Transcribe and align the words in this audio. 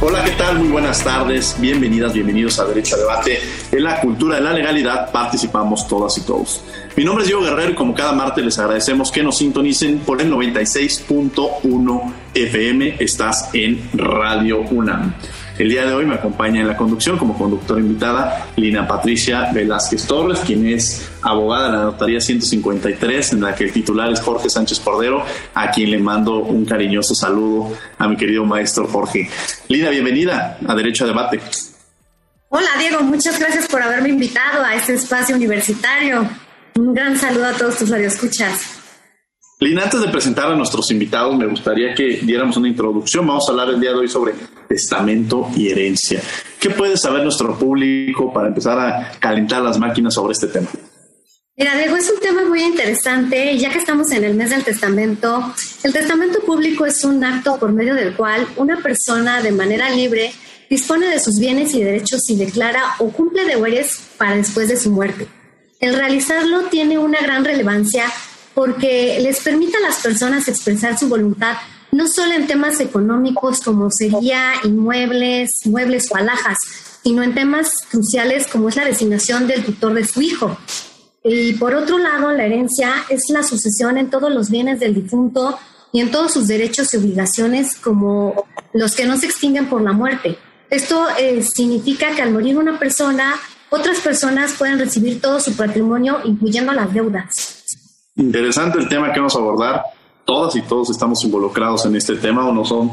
Hola, 0.00 0.22
¿qué 0.24 0.32
tal? 0.32 0.58
Muy 0.58 0.68
buenas 0.68 1.02
tardes. 1.02 1.56
Bienvenidas, 1.58 2.12
bienvenidos 2.12 2.58
a 2.58 2.64
Derecho 2.66 2.96
a 2.96 2.98
Debate. 2.98 3.38
En 3.72 3.82
la 3.84 4.00
cultura 4.00 4.36
de 4.36 4.42
la 4.42 4.52
legalidad 4.52 5.10
participamos 5.12 5.86
todas 5.88 6.18
y 6.18 6.22
todos. 6.22 6.62
Mi 6.96 7.04
nombre 7.04 7.22
es 7.22 7.28
Diego 7.28 7.42
Guerrero 7.42 7.70
y 7.70 7.74
como 7.74 7.94
cada 7.94 8.12
martes 8.12 8.44
les 8.44 8.58
agradecemos 8.58 9.10
que 9.10 9.22
nos 9.22 9.38
sintonicen 9.38 10.00
por 10.00 10.20
el 10.20 10.30
96.1 10.30 12.12
FM. 12.34 12.96
Estás 12.98 13.50
en 13.54 13.88
Radio 13.94 14.60
UNAM. 14.60 15.14
El 15.56 15.68
día 15.68 15.86
de 15.86 15.94
hoy 15.94 16.04
me 16.04 16.16
acompaña 16.16 16.62
en 16.62 16.66
la 16.66 16.76
conducción 16.76 17.16
como 17.16 17.38
conductora 17.38 17.80
invitada 17.80 18.48
Lina 18.56 18.88
Patricia 18.88 19.52
Velázquez 19.52 20.04
Torres, 20.04 20.40
quien 20.40 20.66
es 20.66 21.08
abogada 21.22 21.66
de 21.66 21.76
la 21.76 21.84
Notaría 21.84 22.20
153, 22.20 23.34
en 23.34 23.40
la 23.40 23.54
que 23.54 23.64
el 23.64 23.72
titular 23.72 24.12
es 24.12 24.20
Jorge 24.20 24.50
Sánchez 24.50 24.80
Cordero, 24.80 25.24
a 25.54 25.70
quien 25.70 25.92
le 25.92 25.98
mando 25.98 26.38
un 26.38 26.64
cariñoso 26.64 27.14
saludo 27.14 27.72
a 27.98 28.08
mi 28.08 28.16
querido 28.16 28.44
maestro 28.44 28.88
Jorge. 28.88 29.30
Lina, 29.68 29.90
bienvenida 29.90 30.58
a 30.66 30.74
Derecho 30.74 31.04
a 31.04 31.08
Debate. 31.08 31.40
Hola 32.48 32.70
Diego, 32.76 33.02
muchas 33.02 33.38
gracias 33.38 33.68
por 33.68 33.80
haberme 33.80 34.08
invitado 34.08 34.64
a 34.64 34.74
este 34.74 34.94
espacio 34.94 35.36
universitario. 35.36 36.28
Un 36.74 36.94
gran 36.94 37.16
saludo 37.16 37.46
a 37.46 37.52
todos 37.52 37.78
tus 37.78 37.90
radioescuchas. 37.90 38.83
Lina, 39.64 39.84
antes 39.84 39.98
de 40.02 40.08
presentar 40.08 40.52
a 40.52 40.54
nuestros 40.54 40.90
invitados, 40.90 41.34
me 41.38 41.46
gustaría 41.46 41.94
que 41.94 42.20
diéramos 42.22 42.54
una 42.58 42.68
introducción. 42.68 43.26
Vamos 43.26 43.48
a 43.48 43.52
hablar 43.52 43.70
el 43.70 43.80
día 43.80 43.92
de 43.92 43.96
hoy 43.96 44.08
sobre 44.08 44.34
testamento 44.68 45.48
y 45.56 45.70
herencia. 45.70 46.20
¿Qué 46.60 46.68
puede 46.68 46.98
saber 46.98 47.22
nuestro 47.22 47.58
público 47.58 48.30
para 48.30 48.48
empezar 48.48 48.78
a 48.78 49.12
calentar 49.18 49.62
las 49.62 49.78
máquinas 49.78 50.12
sobre 50.12 50.32
este 50.32 50.48
tema? 50.48 50.68
Mira, 51.56 51.78
Diego, 51.78 51.96
es 51.96 52.10
un 52.10 52.20
tema 52.20 52.44
muy 52.44 52.62
interesante, 52.62 53.56
ya 53.56 53.70
que 53.70 53.78
estamos 53.78 54.10
en 54.12 54.24
el 54.24 54.34
mes 54.34 54.50
del 54.50 54.62
testamento. 54.64 55.54
El 55.82 55.94
testamento 55.94 56.40
público 56.40 56.84
es 56.84 57.02
un 57.02 57.24
acto 57.24 57.56
por 57.58 57.72
medio 57.72 57.94
del 57.94 58.14
cual 58.14 58.46
una 58.56 58.82
persona 58.82 59.40
de 59.40 59.52
manera 59.52 59.88
libre 59.88 60.34
dispone 60.68 61.06
de 61.08 61.18
sus 61.18 61.38
bienes 61.38 61.72
y 61.72 61.82
derechos 61.82 62.28
y 62.28 62.36
declara 62.36 62.82
o 62.98 63.08
cumple 63.08 63.46
deberes 63.46 63.98
para 64.18 64.36
después 64.36 64.68
de 64.68 64.76
su 64.76 64.90
muerte. 64.90 65.26
El 65.80 65.94
realizarlo 65.94 66.64
tiene 66.64 66.98
una 66.98 67.22
gran 67.22 67.46
relevancia 67.46 68.04
porque 68.54 69.18
les 69.20 69.40
permite 69.40 69.76
a 69.76 69.80
las 69.80 70.00
personas 70.00 70.48
expresar 70.48 70.98
su 70.98 71.08
voluntad 71.08 71.56
no 71.94 72.08
solo 72.08 72.34
en 72.34 72.48
temas 72.48 72.80
económicos 72.80 73.60
como 73.60 73.88
sería 73.90 74.54
inmuebles, 74.64 75.64
muebles 75.64 76.10
o 76.10 76.16
alhajas, 76.16 76.58
sino 77.04 77.22
en 77.22 77.34
temas 77.34 77.70
cruciales 77.88 78.48
como 78.48 78.68
es 78.68 78.76
la 78.76 78.84
designación 78.84 79.46
del 79.46 79.64
tutor 79.64 79.94
de 79.94 80.04
su 80.04 80.20
hijo. 80.20 80.58
Y 81.22 81.52
por 81.54 81.74
otro 81.74 81.98
lado, 81.98 82.32
la 82.32 82.44
herencia 82.44 83.04
es 83.08 83.30
la 83.30 83.44
sucesión 83.44 83.96
en 83.96 84.10
todos 84.10 84.32
los 84.32 84.50
bienes 84.50 84.80
del 84.80 84.94
difunto 84.94 85.56
y 85.92 86.00
en 86.00 86.10
todos 86.10 86.32
sus 86.32 86.48
derechos 86.48 86.92
y 86.92 86.96
obligaciones 86.96 87.76
como 87.76 88.44
los 88.72 88.96
que 88.96 89.06
no 89.06 89.16
se 89.16 89.26
extinguen 89.26 89.68
por 89.68 89.80
la 89.80 89.92
muerte. 89.92 90.36
Esto 90.70 91.06
eh, 91.16 91.42
significa 91.42 92.14
que 92.16 92.22
al 92.22 92.32
morir 92.32 92.58
una 92.58 92.76
persona, 92.76 93.36
otras 93.70 94.00
personas 94.00 94.54
pueden 94.54 94.80
recibir 94.80 95.20
todo 95.20 95.38
su 95.38 95.54
patrimonio, 95.54 96.20
incluyendo 96.24 96.72
las 96.72 96.92
deudas. 96.92 97.62
Interesante 98.16 98.78
el 98.78 98.88
tema 98.88 99.12
que 99.12 99.18
vamos 99.18 99.34
a 99.34 99.38
abordar. 99.38 99.82
Todas 100.24 100.56
y 100.56 100.62
todos 100.62 100.88
estamos 100.90 101.22
involucrados 101.24 101.84
en 101.84 101.96
este 101.96 102.16
tema, 102.16 102.48
o 102.48 102.52
no 102.52 102.64
son 102.64 102.90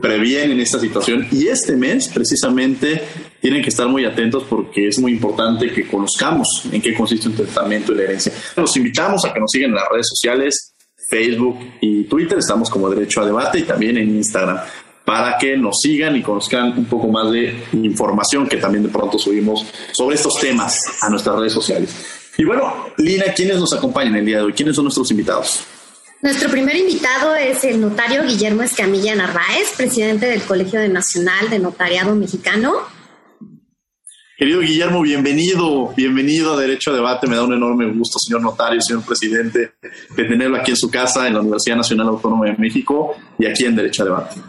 previenen 0.00 0.58
esta 0.58 0.80
situación. 0.80 1.28
Y 1.30 1.46
este 1.46 1.76
mes, 1.76 2.08
precisamente, 2.08 3.02
tienen 3.40 3.62
que 3.62 3.68
estar 3.68 3.86
muy 3.86 4.04
atentos 4.04 4.44
porque 4.48 4.88
es 4.88 4.98
muy 4.98 5.12
importante 5.12 5.72
que 5.72 5.86
conozcamos 5.86 6.64
en 6.72 6.82
qué 6.82 6.92
consiste 6.92 7.28
un 7.28 7.36
testamento 7.36 7.92
y 7.92 7.96
la 7.96 8.02
herencia. 8.02 8.32
Los 8.56 8.76
invitamos 8.76 9.24
a 9.24 9.32
que 9.32 9.38
nos 9.38 9.50
sigan 9.50 9.70
en 9.70 9.76
las 9.76 9.88
redes 9.88 10.08
sociales, 10.08 10.74
Facebook 11.08 11.58
y 11.80 12.04
Twitter. 12.04 12.38
Estamos 12.38 12.68
como 12.68 12.90
Derecho 12.90 13.20
a 13.20 13.26
Debate 13.26 13.60
y 13.60 13.62
también 13.62 13.96
en 13.96 14.16
Instagram 14.16 14.58
para 15.04 15.36
que 15.36 15.56
nos 15.56 15.80
sigan 15.80 16.16
y 16.16 16.22
conozcan 16.22 16.78
un 16.78 16.84
poco 16.86 17.08
más 17.08 17.30
de 17.30 17.64
información 17.72 18.48
que 18.48 18.56
también 18.56 18.84
de 18.84 18.88
pronto 18.88 19.18
subimos 19.18 19.66
sobre 19.92 20.16
estos 20.16 20.38
temas 20.40 20.80
a 21.00 21.10
nuestras 21.10 21.36
redes 21.36 21.52
sociales. 21.52 22.21
Y 22.38 22.44
bueno, 22.44 22.86
Lina, 22.98 23.26
¿quiénes 23.34 23.58
nos 23.58 23.72
acompañan 23.74 24.16
el 24.16 24.26
día 24.26 24.38
de 24.38 24.44
hoy? 24.44 24.52
¿Quiénes 24.52 24.74
son 24.74 24.84
nuestros 24.84 25.10
invitados? 25.10 25.64
Nuestro 26.22 26.48
primer 26.50 26.76
invitado 26.76 27.34
es 27.34 27.64
el 27.64 27.80
notario 27.80 28.22
Guillermo 28.22 28.62
Escamilla 28.62 29.14
Narváez, 29.14 29.74
presidente 29.76 30.26
del 30.26 30.42
Colegio 30.42 30.88
Nacional 30.88 31.50
de 31.50 31.58
Notariado 31.58 32.14
Mexicano. 32.14 32.74
Querido 34.38 34.60
Guillermo, 34.60 35.02
bienvenido, 35.02 35.92
bienvenido 35.94 36.54
a 36.54 36.60
Derecho 36.60 36.90
a 36.90 36.94
Debate. 36.94 37.26
Me 37.26 37.36
da 37.36 37.44
un 37.44 37.52
enorme 37.52 37.86
gusto, 37.92 38.18
señor 38.18 38.40
notario, 38.40 38.80
señor 38.80 39.04
presidente, 39.04 39.74
de 40.16 40.24
tenerlo 40.24 40.56
aquí 40.56 40.70
en 40.70 40.76
su 40.76 40.90
casa, 40.90 41.28
en 41.28 41.34
la 41.34 41.40
Universidad 41.40 41.76
Nacional 41.76 42.08
Autónoma 42.08 42.46
de 42.46 42.56
México 42.56 43.14
y 43.38 43.46
aquí 43.46 43.66
en 43.66 43.76
Derecho 43.76 44.02
a 44.02 44.06
Debate. 44.06 44.40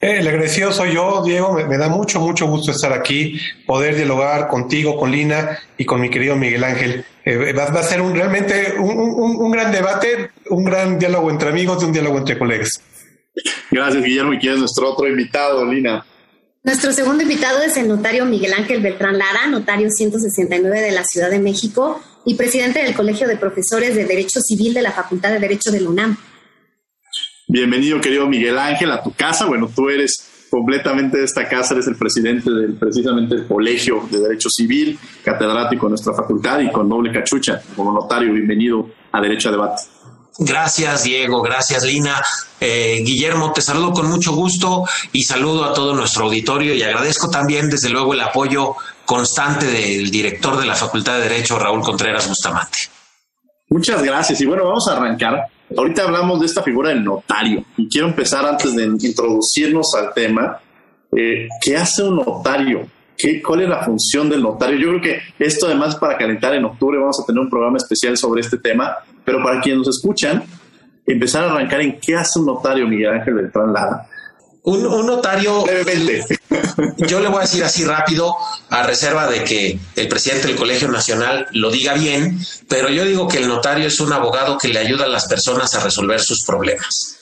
Eh, 0.00 0.18
el 0.20 0.28
agradecido 0.28 0.72
soy 0.72 0.94
yo, 0.94 1.22
Diego. 1.24 1.52
Me, 1.54 1.76
da 1.76 1.88
mucho, 1.88 2.20
mucho 2.20 2.46
gusto 2.46 2.70
estar 2.70 2.92
aquí, 2.92 3.40
poder 3.66 3.96
dialogar 3.96 4.48
contigo, 4.48 4.96
con 4.96 5.10
Lina 5.10 5.58
y 5.76 5.84
con 5.84 6.00
mi 6.00 6.10
querido 6.10 6.36
Miguel 6.36 6.64
Ángel. 6.64 7.04
Eh, 7.24 7.52
va, 7.54 7.64
a 7.64 7.82
ser 7.82 8.02
un, 8.02 8.14
realmente 8.14 8.74
un, 8.78 8.98
un, 8.98 9.50
gran 9.50 9.72
debate, 9.72 10.30
un 10.50 10.64
gran 10.64 10.98
diálogo 10.98 11.30
entre 11.30 11.48
amigos 11.48 11.82
y 11.82 11.86
un 11.86 11.92
diálogo 11.92 12.18
entre 12.18 12.38
colegas. 12.38 12.82
Gracias, 13.70 14.04
Guillermo. 14.04 14.34
¿Y 14.34 14.38
quién 14.38 14.54
es 14.54 14.58
nuestro 14.60 14.92
otro 14.92 15.08
invitado, 15.08 15.64
Lina? 15.64 16.04
Nuestro 16.62 16.92
segundo 16.92 17.22
invitado 17.22 17.62
es 17.62 17.76
el 17.76 17.88
notario 17.88 18.24
Miguel 18.26 18.52
Ángel 18.52 18.82
Beltrán 18.82 19.18
Lara, 19.18 19.46
notario 19.46 19.90
169 19.90 20.80
de 20.80 20.92
la 20.92 21.04
Ciudad 21.04 21.30
de 21.30 21.38
México 21.38 22.00
y 22.24 22.34
presidente 22.34 22.82
del 22.82 22.94
Colegio 22.94 23.26
de 23.26 23.36
Profesores 23.36 23.94
de 23.94 24.04
Derecho 24.04 24.40
Civil 24.40 24.72
de 24.74 24.82
la 24.82 24.92
Facultad 24.92 25.30
de 25.30 25.40
Derecho 25.40 25.70
de 25.70 25.80
la 25.80 25.90
UNAM. 25.90 26.16
Bienvenido, 27.48 28.00
querido 28.00 28.26
Miguel 28.26 28.58
Ángel, 28.58 28.90
a 28.90 29.02
tu 29.02 29.12
casa. 29.12 29.44
Bueno, 29.46 29.70
tú 29.74 29.90
eres 29.90 30.30
completamente 30.54 31.18
de 31.18 31.24
esta 31.24 31.48
casa, 31.48 31.74
eres 31.74 31.88
el 31.88 31.96
presidente 31.96 32.48
del 32.48 32.74
precisamente 32.74 33.34
el 33.34 33.46
Colegio 33.48 34.06
de 34.08 34.20
Derecho 34.20 34.48
Civil, 34.48 34.96
catedrático 35.24 35.86
de 35.86 35.90
nuestra 35.90 36.14
facultad 36.14 36.60
y 36.60 36.70
con 36.70 36.88
doble 36.88 37.12
cachucha 37.12 37.60
como 37.74 37.92
notario. 37.92 38.32
Bienvenido 38.32 38.88
a 39.10 39.20
Derecho 39.20 39.48
a 39.48 39.52
Debate. 39.52 39.82
Gracias, 40.38 41.02
Diego. 41.02 41.42
Gracias, 41.42 41.82
Lina. 41.82 42.22
Eh, 42.60 43.02
Guillermo, 43.04 43.52
te 43.52 43.62
saludo 43.62 43.92
con 43.92 44.08
mucho 44.08 44.32
gusto 44.32 44.84
y 45.10 45.24
saludo 45.24 45.64
a 45.64 45.74
todo 45.74 45.92
nuestro 45.92 46.26
auditorio 46.26 46.72
y 46.72 46.84
agradezco 46.84 47.30
también, 47.30 47.68
desde 47.68 47.88
luego, 47.88 48.14
el 48.14 48.20
apoyo 48.20 48.76
constante 49.04 49.66
del 49.66 50.08
director 50.12 50.56
de 50.56 50.66
la 50.66 50.76
Facultad 50.76 51.16
de 51.16 51.22
Derecho, 51.22 51.58
Raúl 51.58 51.82
Contreras 51.82 52.28
Bustamante. 52.28 52.78
Muchas 53.70 54.00
gracias. 54.04 54.40
Y 54.40 54.46
bueno, 54.46 54.66
vamos 54.66 54.86
a 54.86 54.96
arrancar. 54.96 55.48
Ahorita 55.76 56.04
hablamos 56.04 56.40
de 56.40 56.46
esta 56.46 56.62
figura 56.62 56.90
del 56.90 57.04
notario 57.04 57.64
y 57.76 57.88
quiero 57.88 58.06
empezar 58.06 58.44
antes 58.46 58.74
de 58.76 58.84
introducirnos 58.84 59.94
al 59.94 60.12
tema. 60.12 60.58
Eh, 61.16 61.48
¿Qué 61.60 61.76
hace 61.76 62.02
un 62.02 62.16
notario? 62.16 62.86
¿Qué, 63.16 63.40
¿Cuál 63.40 63.62
es 63.62 63.68
la 63.68 63.82
función 63.82 64.28
del 64.28 64.42
notario? 64.42 64.78
Yo 64.78 64.88
creo 64.88 65.00
que 65.00 65.44
esto 65.44 65.66
además 65.66 65.96
para 65.96 66.18
calentar 66.18 66.54
en 66.54 66.64
octubre 66.64 66.98
vamos 66.98 67.20
a 67.20 67.24
tener 67.24 67.40
un 67.40 67.50
programa 67.50 67.76
especial 67.76 68.16
sobre 68.16 68.40
este 68.40 68.58
tema, 68.58 68.96
pero 69.24 69.42
para 69.42 69.60
quienes 69.60 69.78
nos 69.78 69.96
escuchan, 69.96 70.42
empezar 71.06 71.44
a 71.44 71.52
arrancar 71.52 71.80
en 71.80 71.98
qué 72.00 72.14
hace 72.14 72.38
un 72.38 72.46
notario 72.46 72.86
Miguel 72.86 73.10
Ángel 73.10 73.34
Beltrán 73.34 73.72
Lara. 73.72 74.06
Un, 74.66 74.86
un 74.86 75.06
notario, 75.06 75.64
yo 76.96 77.20
le 77.20 77.28
voy 77.28 77.38
a 77.38 77.42
decir 77.42 77.62
así 77.62 77.84
rápido, 77.84 78.34
a 78.70 78.82
reserva 78.82 79.28
de 79.28 79.44
que 79.44 79.78
el 79.94 80.08
presidente 80.08 80.46
del 80.46 80.56
Colegio 80.56 80.88
Nacional 80.88 81.46
lo 81.52 81.70
diga 81.70 81.92
bien, 81.92 82.38
pero 82.66 82.88
yo 82.88 83.04
digo 83.04 83.28
que 83.28 83.38
el 83.38 83.48
notario 83.48 83.86
es 83.86 84.00
un 84.00 84.12
abogado 84.14 84.56
que 84.56 84.68
le 84.68 84.78
ayuda 84.78 85.04
a 85.04 85.08
las 85.08 85.26
personas 85.28 85.74
a 85.74 85.80
resolver 85.80 86.18
sus 86.18 86.44
problemas. 86.46 87.18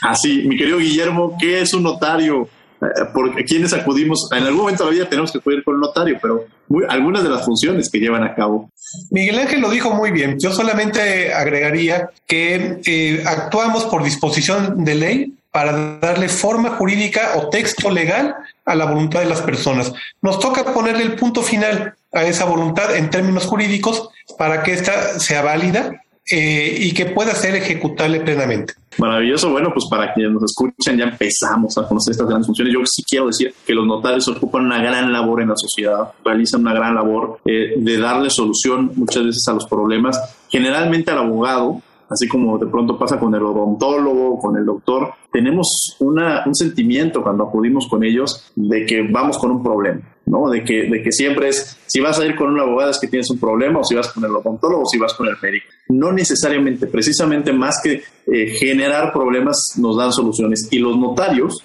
Así, 0.00 0.44
mi 0.46 0.56
querido 0.56 0.78
Guillermo, 0.78 1.36
¿qué 1.38 1.60
es 1.60 1.74
un 1.74 1.82
notario? 1.82 2.48
Eh, 2.80 2.86
¿Por 3.12 3.34
quiénes 3.44 3.74
acudimos? 3.74 4.26
En 4.32 4.44
algún 4.44 4.60
momento 4.60 4.84
de 4.84 4.90
la 4.90 4.94
vida 4.94 5.08
tenemos 5.10 5.30
que 5.30 5.38
acudir 5.38 5.62
con 5.64 5.74
un 5.74 5.80
notario, 5.80 6.18
pero 6.22 6.46
algunas 6.88 7.22
de 7.22 7.28
las 7.28 7.44
funciones 7.44 7.90
que 7.90 7.98
llevan 7.98 8.24
a 8.24 8.34
cabo. 8.34 8.70
Miguel 9.10 9.40
Ángel 9.40 9.60
lo 9.60 9.68
dijo 9.68 9.90
muy 9.90 10.10
bien. 10.10 10.38
Yo 10.38 10.52
solamente 10.52 11.34
agregaría 11.34 12.08
que 12.26 12.80
eh, 12.86 13.22
actuamos 13.26 13.84
por 13.84 14.02
disposición 14.02 14.84
de 14.84 14.94
ley 14.94 15.37
para 15.58 15.98
darle 15.98 16.28
forma 16.28 16.70
jurídica 16.70 17.32
o 17.34 17.48
texto 17.48 17.90
legal 17.90 18.36
a 18.64 18.76
la 18.76 18.84
voluntad 18.84 19.18
de 19.18 19.26
las 19.26 19.42
personas. 19.42 19.92
Nos 20.22 20.38
toca 20.38 20.72
ponerle 20.72 21.02
el 21.02 21.16
punto 21.16 21.42
final 21.42 21.94
a 22.12 22.22
esa 22.22 22.44
voluntad 22.44 22.94
en 22.94 23.10
términos 23.10 23.44
jurídicos 23.44 24.08
para 24.38 24.62
que 24.62 24.74
ésta 24.74 25.18
sea 25.18 25.42
válida 25.42 26.00
eh, 26.30 26.76
y 26.78 26.94
que 26.94 27.06
pueda 27.06 27.34
ser 27.34 27.56
ejecutable 27.56 28.20
plenamente. 28.20 28.74
Maravilloso. 28.98 29.50
Bueno, 29.50 29.72
pues 29.74 29.86
para 29.86 30.14
quienes 30.14 30.32
nos 30.32 30.44
escuchan, 30.44 30.96
ya 30.96 31.06
empezamos 31.06 31.76
a 31.76 31.88
conocer 31.88 32.12
estas 32.12 32.28
grandes 32.28 32.46
funciones. 32.46 32.72
Yo 32.72 32.86
sí 32.86 33.02
quiero 33.02 33.26
decir 33.26 33.52
que 33.66 33.74
los 33.74 33.84
notarios 33.84 34.28
ocupan 34.28 34.64
una 34.64 34.80
gran 34.80 35.12
labor 35.12 35.42
en 35.42 35.48
la 35.48 35.56
sociedad, 35.56 36.12
realizan 36.24 36.60
una 36.60 36.72
gran 36.72 36.94
labor 36.94 37.40
eh, 37.44 37.74
de 37.76 37.98
darle 37.98 38.30
solución 38.30 38.92
muchas 38.94 39.24
veces 39.24 39.48
a 39.48 39.54
los 39.54 39.66
problemas. 39.66 40.20
Generalmente 40.50 41.10
al 41.10 41.18
abogado, 41.18 41.82
así 42.08 42.26
como 42.28 42.58
de 42.58 42.66
pronto 42.66 42.98
pasa 42.98 43.18
con 43.18 43.34
el 43.34 43.42
odontólogo, 43.42 44.38
con 44.38 44.56
el 44.56 44.64
doctor, 44.64 45.12
tenemos 45.32 45.96
una, 46.00 46.42
un 46.46 46.54
sentimiento 46.54 47.22
cuando 47.22 47.44
acudimos 47.44 47.86
con 47.88 48.04
ellos 48.04 48.50
de 48.56 48.86
que 48.86 49.02
vamos 49.10 49.38
con 49.38 49.50
un 49.50 49.62
problema. 49.62 50.00
¿no? 50.26 50.48
De 50.50 50.62
que, 50.62 50.88
de 50.90 51.02
que 51.02 51.10
siempre 51.10 51.48
es, 51.48 51.78
si 51.86 52.00
vas 52.00 52.18
a 52.18 52.26
ir 52.26 52.36
con 52.36 52.50
un 52.50 52.60
abogado 52.60 52.90
es 52.90 52.98
que 52.98 53.08
tienes 53.08 53.30
un 53.30 53.38
problema, 53.38 53.80
o 53.80 53.84
si 53.84 53.94
vas 53.94 54.12
con 54.12 54.24
el 54.24 54.30
odontólogo, 54.30 54.82
o 54.82 54.86
si 54.86 54.98
vas 54.98 55.14
con 55.14 55.26
el 55.26 55.36
médico. 55.42 55.66
No 55.88 56.12
necesariamente, 56.12 56.86
precisamente 56.86 57.52
más 57.52 57.80
que 57.82 58.02
eh, 58.26 58.46
generar 58.58 59.12
problemas 59.12 59.74
nos 59.78 59.96
dan 59.96 60.12
soluciones. 60.12 60.68
Y 60.70 60.78
los 60.78 60.98
notarios, 60.98 61.64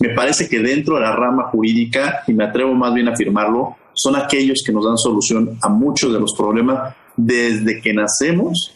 me 0.00 0.10
parece 0.10 0.48
que 0.48 0.60
dentro 0.60 0.96
de 0.96 1.02
la 1.02 1.16
rama 1.16 1.44
jurídica, 1.44 2.22
y 2.26 2.34
me 2.34 2.44
atrevo 2.44 2.74
más 2.74 2.92
bien 2.92 3.08
a 3.08 3.12
afirmarlo, 3.12 3.76
son 3.94 4.16
aquellos 4.16 4.62
que 4.64 4.72
nos 4.72 4.84
dan 4.84 4.98
solución 4.98 5.58
a 5.62 5.68
muchos 5.68 6.12
de 6.12 6.20
los 6.20 6.34
problemas 6.34 6.94
desde 7.16 7.80
que 7.80 7.92
nacemos 7.92 8.74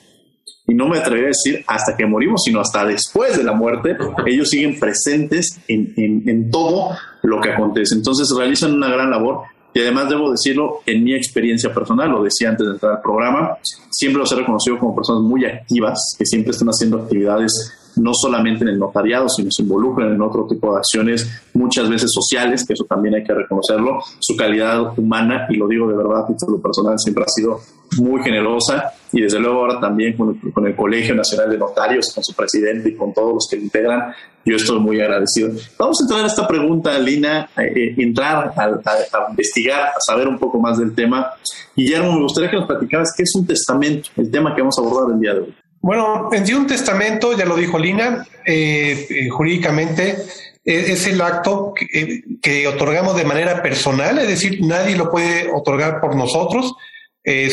y 0.69 0.75
no 0.75 0.89
me 0.89 0.99
atrevería 0.99 1.27
a 1.27 1.29
decir 1.29 1.65
hasta 1.67 1.97
que 1.97 2.07
morimos, 2.07 2.43
sino 2.45 2.61
hasta 2.61 2.85
después 2.85 3.37
de 3.37 3.45
la 3.45 3.53
muerte, 3.53 3.97
ellos 4.27 4.51
siguen 4.51 4.79
presentes 4.79 5.61
en, 5.69 5.93
en, 5.97 6.51
todo 6.51 6.91
lo 7.23 7.41
que 7.41 7.51
acontece. 7.51 7.95
Entonces 7.95 8.35
realizan 8.37 8.75
una 8.75 8.89
gran 8.89 9.11
labor 9.11 9.43
y 9.73 9.81
además 9.81 10.09
debo 10.09 10.31
decirlo, 10.31 10.81
en 10.87 11.05
mi 11.05 11.15
experiencia 11.15 11.73
personal, 11.73 12.11
lo 12.11 12.23
decía 12.23 12.49
antes 12.49 12.67
de 12.67 12.73
entrar 12.73 12.93
al 12.97 13.03
programa, 13.03 13.59
siempre 13.91 14.19
los 14.19 14.33
he 14.33 14.37
reconocido 14.37 14.79
como 14.79 14.97
personas 14.97 15.23
muy 15.23 15.45
activas, 15.45 16.17
que 16.19 16.25
siempre 16.25 16.53
están 16.53 16.69
haciendo 16.69 16.99
actividades 16.99 17.73
no 17.97 18.13
solamente 18.15 18.63
en 18.65 18.69
el 18.69 18.79
notariado, 18.79 19.29
sino 19.29 19.51
se 19.51 19.63
involucran 19.63 20.13
en 20.13 20.21
otro 20.21 20.47
tipo 20.47 20.73
de 20.73 20.79
acciones, 20.79 21.43
muchas 21.55 21.89
veces 21.89 22.11
sociales, 22.13 22.65
que 22.67 22.75
eso 22.75 22.85
también 22.85 23.15
hay 23.15 23.25
que 23.25 23.35
reconocerlo, 23.35 24.01
su 24.19 24.37
calidad 24.37 24.99
humana, 24.99 25.47
y 25.49 25.57
lo 25.57 25.67
digo 25.67 25.89
de 25.89 25.97
verdad, 25.97 26.27
lo 26.49 26.61
personal 26.61 26.99
siempre 26.99 27.25
ha 27.25 27.29
sido 27.29 27.61
muy 27.99 28.23
generosa, 28.23 28.93
y 29.13 29.23
desde 29.23 29.39
luego 29.41 29.61
ahora 29.61 29.81
también 29.81 30.17
con 30.17 30.67
el, 30.67 30.77
Colegio 30.77 31.15
Nacional 31.15 31.51
de 31.51 31.57
Notarios, 31.57 32.13
con 32.15 32.23
su 32.23 32.35
presidente 32.35 32.91
y 32.91 32.95
con 32.97 33.15
todos 33.15 33.33
los 33.33 33.49
que 33.49 33.57
lo 33.57 33.63
integran, 33.63 34.13
yo 34.45 34.57
estoy 34.57 34.79
muy 34.79 35.01
agradecido. 35.01 35.51
Vamos 35.79 36.01
a 36.01 36.05
entrar 36.05 36.25
a 36.25 36.27
esta 36.27 36.47
pregunta, 36.47 36.99
Lina, 36.99 37.49
eh, 37.57 37.95
entrar 37.97 38.53
a, 38.55 38.63
a, 38.63 39.31
investigar, 39.31 39.89
a 39.89 40.01
saber 40.01 40.29
un 40.29 40.39
poco 40.39 40.61
más 40.61 40.79
del 40.79 40.95
tema. 40.95 41.31
Guillermo, 41.75 42.13
me 42.13 42.23
gustaría 42.23 42.51
que 42.51 42.57
nos 42.57 42.67
platicaras 42.67 43.15
qué 43.17 43.23
es 43.23 43.35
un 43.35 43.47
testamento, 43.47 44.11
el 44.17 44.31
tema 44.31 44.55
que 44.55 44.61
vamos 44.61 44.79
a 44.79 44.83
abordar 44.83 45.15
el 45.15 45.21
día 45.21 45.35
de 45.35 45.41
hoy. 45.41 45.55
Bueno, 45.87 46.31
en 46.33 46.45
sí 46.45 46.53
un 46.53 46.67
testamento, 46.67 47.39
ya 47.39 47.45
lo 47.45 47.55
dijo 47.55 47.79
Lina, 47.79 48.27
eh, 48.45 49.07
eh, 49.09 49.29
jurídicamente 49.29 50.17
e, 50.65 50.93
es 50.93 51.07
el 51.07 51.21
acto 51.21 51.75
eh, 51.95 52.25
que, 52.43 52.67
otorgamos 52.67 53.17
de 53.17 53.25
manera 53.25 53.63
personal, 53.63 54.19
es 54.19 54.27
decir, 54.27 54.59
nadie 54.63 54.97
lo 54.97 55.13
puede 55.13 55.49
otorgar 55.53 56.01
por 56.01 56.17
nosotros, 56.17 56.75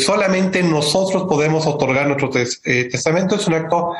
solamente 0.03 0.63
nosotros 0.63 1.25
podemos 1.29 1.67
otorgar 1.67 2.07
nuestro 2.07 2.31
testamento. 2.31 3.35
Es 3.35 3.47
un 3.47 3.55
acto 3.55 3.93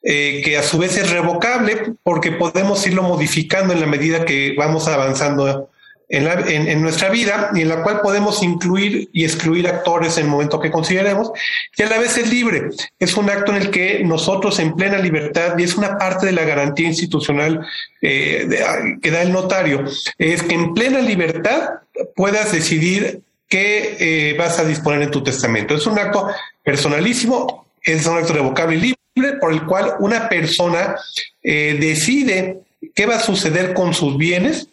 que 0.00 0.56
a 0.56 0.62
su 0.62 0.78
vez 0.78 0.96
es 0.96 1.10
revocable 1.10 1.94
porque 2.04 2.30
podemos 2.30 2.86
irlo 2.86 3.02
modificando 3.02 3.72
en 3.72 3.80
la 3.80 3.86
medida 3.86 4.24
que 4.24 4.54
vamos 4.56 4.86
avanzando 4.86 5.70
en, 6.08 6.82
nuestra 6.82 7.08
vida 7.08 7.50
y 7.54 7.62
en 7.62 7.68
la 7.68 7.82
cual 7.82 8.00
podemos 8.00 8.42
incluir 8.42 9.08
y 9.12 9.24
excluir 9.24 9.66
actores 9.66 10.16
en 10.18 10.24
el 10.24 10.30
momento 10.30 10.60
que 10.60 10.70
consideremos 10.70 11.32
y 11.76 11.82
a 11.82 11.88
la 11.88 11.98
vez 11.98 12.16
es 12.16 12.30
libre. 12.30 12.70
Es 12.98 13.16
un 13.16 13.28
acto 13.28 13.52
en 13.52 13.62
el 13.62 13.70
que 13.70 14.04
nosotros 14.04 14.58
en 14.60 14.76
plena 14.76 14.98
libertad 14.98 15.58
y 15.58 15.64
es 15.64 15.74
una 15.76 15.98
parte 15.98 16.26
de 16.26 16.32
la 16.32 16.44
garantía 16.44 16.86
institucional 16.86 17.66
eh, 18.02 18.48
que 19.02 19.10
da 19.10 19.22
el 19.22 19.32
notario, 19.32 19.84
es 20.18 20.42
que 20.42 20.54
en 20.54 20.74
plena 20.74 21.00
libertad 21.00 21.70
puedas 22.14 22.52
decidir 22.52 23.22
qué 23.48 23.96
eh, 23.98 24.36
vas 24.38 24.58
a 24.58 24.64
disponer 24.64 25.02
en 25.02 25.10
tu 25.10 25.22
testamento. 25.22 25.74
Es 25.74 25.86
un 25.86 25.98
acto 25.98 26.28
personalísimo, 26.62 27.66
es 27.82 28.06
un 28.06 28.18
acto 28.18 28.32
revocable 28.32 28.76
y 28.76 28.94
libre 29.14 29.38
por 29.38 29.52
el 29.52 29.64
cual 29.64 29.94
una 29.98 30.28
persona 30.28 30.96
eh, 31.42 31.76
decide 31.80 32.60
qué 32.94 33.06
va 33.06 33.16
a 33.16 33.20
suceder 33.20 33.74
con 33.74 33.94
sus 33.94 34.16
bienes 34.16 34.68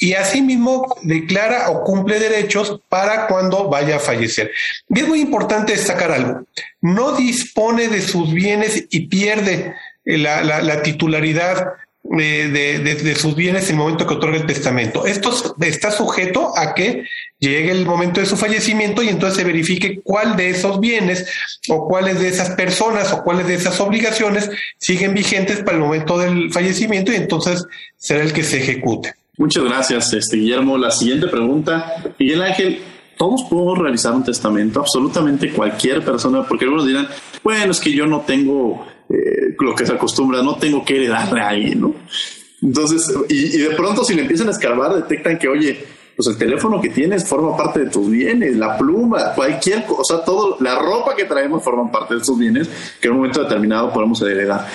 y 0.00 0.14
asimismo 0.14 0.96
declara 1.02 1.70
o 1.70 1.84
cumple 1.84 2.18
derechos 2.18 2.80
para 2.88 3.26
cuando 3.26 3.68
vaya 3.68 3.96
a 3.96 4.00
fallecer. 4.00 4.50
Y 4.88 5.00
es 5.00 5.06
muy 5.06 5.20
importante 5.20 5.72
destacar 5.72 6.10
algo, 6.10 6.42
no 6.80 7.12
dispone 7.12 7.88
de 7.88 8.00
sus 8.00 8.32
bienes 8.32 8.86
y 8.90 9.06
pierde 9.08 9.74
la, 10.06 10.42
la, 10.42 10.82
titularidad 10.82 11.74
de, 12.02 12.48
de, 12.48 13.14
sus 13.14 13.36
bienes 13.36 13.64
en 13.64 13.72
el 13.72 13.76
momento 13.76 14.06
que 14.06 14.14
otorga 14.14 14.38
el 14.38 14.46
testamento. 14.46 15.04
Esto 15.04 15.54
está 15.60 15.90
sujeto 15.90 16.56
a 16.56 16.74
que 16.74 17.04
llegue 17.38 17.70
el 17.70 17.84
momento 17.84 18.20
de 18.20 18.26
su 18.26 18.38
fallecimiento 18.38 19.02
y 19.02 19.10
entonces 19.10 19.36
se 19.36 19.44
verifique 19.44 20.00
cuál 20.02 20.34
de 20.34 20.48
esos 20.48 20.80
bienes 20.80 21.26
o 21.68 21.86
cuáles 21.86 22.20
de 22.20 22.28
esas 22.28 22.50
personas 22.50 23.12
o 23.12 23.22
cuáles 23.22 23.46
de 23.46 23.54
esas 23.54 23.78
obligaciones 23.80 24.48
siguen 24.78 25.12
vigentes 25.12 25.58
para 25.58 25.76
el 25.76 25.82
momento 25.82 26.18
del 26.18 26.50
fallecimiento 26.50 27.12
y 27.12 27.16
entonces 27.16 27.66
será 27.98 28.22
el 28.22 28.32
que 28.32 28.44
se 28.44 28.56
ejecute. 28.56 29.19
Muchas 29.40 29.64
gracias, 29.64 30.12
este, 30.12 30.36
Guillermo. 30.36 30.76
La 30.76 30.90
siguiente 30.90 31.26
pregunta, 31.26 31.94
Miguel 32.18 32.42
Ángel, 32.42 32.82
¿todos 33.16 33.44
podemos 33.44 33.78
realizar 33.78 34.12
un 34.12 34.22
testamento? 34.22 34.80
Absolutamente 34.80 35.50
cualquier 35.50 36.04
persona, 36.04 36.46
porque 36.46 36.66
algunos 36.66 36.86
dirán, 36.86 37.08
bueno, 37.42 37.70
es 37.70 37.80
que 37.80 37.90
yo 37.90 38.06
no 38.06 38.20
tengo 38.20 38.84
eh, 39.08 39.56
lo 39.58 39.74
que 39.74 39.86
se 39.86 39.94
acostumbra, 39.94 40.42
no 40.42 40.56
tengo 40.56 40.84
que 40.84 40.96
heredarle 40.96 41.40
a 41.40 41.48
alguien, 41.48 41.80
¿no? 41.80 41.94
Entonces, 42.60 43.10
y, 43.30 43.56
de 43.56 43.70
pronto 43.70 44.04
si 44.04 44.12
le 44.12 44.20
empiezan 44.20 44.48
a 44.48 44.50
escarbar, 44.50 44.94
detectan 44.94 45.38
que, 45.38 45.48
oye, 45.48 45.86
pues 46.14 46.28
el 46.28 46.36
teléfono 46.36 46.78
que 46.78 46.90
tienes 46.90 47.26
forma 47.26 47.56
parte 47.56 47.86
de 47.86 47.90
tus 47.90 48.10
bienes, 48.10 48.58
la 48.58 48.76
pluma, 48.76 49.32
cualquier 49.34 49.86
cosa, 49.86 50.22
todo, 50.22 50.58
la 50.60 50.78
ropa 50.78 51.16
que 51.16 51.24
traemos 51.24 51.64
forman 51.64 51.90
parte 51.90 52.16
de 52.16 52.20
tus 52.20 52.38
bienes 52.38 52.68
que 53.00 53.08
en 53.08 53.12
un 53.12 53.20
momento 53.20 53.42
determinado 53.42 53.90
podemos 53.90 54.20
heredar. 54.20 54.66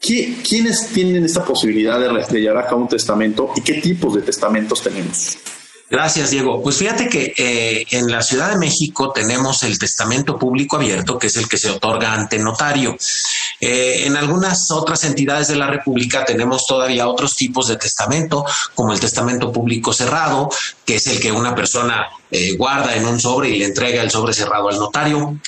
¿Quiénes 0.00 0.88
tienen 0.88 1.24
esta 1.24 1.44
posibilidad 1.44 1.98
de, 1.98 2.40
llevar 2.40 2.68
a 2.68 2.74
un 2.74 2.88
testamento 2.88 3.50
y 3.56 3.62
qué 3.62 3.74
tipos 3.74 4.14
de 4.14 4.22
testamentos 4.22 4.82
tenemos? 4.82 5.38
Gracias, 5.90 6.30
Diego. 6.30 6.62
Pues 6.62 6.78
fíjate 6.78 7.08
que 7.08 7.34
eh, 7.36 7.86
en 7.90 8.10
la 8.10 8.22
Ciudad 8.22 8.50
de 8.50 8.58
México 8.58 9.12
tenemos 9.12 9.62
el 9.62 9.78
testamento 9.78 10.38
público 10.38 10.76
abierto, 10.76 11.18
que 11.18 11.26
es 11.28 11.36
el 11.36 11.48
que 11.48 11.58
se 11.58 11.70
otorga 11.70 12.12
ante 12.12 12.38
notario. 12.38 12.96
Eh, 13.60 14.06
en 14.06 14.16
algunas 14.16 14.70
otras 14.70 15.04
entidades 15.04 15.48
de 15.48 15.56
la 15.56 15.68
República 15.68 16.24
tenemos 16.24 16.66
todavía 16.66 17.06
otros 17.06 17.36
tipos 17.36 17.68
de 17.68 17.76
testamento, 17.76 18.44
como 18.74 18.92
el 18.92 19.00
testamento 19.00 19.52
público 19.52 19.92
cerrado, 19.92 20.48
que 20.84 20.96
es 20.96 21.06
el 21.06 21.20
que 21.20 21.30
una 21.30 21.54
persona 21.54 22.08
eh, 22.30 22.56
guarda 22.56 22.96
en 22.96 23.06
un 23.06 23.20
sobre 23.20 23.50
y 23.50 23.58
le 23.58 23.66
entrega 23.66 24.02
el 24.02 24.10
sobre 24.10 24.32
cerrado 24.32 24.68
al 24.68 24.78
notario 24.78 25.38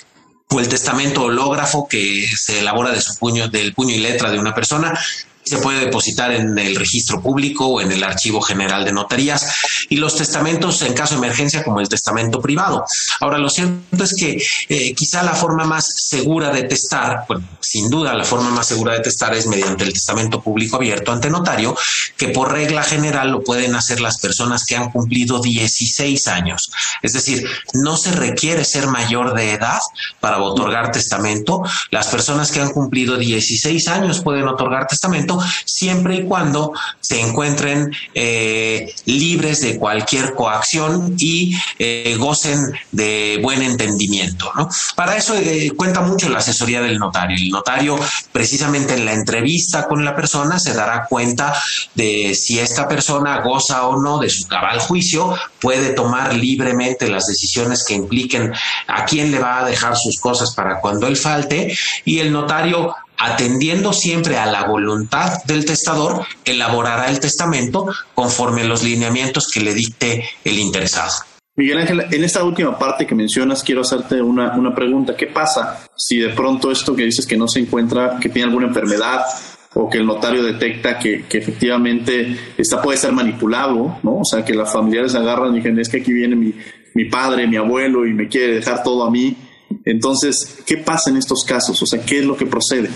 o 0.50 0.60
el 0.60 0.68
testamento 0.68 1.24
hológrafo 1.24 1.88
que 1.88 2.26
se 2.28 2.60
elabora 2.60 2.92
de 2.92 3.00
su 3.00 3.16
puño, 3.18 3.48
del 3.48 3.74
puño 3.74 3.94
y 3.94 3.98
letra 3.98 4.30
de 4.30 4.38
una 4.38 4.54
persona 4.54 4.98
se 5.46 5.58
puede 5.58 5.80
depositar 5.80 6.32
en 6.32 6.58
el 6.58 6.74
registro 6.74 7.22
público 7.22 7.66
o 7.66 7.80
en 7.80 7.92
el 7.92 8.02
archivo 8.02 8.40
general 8.40 8.84
de 8.84 8.92
notarías 8.92 9.46
y 9.88 9.96
los 9.96 10.16
testamentos 10.16 10.82
en 10.82 10.92
caso 10.92 11.14
de 11.14 11.18
emergencia 11.18 11.62
como 11.62 11.80
el 11.80 11.88
testamento 11.88 12.40
privado. 12.40 12.84
Ahora, 13.20 13.38
lo 13.38 13.48
cierto 13.48 14.02
es 14.02 14.14
que 14.18 14.42
eh, 14.68 14.94
quizá 14.94 15.22
la 15.22 15.34
forma 15.34 15.64
más 15.64 15.86
segura 15.86 16.50
de 16.50 16.64
testar, 16.64 17.24
bueno, 17.28 17.46
sin 17.60 17.88
duda 17.88 18.12
la 18.14 18.24
forma 18.24 18.50
más 18.50 18.66
segura 18.66 18.94
de 18.94 19.00
testar 19.00 19.34
es 19.34 19.46
mediante 19.46 19.84
el 19.84 19.92
testamento 19.92 20.42
público 20.42 20.76
abierto 20.76 21.12
ante 21.12 21.30
notario, 21.30 21.76
que 22.16 22.28
por 22.28 22.52
regla 22.52 22.82
general 22.82 23.30
lo 23.30 23.44
pueden 23.44 23.76
hacer 23.76 24.00
las 24.00 24.18
personas 24.18 24.64
que 24.64 24.74
han 24.74 24.90
cumplido 24.90 25.40
16 25.40 26.26
años. 26.26 26.72
Es 27.02 27.12
decir, 27.12 27.48
no 27.72 27.96
se 27.96 28.10
requiere 28.10 28.64
ser 28.64 28.88
mayor 28.88 29.34
de 29.34 29.52
edad 29.52 29.78
para 30.18 30.42
otorgar 30.42 30.90
testamento. 30.90 31.62
Las 31.90 32.08
personas 32.08 32.50
que 32.50 32.60
han 32.60 32.72
cumplido 32.72 33.16
16 33.16 33.86
años 33.88 34.20
pueden 34.22 34.48
otorgar 34.48 34.88
testamento 34.88 35.35
siempre 35.64 36.16
y 36.16 36.24
cuando 36.24 36.72
se 37.00 37.20
encuentren 37.20 37.92
eh, 38.14 38.92
libres 39.04 39.60
de 39.60 39.78
cualquier 39.78 40.34
coacción 40.34 41.14
y 41.18 41.56
eh, 41.78 42.16
gocen 42.18 42.72
de 42.92 43.38
buen 43.42 43.62
entendimiento. 43.62 44.50
Para 44.94 45.16
eso 45.16 45.34
eh, 45.36 45.72
cuenta 45.76 46.00
mucho 46.00 46.28
la 46.28 46.38
asesoría 46.38 46.80
del 46.80 46.98
notario. 46.98 47.36
El 47.36 47.50
notario, 47.50 47.98
precisamente 48.32 48.94
en 48.94 49.04
la 49.04 49.12
entrevista 49.12 49.86
con 49.86 50.04
la 50.04 50.14
persona, 50.14 50.58
se 50.58 50.74
dará 50.74 51.06
cuenta 51.08 51.54
de 51.94 52.34
si 52.34 52.58
esta 52.58 52.88
persona 52.88 53.40
goza 53.42 53.86
o 53.86 54.00
no 54.00 54.18
de 54.18 54.30
su 54.30 54.46
cabal 54.48 54.80
juicio, 54.80 55.34
puede 55.60 55.90
tomar 55.90 56.34
libremente 56.34 57.08
las 57.08 57.26
decisiones 57.26 57.84
que 57.84 57.94
impliquen 57.94 58.52
a 58.86 59.04
quién 59.04 59.30
le 59.30 59.38
va 59.38 59.60
a 59.60 59.64
dejar 59.66 59.96
sus 59.96 60.18
cosas 60.20 60.54
para 60.54 60.80
cuando 60.80 61.06
él 61.06 61.16
falte 61.16 61.76
y 62.04 62.18
el 62.18 62.32
notario 62.32 62.94
atendiendo 63.18 63.92
siempre 63.92 64.38
a 64.38 64.46
la 64.46 64.64
voluntad 64.64 65.42
del 65.44 65.64
testador, 65.64 66.26
elaborará 66.44 67.08
el 67.08 67.20
testamento 67.20 67.86
conforme 68.14 68.64
los 68.64 68.82
lineamientos 68.82 69.48
que 69.48 69.60
le 69.60 69.74
dicte 69.74 70.24
el 70.44 70.58
interesado. 70.58 71.12
Miguel 71.56 71.78
Ángel, 71.78 72.06
en 72.10 72.22
esta 72.22 72.44
última 72.44 72.78
parte 72.78 73.06
que 73.06 73.14
mencionas, 73.14 73.62
quiero 73.62 73.80
hacerte 73.80 74.20
una, 74.20 74.54
una 74.56 74.74
pregunta. 74.74 75.16
¿Qué 75.16 75.26
pasa 75.26 75.88
si 75.96 76.18
de 76.18 76.28
pronto 76.28 76.70
esto 76.70 76.94
que 76.94 77.04
dices 77.04 77.26
que 77.26 77.36
no 77.36 77.48
se 77.48 77.60
encuentra, 77.60 78.18
que 78.20 78.28
tiene 78.28 78.48
alguna 78.48 78.66
enfermedad 78.66 79.24
o 79.72 79.88
que 79.88 79.98
el 79.98 80.06
notario 80.06 80.42
detecta 80.42 80.98
que, 80.98 81.24
efectivamente 81.30 82.36
esta 82.56 82.80
puede 82.82 82.98
ser 82.98 83.12
manipulado, 83.12 83.98
¿no? 84.02 84.18
O 84.18 84.24
sea, 84.24 84.44
que 84.44 84.54
las 84.54 84.72
familiares 84.72 85.14
agarran 85.14 85.52
y 85.52 85.56
dicen, 85.56 85.78
es 85.78 85.88
que 85.88 85.98
aquí 85.98 86.12
viene 86.12 86.36
mi, 86.36 86.54
mi 86.94 87.06
padre, 87.06 87.46
mi 87.46 87.56
abuelo 87.56 88.06
y 88.06 88.12
me 88.12 88.28
quiere 88.28 88.54
dejar 88.54 88.82
todo 88.82 89.04
a 89.04 89.10
mí 89.10 89.36
entonces, 89.86 90.58
¿qué 90.66 90.78
pasa 90.78 91.10
en 91.10 91.16
estos 91.16 91.44
casos? 91.44 91.80
O 91.80 91.86
sea, 91.86 92.04
¿qué 92.04 92.18
es 92.18 92.24
lo 92.24 92.36
que 92.36 92.44
procede? 92.44 92.90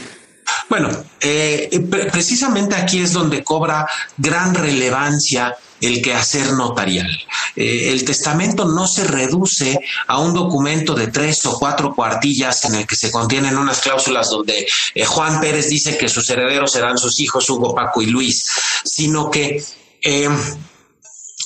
Bueno, 0.68 0.88
eh, 1.20 1.70
precisamente 2.12 2.75
aquí 2.75 3.00
es 3.00 3.12
donde 3.12 3.44
cobra 3.44 3.87
gran 4.18 4.54
relevancia 4.54 5.56
el 5.80 6.02
quehacer 6.02 6.52
notarial. 6.52 7.09
Eh, 7.56 7.90
el 7.92 8.04
testamento 8.04 8.64
no 8.64 8.87
se 8.87 9.04
reduce 9.04 9.80
a 10.09 10.18
un 10.18 10.35
documento 10.35 10.94
de 10.94 11.06
tres 11.06 11.47
o 11.47 11.59
cuatro 11.59 11.94
cuartillas 11.94 12.64
en 12.64 12.75
el 12.75 12.87
que 12.87 12.97
se 12.97 13.11
contienen 13.11 13.56
unas 13.56 13.80
cláusulas 13.80 14.28
donde 14.28 14.66
eh, 14.94 15.04
Juan 15.04 15.40
Pérez 15.40 15.68
dice 15.68 15.97
que 15.97 16.09
sus 16.09 16.28
herederos 16.28 16.73
serán 16.73 16.99
sus 16.99 17.18
hijos 17.20 17.49
Hugo, 17.49 17.75
Paco 17.75 18.02
y 18.02 18.06
Luis, 18.06 18.47
sino 18.85 19.30
que 19.30 19.62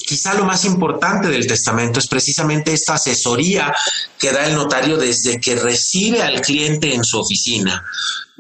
quizá 0.07 0.35
lo 0.35 0.45
más 0.45 0.65
importante 0.65 1.29
del 1.29 1.47
testamento 1.47 1.99
es 1.99 2.07
precisamente 2.07 2.73
esta 2.73 2.95
asesoría 2.95 3.73
que 4.19 4.33
da 4.33 4.47
el 4.47 4.55
notario 4.55 4.97
desde 4.97 5.41
que 5.41 5.57
recibe 5.57 6.23
al 6.23 6.41
cliente 6.41 6.95
en 6.95 7.05
su 7.05 7.19
oficina. 7.19 7.85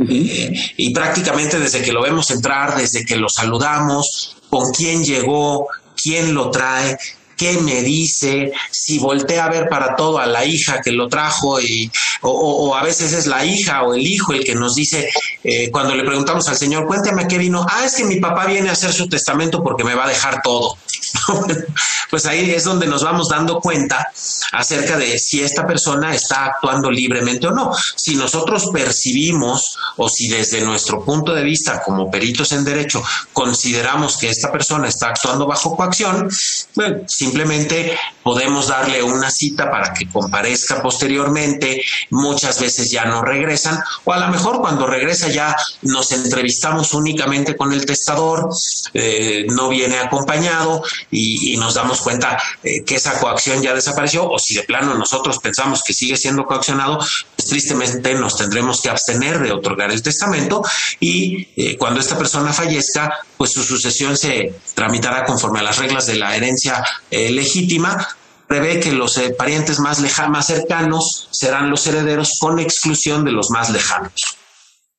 Eh, 0.09 0.53
y 0.77 0.93
prácticamente 0.93 1.59
desde 1.59 1.83
que 1.83 1.93
lo 1.93 2.03
vemos 2.03 2.31
entrar, 2.31 2.77
desde 2.77 3.05
que 3.05 3.17
lo 3.17 3.29
saludamos, 3.29 4.37
con 4.51 4.73
quién 4.73 5.05
llegó, 5.05 5.69
quién 5.97 6.35
lo 6.35 6.51
trae, 6.51 6.99
qué 7.37 7.55
me 7.55 7.83
dice, 7.83 8.53
si 8.71 8.99
voltea 8.99 9.45
a 9.45 9.51
ver 9.51 9.69
para 9.69 9.97
todo 9.97 10.19
a 10.19 10.27
la 10.27 10.45
hija 10.45 10.81
que 10.81 10.93
lo 10.93 11.09
trajo 11.09 11.61
y, 11.61 11.91
o, 12.23 12.75
a 12.75 12.83
veces 12.83 13.13
es 13.13 13.27
la 13.27 13.45
hija 13.45 13.83
o 13.83 13.95
el 13.95 14.07
hijo 14.07 14.33
el 14.33 14.45
que 14.45 14.55
nos 14.55 14.75
dice, 14.75 15.09
eh, 15.43 15.71
cuando 15.71 15.95
le 15.95 16.05
preguntamos 16.05 16.49
al 16.49 16.57
Señor, 16.57 16.87
cuéntame 16.87 17.27
qué 17.27 17.39
vino, 17.39 17.67
ah, 17.69 17.85
es 17.85 17.95
que 17.95 18.05
mi 18.05 18.21
papá 18.21 18.47
viene 18.47 18.69
a 18.69 18.73
hacer 18.73 18.93
su 18.93 19.09
testamento 19.09 19.63
porque 19.63 19.85
me 19.85 19.95
va 19.95 20.05
a 20.05 20.09
dejar 20.09 20.43
todo. 20.43 20.77
pues 22.11 22.27
ahí 22.27 22.51
es 22.51 22.65
donde 22.65 22.87
nos 22.87 23.03
vamos 23.03 23.29
dando 23.29 23.61
cuenta 23.61 24.09
acerca 24.53 24.97
de 24.97 25.19
si 25.19 25.43
esta 25.43 25.67
persona 25.67 26.15
está 26.15 26.47
actuando 26.47 26.91
libremente 26.91 27.47
o 27.47 27.51
no. 27.51 27.73
Si 27.97 28.17
nosotros 28.17 28.69
percibimos 28.73 29.77
o 29.97 30.09
si 30.09 30.29
desde 30.29 30.61
nuestro 30.61 31.05
punto 31.05 31.35
de 31.35 31.43
vista 31.43 31.83
como 31.83 32.11
peritos 32.11 32.53
en 32.53 32.65
derecho 32.65 33.03
consideramos 33.33 34.17
que 34.17 34.29
esta 34.29 34.51
persona 34.53 34.89
está 34.89 35.09
actuando 35.09 35.47
bajo 35.47 35.77
coacción, 35.77 36.29
bueno, 36.75 37.03
simplemente 37.07 37.99
podemos 38.25 38.69
darle 38.69 39.03
una 39.03 39.31
cita 39.31 39.71
para 39.71 39.93
que 39.93 40.09
comparezca 40.09 40.83
posteriormente, 40.83 41.85
muchas 42.11 42.59
veces 42.61 42.91
ya 42.91 43.05
no 43.05 43.23
regresan, 43.23 43.79
o 44.05 44.13
a 44.13 44.19
lo 44.19 44.29
mejor 44.29 44.61
cuando 44.61 44.87
regresa 44.87 45.29
ya 45.29 45.55
nos 45.83 46.11
entrevistamos 46.11 46.95
únicamente 46.95 47.57
con 47.57 47.73
el 47.73 47.85
testador, 47.85 48.49
eh, 48.95 49.47
no 49.51 49.69
viene 49.69 49.99
acompañado 49.99 50.83
y, 51.11 51.55
nos 51.55 51.75
damos 51.75 52.01
cuenta 52.01 52.37
eh, 52.63 52.83
que 52.85 52.97
esa 52.97 53.19
coacción 53.21 53.63
ya 53.63 53.75
desapareció, 53.75 54.29
o 54.29 54.39
si 54.39 54.55
de 54.55 54.65
plano 54.65 54.95
nosotros 54.95 55.39
pensamos 55.39 55.83
que 55.83 55.95
sigue 55.95 56.17
siendo 56.17 56.45
coaccionado, 56.45 56.99
pues 56.99 57.49
tristemente 57.49 58.15
nos 58.15 58.37
tendremos 58.37 58.81
que 58.81 58.91
abstener 58.91 59.39
de 59.39 59.53
otorgar 59.53 59.91
el 59.93 60.03
testamento 60.03 60.63
y 61.01 61.49
eh, 61.57 61.77
cuando 61.77 62.01
esta 62.01 62.19
persona 62.19 62.53
fallezca, 62.53 63.13
pues 63.37 63.53
su 63.53 63.63
sucesión 63.63 64.17
se 64.17 64.55
tramitará 64.75 65.25
conforme 65.25 65.61
a 65.61 65.63
las 65.63 65.79
reglas 65.79 66.07
de 66.07 66.17
la 66.17 66.35
herencia 66.37 66.85
legítima, 67.11 68.14
prevé 68.55 68.79
que 68.79 68.93
los 68.93 69.19
eh, 69.19 69.35
parientes 69.37 69.81
más, 69.81 70.01
lejanos, 70.01 70.31
más 70.31 70.47
cercanos 70.47 71.29
serán 71.33 71.71
los 71.71 71.85
herederos 71.89 72.39
con 72.41 72.61
exclusión 72.61 73.25
de 73.25 73.33
los 73.33 73.51
más 73.51 73.71
lejanos. 73.71 74.39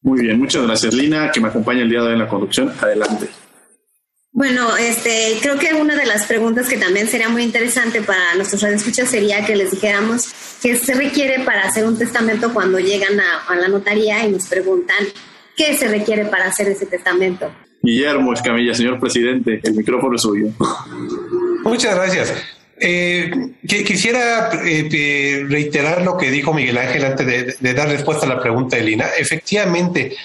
Muy 0.02 0.22
bien, 0.22 0.38
muchas 0.38 0.64
gracias 0.64 0.94
Lina, 0.94 1.32
que 1.32 1.40
me 1.40 1.48
acompaña 1.48 1.82
el 1.82 1.90
día 1.90 2.02
de 2.02 2.08
hoy 2.08 2.14
en 2.14 2.20
la 2.20 2.28
conducción. 2.28 2.74
Adelante. 2.82 3.30
Bueno, 4.34 4.76
este, 4.76 5.38
creo 5.42 5.58
que 5.58 5.74
una 5.74 5.96
de 5.96 6.06
las 6.06 6.26
preguntas 6.26 6.68
que 6.68 6.78
también 6.78 7.08
sería 7.08 7.30
muy 7.30 7.44
interesante 7.44 8.02
para 8.02 8.36
nuestros 8.36 8.62
radioescuchas 8.62 9.10
sería 9.10 9.46
que 9.46 9.56
les 9.56 9.72
dijéramos 9.72 10.34
qué 10.62 10.78
se 10.78 10.94
requiere 10.94 11.40
para 11.46 11.62
hacer 11.62 11.86
un 11.86 11.98
testamento 11.98 12.54
cuando 12.54 12.78
llegan 12.78 13.18
a, 13.22 13.46
a 13.48 13.56
la 13.56 13.70
notaría 13.70 14.28
y 14.28 14.32
nos 14.32 14.48
preguntan 14.48 14.98
qué 15.56 15.78
se 15.78 15.88
requiere 15.88 16.26
para 16.26 16.48
hacer 16.48 16.68
ese 16.68 16.86
testamento. 16.86 17.50
Guillermo 17.82 18.34
Escamilla, 18.34 18.74
señor 18.74 19.00
presidente, 19.00 19.62
el 19.64 19.74
micrófono 19.76 20.18
es 20.18 20.24
suyo. 20.24 20.48
Muchas 21.64 21.96
gracias. 21.96 22.34
Eh, 22.78 23.32
quisiera 23.66 24.52
eh, 24.66 25.46
reiterar 25.48 26.02
lo 26.02 26.18
que 26.18 26.30
dijo 26.30 26.54
Miguel 26.54 26.78
Ángel 26.78 27.06
antes 27.06 27.58
de, 27.60 27.74
dar 27.74 27.88
respuesta 27.88 28.26
a 28.26 28.30
la 28.30 28.42
pregunta 28.42 28.76
de 28.76 28.84
Lina. 28.84 29.08
Efectivamente, 29.18 30.16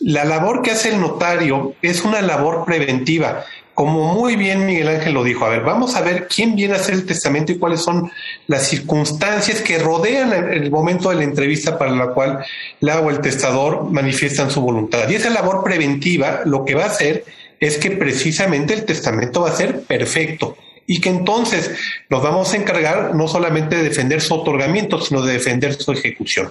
la 0.00 0.24
labor 0.24 0.62
que 0.62 0.72
hace 0.72 0.88
el 0.88 1.00
notario 1.00 1.74
es 1.82 2.02
una 2.02 2.20
labor 2.20 2.64
preventiva. 2.64 3.44
Como 3.74 4.12
muy 4.12 4.36
bien 4.36 4.66
Miguel 4.66 4.88
Ángel 4.88 5.14
lo 5.14 5.24
dijo, 5.24 5.46
a 5.46 5.50
ver, 5.50 5.62
vamos 5.62 5.94
a 5.94 6.02
ver 6.02 6.26
quién 6.26 6.56
viene 6.56 6.74
a 6.74 6.78
hacer 6.78 6.94
el 6.94 7.06
testamento 7.06 7.52
y 7.52 7.58
cuáles 7.58 7.80
son 7.80 8.10
las 8.48 8.66
circunstancias 8.66 9.62
que 9.62 9.78
rodean 9.78 10.32
el, 10.52 10.70
momento 10.70 11.08
de 11.10 11.16
la 11.16 11.24
entrevista 11.24 11.78
para 11.78 11.92
la 11.92 12.08
cual 12.08 12.44
la 12.80 13.00
o 13.00 13.08
el 13.08 13.20
testador 13.20 13.90
manifiestan 13.90 14.50
su 14.50 14.60
voluntad. 14.60 15.08
Y 15.08 15.14
esa 15.14 15.30
labor 15.30 15.62
preventiva 15.62 16.40
lo 16.44 16.64
que 16.64 16.74
va 16.74 16.84
a 16.84 16.88
hacer 16.88 17.24
es 17.60 17.78
que 17.78 17.92
precisamente 17.92 18.74
el 18.74 18.84
testamento 18.84 19.42
va 19.42 19.50
a 19.50 19.56
ser 19.56 19.82
perfecto 19.82 20.56
y 20.92 21.00
que 21.00 21.08
entonces 21.08 21.70
nos 22.08 22.20
vamos 22.20 22.52
a 22.52 22.56
encargar 22.56 23.14
no 23.14 23.28
solamente 23.28 23.76
de 23.76 23.84
defender 23.84 24.20
su 24.20 24.34
otorgamiento, 24.34 25.00
sino 25.00 25.22
de 25.22 25.34
defender 25.34 25.74
su 25.74 25.92
ejecución. 25.92 26.50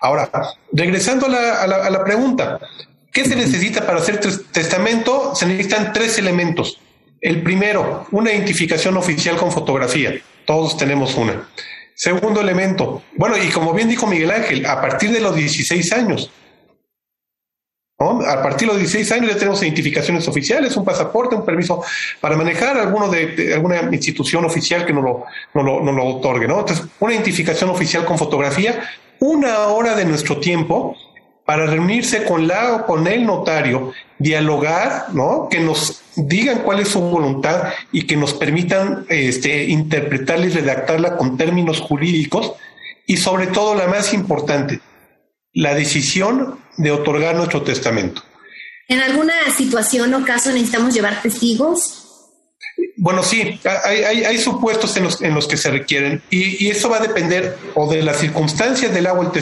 Ahora, 0.00 0.30
regresando 0.72 1.26
a 1.26 1.66
la, 1.66 2.02
pregunta, 2.02 2.58
¿qué 3.12 3.26
se 3.26 3.36
necesita 3.36 3.84
para 3.84 3.98
hacer 3.98 4.18
testamento? 4.50 5.34
Se 5.34 5.44
necesitan 5.44 5.92
tres 5.92 6.16
elementos. 6.16 6.80
El 7.20 7.42
primero, 7.42 8.06
una 8.12 8.32
identificación 8.32 8.96
oficial 8.96 9.36
con 9.36 9.52
fotografía. 9.52 10.22
Todos 10.46 10.78
tenemos 10.78 11.14
una. 11.14 11.46
Segundo 11.94 12.40
elemento, 12.40 13.02
bueno, 13.18 13.36
y 13.36 13.48
como 13.50 13.74
bien 13.74 13.90
dijo 13.90 14.06
Miguel 14.06 14.30
Ángel, 14.30 14.64
a 14.64 14.80
partir 14.80 15.10
de 15.10 15.20
los 15.20 15.36
16 15.36 15.92
años, 15.92 16.30
a 17.98 18.42
partir 18.42 18.68
de 18.68 18.74
los 18.74 18.78
16 18.78 19.10
años 19.12 19.32
ya 19.32 19.38
tenemos 19.38 19.62
identificaciones 19.62 20.28
oficiales, 20.28 20.76
un 20.76 20.84
pasaporte, 20.84 21.34
un 21.34 21.46
permiso 21.46 21.82
para 22.20 22.36
manejar 22.36 22.76
alguno 22.76 23.08
de, 23.08 23.54
alguna 23.54 23.88
institución 23.90 24.44
oficial 24.44 24.84
que 24.84 24.92
nos 24.92 25.02
lo, 25.02 25.24
no 25.54 25.62
lo, 25.62 25.80
lo 25.80 26.04
otorgue. 26.04 26.46
¿no? 26.46 26.60
Entonces, 26.60 26.84
una 27.00 27.14
identificación 27.14 27.70
oficial 27.70 28.04
con 28.04 28.18
fotografía, 28.18 28.86
una 29.18 29.68
hora 29.68 29.94
de 29.94 30.04
nuestro 30.04 30.38
tiempo 30.40 30.94
para 31.46 31.64
reunirse 31.64 32.24
con 32.24 32.46
la 32.46 32.74
o 32.74 32.86
con 32.86 33.06
el 33.06 33.24
notario, 33.24 33.92
dialogar, 34.18 35.06
¿no? 35.14 35.48
que 35.48 35.60
nos 35.60 36.02
digan 36.16 36.58
cuál 36.64 36.80
es 36.80 36.88
su 36.88 37.00
voluntad 37.00 37.72
y 37.92 38.06
que 38.06 38.16
nos 38.16 38.34
permitan 38.34 39.06
este, 39.08 39.64
interpretarla 39.64 40.46
y 40.46 40.50
redactarla 40.50 41.16
con 41.16 41.38
términos 41.38 41.80
jurídicos 41.80 42.52
y 43.06 43.16
sobre 43.16 43.46
todo 43.46 43.74
la 43.74 43.86
más 43.86 44.12
importante, 44.12 44.80
la 45.56 45.74
decisión 45.74 46.60
de 46.76 46.90
otorgar 46.90 47.34
nuestro 47.34 47.62
testamento. 47.62 48.22
¿En 48.88 49.00
alguna 49.00 49.32
situación 49.56 50.12
o 50.12 50.22
caso 50.24 50.52
necesitamos 50.52 50.94
llevar 50.94 51.22
testigos? 51.22 52.02
Bueno, 52.98 53.22
sí, 53.22 53.58
hay, 53.64 54.38
supuestos 54.38 54.94
en 54.98 55.04
los, 55.04 55.22
en 55.22 55.34
los, 55.34 55.48
que 55.48 55.56
se 55.56 55.70
requieren 55.70 56.22
y, 56.30 56.68
eso 56.68 56.90
va 56.90 56.98
a 56.98 57.00
depender 57.00 57.56
o 57.74 57.90
de 57.90 58.02
las 58.02 58.18
circunstancias 58.18 58.92
del 58.92 59.06
agua 59.06 59.24
el 59.24 59.32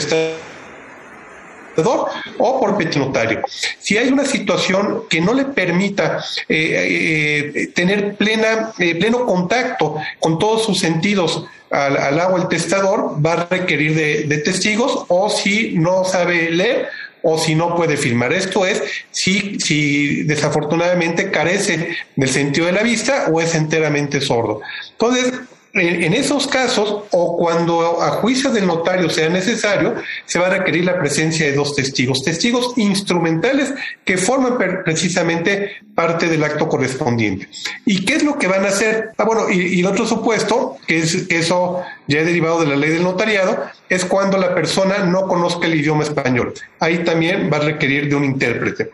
o 1.83 2.59
por 2.59 2.77
petinotario. 2.77 3.41
Si 3.79 3.97
hay 3.97 4.09
una 4.09 4.25
situación 4.25 5.03
que 5.09 5.21
no 5.21 5.33
le 5.33 5.45
permita 5.45 6.23
eh, 6.47 7.53
eh, 7.55 7.67
tener 7.73 8.15
plena, 8.15 8.73
eh, 8.79 8.95
pleno 8.95 9.25
contacto 9.25 9.95
con 10.19 10.39
todos 10.39 10.65
sus 10.65 10.79
sentidos 10.79 11.45
al, 11.71 11.97
al 11.97 12.19
agua 12.19 12.41
el 12.41 12.47
testador, 12.47 13.25
va 13.25 13.33
a 13.33 13.47
requerir 13.49 13.95
de, 13.95 14.37
testigos 14.39 15.05
o 15.07 15.29
si 15.29 15.73
no 15.77 16.03
sabe 16.05 16.51
leer 16.51 16.89
o 17.23 17.37
si 17.39 17.55
no 17.55 17.75
puede 17.75 17.97
firmar. 17.97 18.33
Esto 18.33 18.65
es 18.65 18.83
si, 19.11 19.59
si 19.59 20.23
desafortunadamente 20.23 21.31
carece 21.31 21.97
del 22.15 22.29
sentido 22.29 22.67
de 22.67 22.73
la 22.73 22.83
vista 22.83 23.25
o 23.31 23.41
es 23.41 23.55
enteramente 23.55 24.21
sordo. 24.21 24.61
Entonces, 24.91 25.33
en 25.77 26.13
esos 26.13 26.47
casos, 26.47 27.03
o 27.11 27.35
cuando 27.35 28.01
a 28.01 28.11
juicio 28.11 28.49
del 28.49 28.65
notario 28.65 29.09
sea 29.09 29.27
necesario, 29.27 29.95
se 30.25 30.39
va 30.39 30.47
a 30.47 30.51
requerir 30.51 30.85
la 30.85 30.97
presencia 30.97 31.45
de 31.45 31.51
dos 31.51 31.75
testigos, 31.75 32.23
testigos 32.23 32.77
instrumentales 32.77 33.73
que 34.05 34.17
forman 34.17 34.57
precisamente 34.85 35.73
parte 35.93 36.29
del 36.29 36.45
acto 36.45 36.69
correspondiente. 36.69 37.49
¿Y 37.85 38.05
qué 38.05 38.13
es 38.15 38.23
lo 38.23 38.37
que 38.37 38.47
van 38.47 38.63
a 38.63 38.69
hacer? 38.69 39.11
Ah, 39.17 39.25
bueno, 39.25 39.49
y, 39.49 39.81
el 39.81 39.85
otro 39.85 40.07
supuesto, 40.07 40.77
que 40.87 40.99
es 40.99 41.29
eso 41.29 41.81
ya 42.07 42.19
he 42.19 42.25
derivado 42.25 42.61
de 42.61 42.67
la 42.67 42.77
ley 42.77 42.91
del 42.91 43.03
notariado, 43.03 43.65
es 43.89 44.05
cuando 44.05 44.37
la 44.37 44.55
persona 44.55 44.99
no 44.99 45.27
conozca 45.27 45.67
el 45.67 45.75
idioma 45.75 46.03
español. 46.03 46.53
Ahí 46.79 46.99
también 46.99 47.49
va 47.51 47.57
a 47.57 47.61
requerir 47.61 48.07
de 48.07 48.15
un 48.15 48.23
intérprete. 48.23 48.91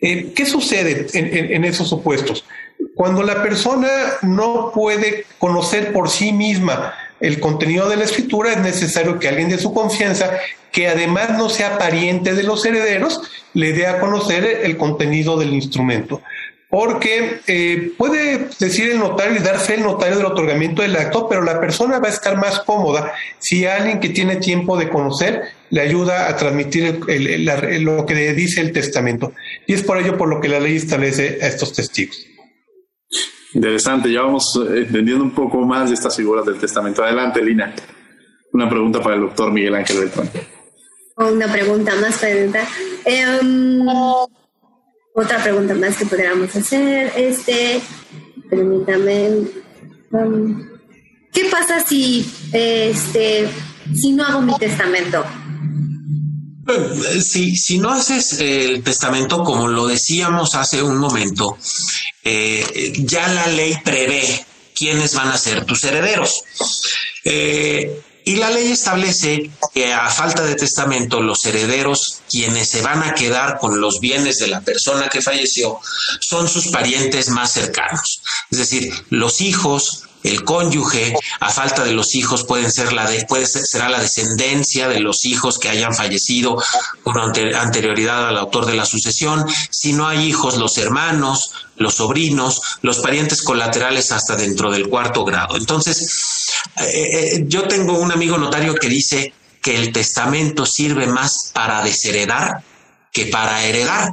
Eh, 0.00 0.32
¿Qué 0.34 0.46
sucede 0.46 1.06
en 1.12 1.64
esos 1.64 1.90
supuestos? 1.90 2.44
Cuando 2.94 3.24
la 3.24 3.42
persona 3.42 3.88
no 4.22 4.70
puede 4.72 5.26
conocer 5.38 5.92
por 5.92 6.08
sí 6.08 6.32
misma 6.32 6.94
el 7.20 7.40
contenido 7.40 7.88
de 7.88 7.96
la 7.96 8.04
escritura, 8.04 8.52
es 8.52 8.58
necesario 8.58 9.18
que 9.18 9.28
alguien 9.28 9.48
de 9.48 9.58
su 9.58 9.74
confianza, 9.74 10.30
que 10.70 10.88
además 10.88 11.30
no 11.30 11.48
sea 11.48 11.78
pariente 11.78 12.34
de 12.34 12.44
los 12.44 12.64
herederos, 12.64 13.20
le 13.52 13.72
dé 13.72 13.86
a 13.86 13.98
conocer 13.98 14.44
el 14.62 14.76
contenido 14.76 15.36
del 15.36 15.54
instrumento. 15.54 16.22
Porque 16.68 17.40
eh, 17.46 17.92
puede 17.96 18.48
decir 18.58 18.90
el 18.90 18.98
notario 18.98 19.36
y 19.36 19.42
dar 19.42 19.58
fe 19.58 19.74
el 19.74 19.82
notario 19.82 20.16
del 20.16 20.26
otorgamiento 20.26 20.82
del 20.82 20.96
acto, 20.96 21.28
pero 21.28 21.42
la 21.42 21.60
persona 21.60 22.00
va 22.00 22.08
a 22.08 22.12
estar 22.12 22.36
más 22.36 22.60
cómoda 22.60 23.12
si 23.38 23.64
alguien 23.64 24.00
que 24.00 24.08
tiene 24.08 24.36
tiempo 24.36 24.76
de 24.76 24.88
conocer 24.88 25.42
le 25.70 25.80
ayuda 25.80 26.28
a 26.28 26.36
transmitir 26.36 27.00
lo 27.80 28.06
que 28.06 28.32
dice 28.34 28.60
el 28.60 28.72
testamento. 28.72 29.32
Y 29.66 29.74
es 29.74 29.82
por 29.82 29.98
ello 29.98 30.16
por 30.16 30.28
lo 30.28 30.40
que 30.40 30.48
la 30.48 30.60
ley 30.60 30.76
establece 30.76 31.38
a 31.42 31.46
estos 31.46 31.72
testigos. 31.72 32.33
Interesante, 33.54 34.10
ya 34.10 34.22
vamos 34.22 34.60
eh, 34.68 34.84
entendiendo 34.86 35.22
un 35.24 35.30
poco 35.30 35.60
más 35.62 35.88
de 35.88 35.94
estas 35.94 36.16
figuras 36.16 36.44
del 36.44 36.58
testamento. 36.58 37.04
Adelante, 37.04 37.42
Lina. 37.42 37.72
Una 38.52 38.68
pregunta 38.68 39.00
para 39.00 39.14
el 39.16 39.22
doctor 39.22 39.52
Miguel 39.52 39.74
Ángel 39.74 39.98
Beltrán. 40.00 40.30
Una 41.16 41.50
pregunta 41.52 41.94
más, 42.00 42.18
pregunta. 42.18 42.60
Em, 43.04 43.86
otra 45.14 45.42
pregunta 45.42 45.74
más 45.74 45.96
que 45.96 46.06
podríamos 46.06 46.54
hacer. 46.54 47.12
Este, 47.16 47.80
permítame. 48.50 49.26
Em, 50.12 50.68
¿Qué 51.32 51.44
pasa 51.50 51.80
si, 51.80 52.28
este, 52.52 53.48
si 53.94 54.12
no 54.12 54.24
hago 54.24 54.40
mi 54.40 54.56
testamento? 54.56 55.24
Si, 57.22 57.56
si 57.56 57.78
no 57.78 57.90
haces 57.90 58.40
el 58.40 58.82
testamento, 58.82 59.42
como 59.42 59.68
lo 59.68 59.86
decíamos 59.86 60.54
hace 60.54 60.82
un 60.82 60.96
momento, 60.96 61.58
eh, 62.22 62.92
ya 62.98 63.28
la 63.28 63.46
ley 63.48 63.76
prevé 63.84 64.46
quiénes 64.74 65.14
van 65.14 65.28
a 65.28 65.38
ser 65.38 65.64
tus 65.64 65.84
herederos. 65.84 66.42
Eh, 67.24 68.02
y 68.26 68.36
la 68.36 68.50
ley 68.50 68.72
establece 68.72 69.50
que 69.74 69.92
a 69.92 70.08
falta 70.08 70.42
de 70.44 70.54
testamento, 70.54 71.20
los 71.20 71.44
herederos, 71.44 72.22
quienes 72.30 72.70
se 72.70 72.80
van 72.80 73.02
a 73.02 73.14
quedar 73.14 73.58
con 73.58 73.80
los 73.80 74.00
bienes 74.00 74.38
de 74.38 74.46
la 74.46 74.62
persona 74.62 75.08
que 75.10 75.20
falleció, 75.20 75.78
son 76.20 76.48
sus 76.48 76.68
parientes 76.68 77.28
más 77.28 77.52
cercanos. 77.52 78.22
Es 78.50 78.58
decir, 78.58 78.90
los 79.10 79.42
hijos, 79.42 80.04
el 80.24 80.42
cónyuge, 80.42 81.14
a 81.40 81.50
falta 81.50 81.84
de 81.84 81.92
los 81.92 82.14
hijos 82.14 82.44
pueden 82.44 82.72
ser 82.72 82.92
la 82.92 83.08
de, 83.08 83.24
puede 83.26 83.46
ser, 83.46 83.64
será 83.64 83.90
la 83.90 84.00
descendencia 84.00 84.88
de 84.88 85.00
los 85.00 85.24
hijos 85.26 85.58
que 85.58 85.68
hayan 85.68 85.94
fallecido 85.94 86.56
con 87.02 87.18
anterioridad 87.18 88.26
al 88.26 88.38
autor 88.38 88.64
de 88.64 88.74
la 88.74 88.86
sucesión. 88.86 89.44
Si 89.70 89.92
no 89.92 90.08
hay 90.08 90.26
hijos, 90.26 90.56
los 90.56 90.78
hermanos, 90.78 91.52
los 91.76 91.94
sobrinos, 91.96 92.78
los 92.80 92.98
parientes 92.98 93.42
colaterales 93.42 94.12
hasta 94.12 94.34
dentro 94.34 94.70
del 94.70 94.88
cuarto 94.88 95.24
grado. 95.24 95.56
Entonces, 95.56 96.48
eh, 96.78 96.84
eh, 96.86 97.44
yo 97.46 97.68
tengo 97.68 97.98
un 97.98 98.10
amigo 98.10 98.38
notario 98.38 98.74
que 98.74 98.88
dice 98.88 99.34
que 99.60 99.76
el 99.76 99.92
testamento 99.92 100.64
sirve 100.64 101.06
más 101.06 101.50
para 101.52 101.82
desheredar 101.82 102.62
que 103.14 103.26
para 103.26 103.64
heredar. 103.64 104.10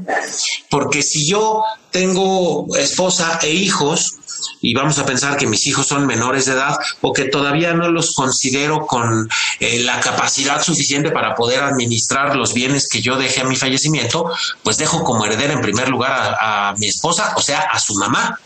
Porque 0.69 1.01
si 1.01 1.27
yo 1.27 1.63
tengo 1.89 2.67
esposa 2.77 3.39
e 3.41 3.49
hijos, 3.49 4.19
y 4.61 4.73
vamos 4.73 4.97
a 4.99 5.05
pensar 5.05 5.37
que 5.37 5.47
mis 5.47 5.65
hijos 5.67 5.87
son 5.87 6.05
menores 6.05 6.45
de 6.45 6.53
edad 6.53 6.77
o 7.01 7.13
que 7.13 7.25
todavía 7.25 7.73
no 7.73 7.89
los 7.89 8.13
considero 8.13 8.85
con 8.85 9.29
eh, 9.59 9.79
la 9.83 9.99
capacidad 9.99 10.61
suficiente 10.61 11.11
para 11.11 11.35
poder 11.35 11.63
administrar 11.63 12.35
los 12.35 12.53
bienes 12.53 12.87
que 12.87 13.01
yo 13.01 13.17
dejé 13.17 13.41
a 13.41 13.45
mi 13.45 13.55
fallecimiento, 13.55 14.31
pues 14.63 14.77
dejo 14.77 15.03
como 15.03 15.25
heredera 15.25 15.53
en 15.53 15.61
primer 15.61 15.89
lugar 15.89 16.37
a, 16.39 16.73
mi 16.77 16.87
esposa, 16.87 17.33
o 17.35 17.41
sea, 17.41 17.59
a 17.59 17.79
su 17.79 17.93
mamá, 17.95 18.39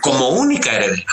como 0.00 0.28
única 0.30 0.72
heredera. 0.72 1.04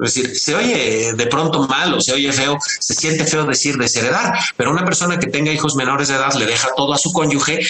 Es 0.00 0.14
decir, 0.14 0.36
se 0.36 0.54
oye 0.56 1.12
de 1.12 1.26
pronto 1.26 1.68
mal 1.68 1.94
o 1.94 2.00
se 2.00 2.12
oye 2.12 2.32
feo, 2.32 2.58
se 2.80 2.94
siente 2.94 3.24
feo 3.24 3.44
decir 3.44 3.76
desheredar, 3.76 4.36
pero 4.56 4.72
una 4.72 4.84
persona 4.84 5.18
que 5.18 5.28
tenga 5.28 5.52
hijos 5.52 5.76
menores 5.76 6.08
de 6.08 6.16
edad 6.16 6.34
le 6.34 6.46
deja 6.46 6.68
todo 6.76 6.92
a 6.92 6.98
su 6.98 7.12
cónyuge 7.12 7.60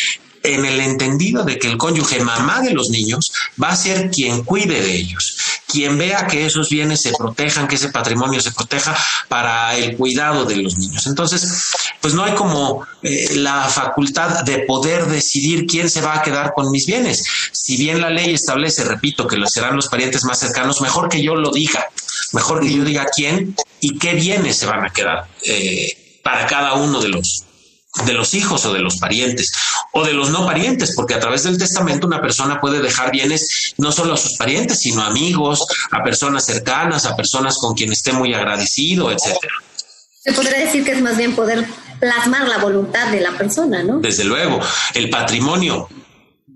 en 0.44 0.64
el 0.64 0.78
entendido 0.80 1.42
de 1.42 1.58
que 1.58 1.68
el 1.68 1.78
cónyuge 1.78 2.20
mamá 2.20 2.60
de 2.60 2.72
los 2.72 2.90
niños 2.90 3.32
va 3.60 3.70
a 3.70 3.76
ser 3.76 4.10
quien 4.10 4.44
cuide 4.44 4.80
de 4.80 4.94
ellos, 4.94 5.36
quien 5.66 5.96
vea 5.96 6.26
que 6.26 6.44
esos 6.44 6.68
bienes 6.68 7.00
se 7.00 7.12
protejan, 7.12 7.66
que 7.66 7.76
ese 7.76 7.88
patrimonio 7.88 8.40
se 8.40 8.52
proteja 8.52 8.96
para 9.28 9.74
el 9.74 9.96
cuidado 9.96 10.44
de 10.44 10.56
los 10.56 10.76
niños. 10.76 11.06
Entonces, 11.06 11.72
pues 12.00 12.12
no 12.12 12.24
hay 12.24 12.34
como 12.34 12.86
eh, 13.02 13.36
la 13.36 13.64
facultad 13.64 14.44
de 14.44 14.60
poder 14.60 15.06
decidir 15.06 15.66
quién 15.66 15.88
se 15.88 16.02
va 16.02 16.16
a 16.16 16.22
quedar 16.22 16.52
con 16.54 16.70
mis 16.70 16.86
bienes. 16.86 17.24
Si 17.52 17.78
bien 17.78 18.02
la 18.02 18.10
ley 18.10 18.34
establece, 18.34 18.84
repito, 18.84 19.26
que 19.26 19.38
serán 19.46 19.76
los 19.76 19.88
parientes 19.88 20.24
más 20.24 20.38
cercanos, 20.38 20.82
mejor 20.82 21.08
que 21.08 21.22
yo 21.22 21.34
lo 21.34 21.50
diga, 21.50 21.88
mejor 22.32 22.60
que 22.60 22.72
yo 22.72 22.84
diga 22.84 23.06
quién 23.14 23.56
y 23.80 23.98
qué 23.98 24.12
bienes 24.12 24.58
se 24.58 24.66
van 24.66 24.84
a 24.84 24.90
quedar 24.90 25.26
eh, 25.42 26.20
para 26.22 26.46
cada 26.46 26.74
uno 26.74 27.00
de 27.00 27.08
los 27.08 27.44
de 28.06 28.12
los 28.12 28.34
hijos 28.34 28.64
o 28.66 28.72
de 28.72 28.80
los 28.80 28.96
parientes 28.96 29.52
o 29.92 30.04
de 30.04 30.12
los 30.12 30.30
no 30.30 30.44
parientes, 30.44 30.94
porque 30.96 31.14
a 31.14 31.20
través 31.20 31.44
del 31.44 31.56
testamento 31.56 32.06
una 32.06 32.20
persona 32.20 32.60
puede 32.60 32.82
dejar 32.82 33.12
bienes 33.12 33.74
no 33.78 33.92
solo 33.92 34.14
a 34.14 34.16
sus 34.16 34.36
parientes, 34.36 34.80
sino 34.80 35.02
a 35.02 35.06
amigos, 35.06 35.64
a 35.92 36.02
personas 36.02 36.44
cercanas, 36.44 37.06
a 37.06 37.14
personas 37.14 37.56
con 37.58 37.74
quien 37.74 37.92
esté 37.92 38.12
muy 38.12 38.34
agradecido, 38.34 39.12
etcétera. 39.12 39.54
Se 40.20 40.32
podría 40.32 40.58
decir 40.58 40.84
que 40.84 40.92
es 40.92 41.02
más 41.02 41.16
bien 41.16 41.36
poder 41.36 41.66
plasmar 42.00 42.48
la 42.48 42.58
voluntad 42.58 43.12
de 43.12 43.20
la 43.20 43.36
persona, 43.38 43.82
¿no? 43.82 44.00
Desde 44.00 44.24
luego, 44.24 44.58
el 44.94 45.10
patrimonio 45.10 45.88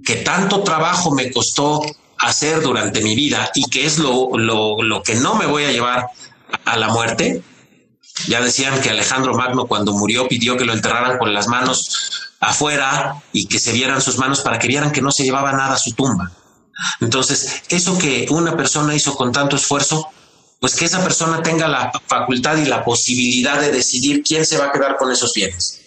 que 0.05 0.17
tanto 0.17 0.63
trabajo 0.63 1.15
me 1.15 1.31
costó 1.31 1.83
hacer 2.19 2.61
durante 2.61 3.03
mi 3.03 3.15
vida 3.15 3.51
y 3.55 3.69
que 3.71 3.87
es 3.87 3.99
lo, 3.99 4.37
lo, 4.37 4.83
lo 4.83 5.03
que 5.03 5.15
no 5.15 5.35
me 5.37 5.47
voy 5.47 5.65
a 5.65 5.71
llevar 5.71 6.07
a 6.65 6.77
la 6.77 6.89
muerte, 6.89 7.43
ya 8.27 8.41
decían 8.41 8.81
que 8.81 8.91
Alejandro 8.91 9.35
Magno 9.35 9.67
cuando 9.67 9.93
murió 9.93 10.27
pidió 10.29 10.57
que 10.57 10.65
lo 10.65 10.73
enterraran 10.73 11.19
con 11.19 11.33
las 11.33 11.49
manos 11.49 12.29
afuera 12.41 13.23
y 13.33 13.47
que 13.47 13.59
se 13.59 13.73
vieran 13.73 14.01
sus 14.01 14.19
manos 14.19 14.41
para 14.41 14.59
que 14.59 14.69
vieran 14.69 14.93
que 14.93 15.03
no 15.03 15.13
se 15.13 15.25
llevaba 15.25 15.53
nada 15.53 15.75
a 15.75 15.79
su 15.79 15.93
tumba. 15.93 16.33
Entonces, 17.01 17.63
eso 17.69 17.99
que 17.99 18.27
una 18.31 18.57
persona 18.57 18.95
hizo 18.95 19.15
con 19.15 19.33
tanto 19.33 19.57
esfuerzo, 19.57 20.09
pues 20.61 20.75
que 20.75 20.85
esa 20.85 21.03
persona 21.03 21.43
tenga 21.43 21.69
la 21.69 21.93
facultad 22.07 22.57
y 22.57 22.67
la 22.67 22.85
posibilidad 22.85 23.61
de 23.61 23.73
decidir 23.73 24.23
quién 24.23 24.45
se 24.45 24.59
va 24.59 24.67
a 24.67 24.73
quedar 24.73 24.97
con 24.97 25.11
esos 25.11 25.33
bienes. 25.35 25.81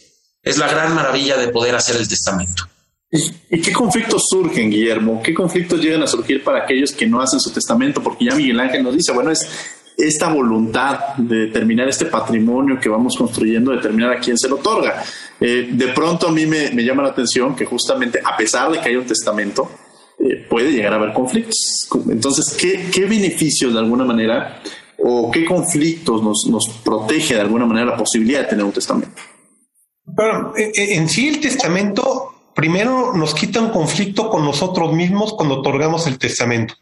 Es 0.44 0.58
la 0.58 0.68
gran 0.68 0.94
maravilla 0.94 1.38
de 1.38 1.50
poder 1.50 1.76
hacer 1.76 1.96
el 1.96 2.08
testamento. 2.08 2.68
¿Y 3.12 3.62
qué 3.62 3.74
conflictos 3.74 4.30
surgen, 4.30 4.72
Guillermo? 4.72 5.22
¿Qué 5.22 5.34
conflictos 5.34 5.82
llegan 5.82 6.02
a 6.02 6.08
surgir 6.08 6.44
para 6.44 6.64
aquellos 6.64 6.94
que 6.94 7.06
no 7.06 7.22
hacen 7.22 7.42
su 7.42 7.52
testamento? 7.52 8.02
Porque 8.02 8.26
ya 8.26 8.36
Miguel 8.36 8.60
Ángel 8.60 8.84
nos 8.84 8.96
dice, 8.96 9.12
bueno, 9.12 9.32
es 9.32 9.46
esta 10.08 10.32
voluntad 10.32 11.16
de 11.18 11.48
determinar 11.48 11.88
este 11.88 12.06
patrimonio 12.06 12.80
que 12.80 12.90
vamos 12.90 13.16
construyendo, 13.18 13.72
determinar 13.72 14.14
a 14.14 14.20
quién 14.20 14.38
se 14.38 14.48
lo 14.50 14.56
otorga. 14.56 15.04
Eh, 15.40 15.70
de 15.72 15.88
pronto 15.90 16.28
a 16.28 16.32
mí 16.32 16.46
me, 16.46 16.72
llama 16.84 17.04
la 17.04 17.10
atención 17.10 17.56
que 17.56 17.66
justamente 17.66 18.20
a 18.24 18.36
pesar 18.36 18.72
de 18.72 18.80
que 18.80 18.90
hay 18.90 18.96
un 18.96 19.06
testamento, 19.06 19.70
eh, 20.20 20.46
puede 20.50 20.72
llegar 20.72 20.94
a 20.94 20.98
haber 20.98 21.14
conflictos. 21.14 21.88
Entonces, 22.10 22.56
¿qué, 22.60 23.06
beneficios 23.06 23.74
de 23.74 23.80
alguna 23.80 24.04
manera 24.04 24.62
o 24.98 25.32
qué 25.32 25.46
conflictos 25.46 26.22
nos, 26.24 26.70
protege 26.84 27.36
de 27.36 27.42
alguna 27.42 27.66
manera 27.66 27.88
la 27.88 27.98
posibilidad 27.98 28.42
de 28.42 28.48
tener 28.48 28.66
un 28.66 28.72
testamento? 28.72 29.22
Bueno, 30.04 30.54
en 30.56 31.08
sí 31.10 31.30
el 31.30 31.40
testamento 31.40 32.32
primero 32.54 33.14
nos 33.14 33.34
quita 33.34 33.62
un 33.62 33.70
conflicto 33.70 34.30
con 34.30 34.44
nosotros 34.44 34.94
mismos 34.94 35.34
cuando 35.34 35.60
otorgamos 35.60 36.08
el 36.08 36.18
testamento. 36.18 36.76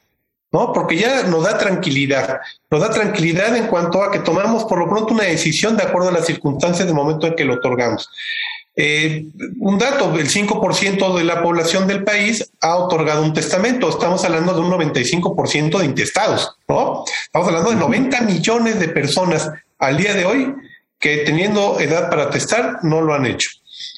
¿No? 0.51 0.73
Porque 0.73 0.97
ya 0.97 1.23
nos 1.23 1.43
da 1.43 1.57
tranquilidad, 1.57 2.39
nos 2.69 2.81
da 2.81 2.89
tranquilidad 2.89 3.55
en 3.55 3.67
cuanto 3.67 4.03
a 4.03 4.11
que 4.11 4.19
tomamos 4.19 4.65
por 4.65 4.79
lo 4.79 4.89
pronto 4.89 5.13
una 5.13 5.23
decisión 5.23 5.77
de 5.77 5.83
acuerdo 5.83 6.09
a 6.09 6.13
las 6.13 6.25
circunstancias 6.25 6.87
del 6.87 6.95
momento 6.95 7.27
en 7.27 7.35
que 7.35 7.45
lo 7.45 7.55
otorgamos. 7.55 8.09
Eh, 8.81 9.25
un 9.59 9.77
dato, 9.77 10.13
el 10.17 10.29
5% 10.29 11.17
de 11.17 11.23
la 11.25 11.43
población 11.43 11.85
del 11.85 12.05
país 12.05 12.49
ha 12.61 12.77
otorgado 12.77 13.23
un 13.23 13.33
testamento. 13.33 13.89
Estamos 13.89 14.23
hablando 14.23 14.53
de 14.53 14.61
un 14.61 14.71
95% 14.71 15.79
de 15.79 15.85
intestados, 15.85 16.55
¿no? 16.67 17.03
Estamos 17.23 17.47
hablando 17.49 17.71
de 17.71 17.75
90 17.75 18.21
millones 18.21 18.79
de 18.79 18.87
personas 18.87 19.51
al 19.79 19.97
día 19.97 20.13
de 20.13 20.25
hoy 20.25 20.55
que 20.97 21.17
teniendo 21.19 21.79
edad 21.79 22.09
para 22.09 22.29
testar 22.29 22.79
no 22.83 23.01
lo 23.01 23.13
han 23.13 23.25
hecho. 23.25 23.49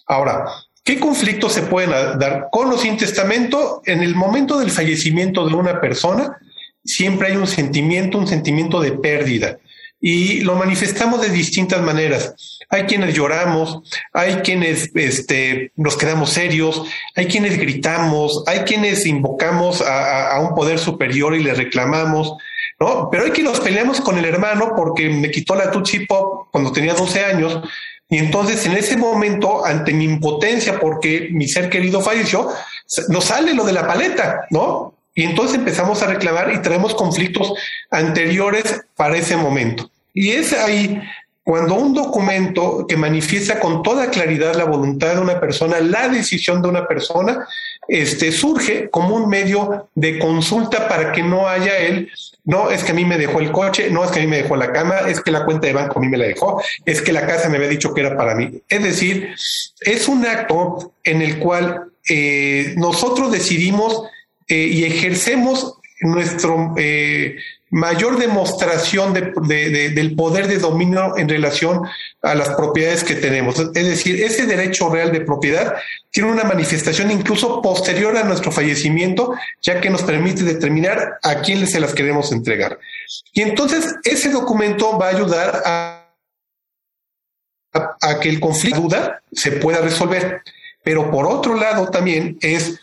Ahora, 0.07 0.45
¿qué 0.83 0.99
conflictos 0.99 1.53
se 1.53 1.63
pueden 1.63 1.91
dar 2.19 2.47
con 2.51 2.69
los 2.69 2.81
sin 2.81 2.97
testamento? 2.97 3.81
En 3.85 4.01
el 4.01 4.15
momento 4.15 4.59
del 4.59 4.71
fallecimiento 4.71 5.47
de 5.47 5.55
una 5.55 5.79
persona, 5.79 6.37
siempre 6.83 7.29
hay 7.29 7.37
un 7.37 7.47
sentimiento, 7.47 8.17
un 8.17 8.27
sentimiento 8.27 8.79
de 8.81 8.93
pérdida 8.93 9.57
y 10.01 10.41
lo 10.41 10.55
manifestamos 10.55 11.21
de 11.21 11.29
distintas 11.29 11.81
maneras. 11.81 12.33
Hay 12.69 12.83
quienes 12.83 13.13
lloramos, 13.13 13.81
hay 14.11 14.35
quienes 14.37 14.89
este, 14.95 15.71
nos 15.75 15.95
quedamos 15.95 16.31
serios, 16.31 16.83
hay 17.15 17.27
quienes 17.27 17.59
gritamos, 17.59 18.43
hay 18.47 18.61
quienes 18.61 19.05
invocamos 19.05 19.81
a, 19.81 20.39
un 20.41 20.55
poder 20.55 20.79
superior 20.79 21.35
y 21.35 21.43
le 21.43 21.53
reclamamos, 21.53 22.33
¿no? 22.79 23.09
Pero 23.11 23.25
hay 23.25 23.31
quienes 23.31 23.53
nos 23.53 23.61
peleamos 23.61 24.01
con 24.01 24.17
el 24.17 24.25
hermano 24.25 24.73
porque 24.75 25.07
me 25.09 25.29
quitó 25.29 25.53
la 25.53 25.69
Tutsi 25.69 26.07
cuando 26.07 26.71
tenía 26.71 26.95
12 26.95 27.23
años 27.23 27.61
y 28.11 28.17
entonces 28.17 28.65
en 28.65 28.73
ese 28.73 28.97
momento, 28.97 29.65
ante 29.65 29.93
mi 29.93 30.03
impotencia 30.03 30.77
porque 30.81 31.29
mi 31.31 31.47
ser 31.47 31.69
querido 31.69 32.01
falleció, 32.01 32.49
nos 33.07 33.23
sale 33.23 33.53
lo 33.53 33.63
de 33.63 33.71
la 33.71 33.87
paleta, 33.87 34.47
¿no? 34.49 34.93
Y 35.15 35.23
entonces 35.23 35.57
empezamos 35.57 36.03
a 36.03 36.07
reclamar 36.07 36.51
y 36.53 36.61
traemos 36.61 36.93
conflictos 36.93 37.53
anteriores 37.89 38.81
para 38.97 39.15
ese 39.15 39.37
momento. 39.37 39.89
Y 40.13 40.31
es 40.31 40.51
ahí 40.51 41.01
cuando 41.41 41.75
un 41.75 41.93
documento 41.93 42.85
que 42.85 42.97
manifiesta 42.97 43.61
con 43.61 43.81
toda 43.81 44.11
claridad 44.11 44.55
la 44.55 44.65
voluntad 44.65 45.15
de 45.15 45.21
una 45.21 45.39
persona, 45.39 45.79
la 45.79 46.09
decisión 46.09 46.61
de 46.61 46.67
una 46.67 46.85
persona, 46.89 47.47
este, 47.87 48.31
surge 48.31 48.89
como 48.89 49.15
un 49.15 49.27
medio 49.27 49.89
de 49.95 50.19
consulta 50.19 50.87
para 50.87 51.11
que 51.11 51.23
no 51.23 51.47
haya 51.47 51.77
él, 51.77 52.09
no 52.43 52.71
es 52.71 52.83
que 52.83 52.91
a 52.91 52.95
mí 52.95 53.05
me 53.05 53.17
dejó 53.17 53.39
el 53.39 53.51
coche, 53.51 53.89
no 53.89 54.03
es 54.03 54.11
que 54.11 54.19
a 54.19 54.23
mí 54.23 54.27
me 54.27 54.41
dejó 54.41 54.55
la 54.55 54.71
cama, 54.71 54.99
es 55.07 55.21
que 55.21 55.31
la 55.31 55.45
cuenta 55.45 55.67
de 55.67 55.73
banco 55.73 55.99
a 55.99 56.01
mí 56.01 56.07
me 56.07 56.17
la 56.17 56.25
dejó, 56.25 56.61
es 56.85 57.01
que 57.01 57.13
la 57.13 57.25
casa 57.27 57.49
me 57.49 57.57
había 57.57 57.69
dicho 57.69 57.93
que 57.93 58.01
era 58.01 58.17
para 58.17 58.35
mí. 58.35 58.61
Es 58.67 58.83
decir, 58.83 59.35
es 59.81 60.07
un 60.07 60.25
acto 60.25 60.93
en 61.03 61.21
el 61.21 61.39
cual 61.39 61.91
eh, 62.09 62.73
nosotros 62.77 63.31
decidimos 63.31 64.03
eh, 64.47 64.55
y 64.55 64.83
ejercemos 64.85 65.77
nuestro 66.01 66.73
eh, 66.77 67.37
mayor 67.69 68.17
demostración 68.17 69.13
del 69.13 70.15
poder 70.15 70.47
de 70.47 70.57
dominio 70.57 71.17
en 71.17 71.29
relación 71.29 71.81
a 72.21 72.35
las 72.35 72.49
propiedades 72.49 73.03
que 73.03 73.15
tenemos. 73.15 73.57
Es 73.59 73.85
decir, 73.85 74.21
ese 74.21 74.45
derecho 74.45 74.89
real 74.89 75.11
de 75.11 75.21
propiedad 75.21 75.75
tiene 76.11 76.29
una 76.29 76.43
manifestación 76.43 77.09
incluso 77.11 77.61
posterior 77.61 78.17
a 78.17 78.23
nuestro 78.23 78.51
fallecimiento, 78.51 79.33
ya 79.61 79.79
que 79.79 79.89
nos 79.89 80.03
permite 80.03 80.43
determinar 80.43 81.19
a 81.23 81.35
quién 81.35 81.65
se 81.65 81.79
las 81.79 81.93
queremos 81.93 82.31
entregar. 82.33 82.77
Y 83.31 83.41
entonces 83.41 83.95
ese 84.03 84.29
documento 84.31 84.97
va 84.99 85.07
a 85.07 85.15
ayudar 85.15 85.61
a, 85.65 86.13
a 88.01 88.19
que 88.19 88.27
el 88.27 88.41
conflicto 88.41 88.81
duda 88.81 89.21
se 89.31 89.53
pueda 89.53 89.79
resolver. 89.79 90.41
Pero 90.83 91.09
por 91.09 91.25
otro 91.25 91.55
lado 91.55 91.89
también 91.89 92.37
es 92.41 92.79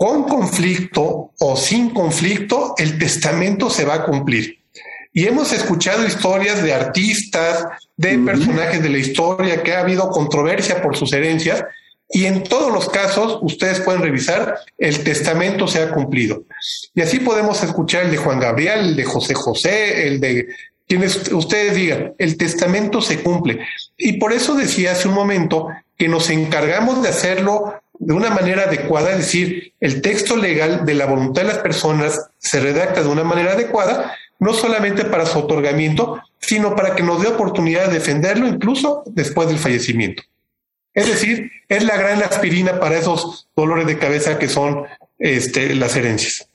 con 0.00 0.22
conflicto 0.22 1.32
o 1.38 1.56
sin 1.58 1.90
conflicto, 1.90 2.72
el 2.78 2.98
testamento 2.98 3.68
se 3.68 3.84
va 3.84 3.96
a 3.96 4.04
cumplir. 4.06 4.60
Y 5.12 5.26
hemos 5.26 5.52
escuchado 5.52 6.06
historias 6.06 6.62
de 6.62 6.72
artistas, 6.72 7.66
de 7.98 8.16
personajes 8.16 8.82
de 8.82 8.88
la 8.88 8.96
historia, 8.96 9.62
que 9.62 9.74
ha 9.74 9.80
habido 9.80 10.08
controversia 10.08 10.80
por 10.80 10.96
sus 10.96 11.12
herencias, 11.12 11.62
y 12.08 12.24
en 12.24 12.44
todos 12.44 12.72
los 12.72 12.88
casos, 12.88 13.40
ustedes 13.42 13.80
pueden 13.80 14.00
revisar, 14.00 14.60
el 14.78 15.04
testamento 15.04 15.68
se 15.68 15.82
ha 15.82 15.90
cumplido. 15.90 16.44
Y 16.94 17.02
así 17.02 17.20
podemos 17.20 17.62
escuchar 17.62 18.04
el 18.04 18.10
de 18.10 18.16
Juan 18.16 18.40
Gabriel, 18.40 18.80
el 18.80 18.96
de 18.96 19.04
José 19.04 19.34
José, 19.34 20.08
el 20.08 20.18
de 20.18 20.48
quienes 20.88 21.30
ustedes 21.30 21.74
digan, 21.74 22.14
el 22.16 22.38
testamento 22.38 23.02
se 23.02 23.22
cumple. 23.22 23.66
Y 23.98 24.14
por 24.14 24.32
eso 24.32 24.54
decía 24.54 24.92
hace 24.92 25.08
un 25.08 25.14
momento 25.14 25.68
que 25.98 26.08
nos 26.08 26.30
encargamos 26.30 27.02
de 27.02 27.10
hacerlo 27.10 27.79
de 28.00 28.14
una 28.14 28.30
manera 28.30 28.62
adecuada, 28.62 29.12
es 29.12 29.18
decir, 29.18 29.74
el 29.78 30.00
texto 30.00 30.36
legal 30.36 30.86
de 30.86 30.94
la 30.94 31.04
voluntad 31.04 31.42
de 31.42 31.48
las 31.48 31.58
personas 31.58 32.30
se 32.38 32.58
redacta 32.58 33.02
de 33.02 33.08
una 33.08 33.24
manera 33.24 33.52
adecuada, 33.52 34.14
no 34.38 34.54
solamente 34.54 35.04
para 35.04 35.26
su 35.26 35.38
otorgamiento, 35.38 36.22
sino 36.40 36.74
para 36.74 36.96
que 36.96 37.02
nos 37.02 37.20
dé 37.20 37.28
oportunidad 37.28 37.88
de 37.88 37.94
defenderlo 37.94 38.48
incluso 38.48 39.02
después 39.06 39.48
del 39.48 39.58
fallecimiento. 39.58 40.22
Es 40.94 41.08
decir, 41.08 41.52
es 41.68 41.84
la 41.84 41.98
gran 41.98 42.22
aspirina 42.22 42.80
para 42.80 42.96
esos 42.96 43.48
dolores 43.54 43.86
de 43.86 43.98
cabeza 43.98 44.38
que 44.38 44.48
son 44.48 44.86
este, 45.18 45.74
las 45.74 45.94
herencias. 45.94 46.48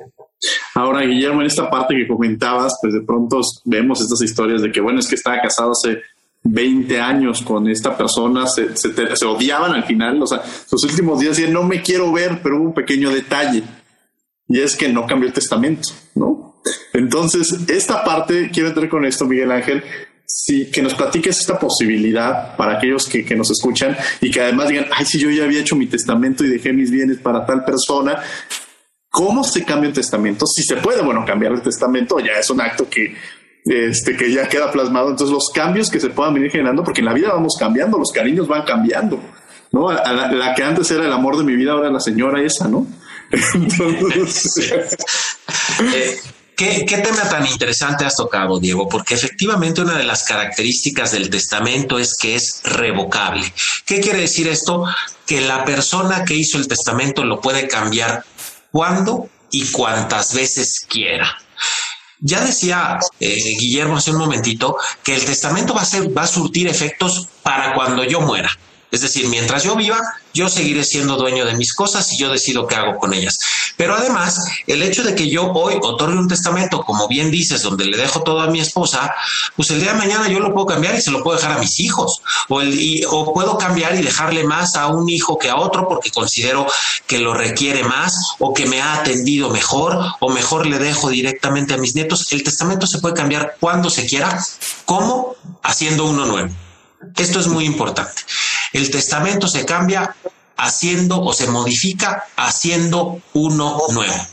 Ahora, 0.74 1.02
Guillermo, 1.02 1.42
en 1.42 1.48
esta 1.48 1.70
parte 1.70 1.96
que 1.96 2.08
comentabas, 2.08 2.78
pues 2.82 2.94
de 2.94 3.02
pronto 3.02 3.40
vemos 3.66 4.02
estas 4.02 4.22
historias 4.22 4.64
de 4.64 4.72
que, 4.72 4.82
bueno, 4.82 5.00
es 5.00 5.08
que 5.08 5.16
estaba 5.16 5.40
casado 5.42 5.72
hace 5.72 6.02
20 6.48 7.02
años 7.02 7.42
con 7.42 7.68
esta 7.68 7.98
persona, 7.98 8.46
se, 8.46 8.78
se, 8.78 9.26
odiaban 9.26 9.74
al 9.74 9.84
final, 9.84 10.22
o 10.22 10.28
sea, 10.28 10.44
sus 10.44 10.84
últimos 10.84 11.20
días 11.20 11.36
decían, 11.36 11.54
no 11.54 11.64
me 11.64 11.82
quiero 11.82 12.12
ver, 12.12 12.40
pero 12.44 12.58
hubo 12.58 12.66
un 12.66 12.74
pequeño 12.74 13.10
detalle, 13.10 13.64
y 14.48 14.60
es 14.60 14.76
que 14.76 14.88
no 14.90 15.08
cambió 15.08 15.28
el 15.28 15.34
testamento, 15.34 15.90
¿no? 16.14 16.62
Entonces, 16.94 17.52
esta 17.68 18.04
parte, 18.04 18.52
quiero 18.54 18.70
entrar 18.70 18.88
con 18.90 19.06
esto, 19.06 19.26
Miguel 19.26 19.52
Ángel, 19.52 19.84
sí, 20.28 20.70
que 20.72 20.84
nos 20.84 20.94
platiques 20.94 21.40
esta 21.40 21.58
posibilidad 21.58 22.56
para 22.56 22.78
aquellos 22.78 23.08
que, 23.08 23.26
que, 23.26 23.36
nos 23.36 23.50
escuchan 23.50 23.98
y 24.22 24.30
que 24.30 24.42
además 24.42 24.70
digan, 24.70 24.86
ay, 24.96 25.06
si 25.06 25.18
yo 25.18 25.32
ya 25.32 25.46
había 25.46 25.62
hecho 25.62 25.76
mi 25.76 25.88
testamento 25.88 26.46
y 26.46 26.50
dejé 26.50 26.74
mis 26.74 26.92
bienes 26.92 27.18
para 27.18 27.44
tal 27.44 27.66
persona, 27.66 28.22
¿cómo 29.10 29.44
se 29.44 29.66
cambia 29.66 29.88
el 29.88 29.96
testamento? 29.96 30.46
Si 30.46 30.62
se 30.62 30.78
puede, 30.78 31.02
bueno, 31.02 31.26
cambiar 31.26 31.54
el 31.54 31.62
testamento 31.62 32.20
ya 32.20 32.34
es 32.34 32.50
un 32.52 32.62
acto 32.62 32.88
que 32.88 33.16
este, 33.66 34.16
que 34.16 34.32
ya 34.32 34.48
queda 34.48 34.72
plasmado. 34.72 35.10
Entonces, 35.10 35.34
los 35.34 35.50
cambios 35.54 35.90
que 35.90 36.00
se 36.00 36.10
puedan 36.10 36.34
venir 36.34 36.52
generando, 36.52 36.84
porque 36.84 37.02
en 37.02 37.06
la 37.06 37.14
vida 37.14 37.30
vamos 37.30 37.56
cambiando, 37.60 37.98
los 37.98 38.12
cariños 38.12 38.48
van 38.48 38.64
cambiando, 38.64 39.20
¿no? 39.72 39.92
la, 39.92 40.54
que 40.56 40.64
antes 40.64 40.90
era 40.92 41.06
el 41.06 41.12
amor 41.12 41.38
de 41.38 41.44
mi 41.44 41.56
vida, 41.56 41.72
ahora 41.72 41.90
la 41.90 42.00
señora 42.00 42.42
esa, 42.42 42.68
¿no? 42.68 42.88
Eh, 45.94 46.18
¿Qué, 46.56 46.86
¿Qué, 46.86 47.00
tema 47.00 47.28
tan 47.28 47.46
interesante 47.46 48.06
has 48.06 48.16
tocado, 48.16 48.60
Diego? 48.60 48.88
Porque 48.88 49.16
efectivamente 49.16 49.82
una 49.82 49.98
de 49.98 50.06
las 50.06 50.24
características 50.24 51.12
del 51.12 51.30
testamento 51.30 52.00
es 52.00 52.16
que 52.16 52.36
es 52.36 52.62
revocable. 52.64 53.44
¿Qué 53.86 54.00
quiere 54.00 54.20
decir 54.20 54.48
esto? 54.48 54.86
Que 55.26 55.42
la 55.42 55.66
persona 55.66 56.24
que 56.24 56.36
hizo 56.36 56.58
el 56.58 56.70
testamento 56.70 57.26
lo 57.26 57.42
puede 57.42 57.68
cambiar 57.68 58.24
cuando 58.72 59.28
y 59.52 59.66
cuantas 59.72 60.34
veces 60.34 60.86
quiera. 60.88 61.38
Ya 62.20 62.44
decía 62.44 62.98
eh, 63.20 63.56
Guillermo 63.60 63.98
hace 63.98 64.12
un 64.12 64.18
momentito 64.18 64.78
que 65.04 65.16
el 65.16 65.26
testamento 65.26 65.74
va 65.74 65.82
a, 65.82 65.86
ser, 65.86 66.16
va 66.16 66.24
a 66.24 66.28
surtir 66.28 66.68
efectos 66.68 67.28
para 67.44 67.74
cuando 67.74 68.04
yo 68.04 68.22
muera. 68.22 68.50
Es 68.96 69.02
decir, 69.02 69.28
mientras 69.28 69.64
yo 69.64 69.76
viva, 69.76 70.00
yo 70.34 70.48
seguiré 70.48 70.86
siendo 70.86 71.18
dueño 71.18 71.44
de 71.46 71.56
mis 71.56 71.74
cosas 71.74 72.14
y 72.14 72.18
yo 72.18 72.30
decido 72.30 72.66
qué 72.66 72.76
hago 72.76 72.98
con 72.98 73.14
ellas. 73.14 73.38
Pero 73.76 73.94
además, 73.94 74.40
el 74.68 74.82
hecho 74.84 75.04
de 75.04 75.16
que 75.16 75.30
yo 75.30 75.52
hoy 75.52 75.76
otorgue 75.82 76.18
un 76.18 76.30
testamento, 76.30 76.82
como 76.82 77.10
bien 77.10 77.30
dices, 77.30 77.62
donde 77.62 77.84
le 77.84 77.98
dejo 77.98 78.22
todo 78.22 78.40
a 78.40 78.48
mi 78.48 78.62
esposa, 78.62 79.14
pues 79.58 79.70
el 79.72 79.82
día 79.82 79.92
de 79.92 80.00
mañana 80.00 80.30
yo 80.30 80.40
lo 80.40 80.54
puedo 80.54 80.66
cambiar 80.66 80.96
y 80.96 81.02
se 81.02 81.12
lo 81.12 81.22
puedo 81.22 81.36
dejar 81.36 81.58
a 81.58 81.60
mis 81.60 81.78
hijos. 81.82 82.22
O, 82.48 82.62
o 83.10 83.34
puedo 83.34 83.58
cambiar 83.58 83.96
y 83.96 84.02
dejarle 84.02 84.46
más 84.46 84.78
a 84.78 84.88
un 84.88 85.10
hijo 85.10 85.38
que 85.38 85.50
a 85.50 85.58
otro 85.58 85.90
porque 85.90 86.10
considero 86.10 86.66
que 87.06 87.20
lo 87.20 87.34
requiere 87.34 87.84
más 87.84 88.16
o 88.40 88.54
que 88.54 88.66
me 88.66 88.82
ha 88.82 88.94
atendido 88.94 89.50
mejor 89.50 90.00
o 90.22 90.30
mejor 90.30 90.68
le 90.68 90.80
dejo 90.80 91.10
directamente 91.10 91.74
a 91.74 91.78
mis 91.78 91.96
nietos. 91.96 92.32
El 92.32 92.44
testamento 92.44 92.88
se 92.88 93.00
puede 93.00 93.14
cambiar 93.14 93.58
cuando 93.60 93.90
se 93.90 94.06
quiera, 94.06 94.42
como 94.86 95.36
haciendo 95.64 96.06
uno 96.06 96.26
nuevo. 96.26 96.50
Esto 97.18 97.40
es 97.40 97.48
muy 97.48 97.66
importante. 97.66 98.22
El 98.76 98.92
testamento 98.92 99.48
se 99.48 99.66
cambia 99.66 100.14
haciendo 100.58 101.22
o 101.22 101.32
se 101.32 101.48
modifica 101.48 102.26
haciendo 102.36 103.22
uno 103.34 103.82
nuevo 103.92 104.28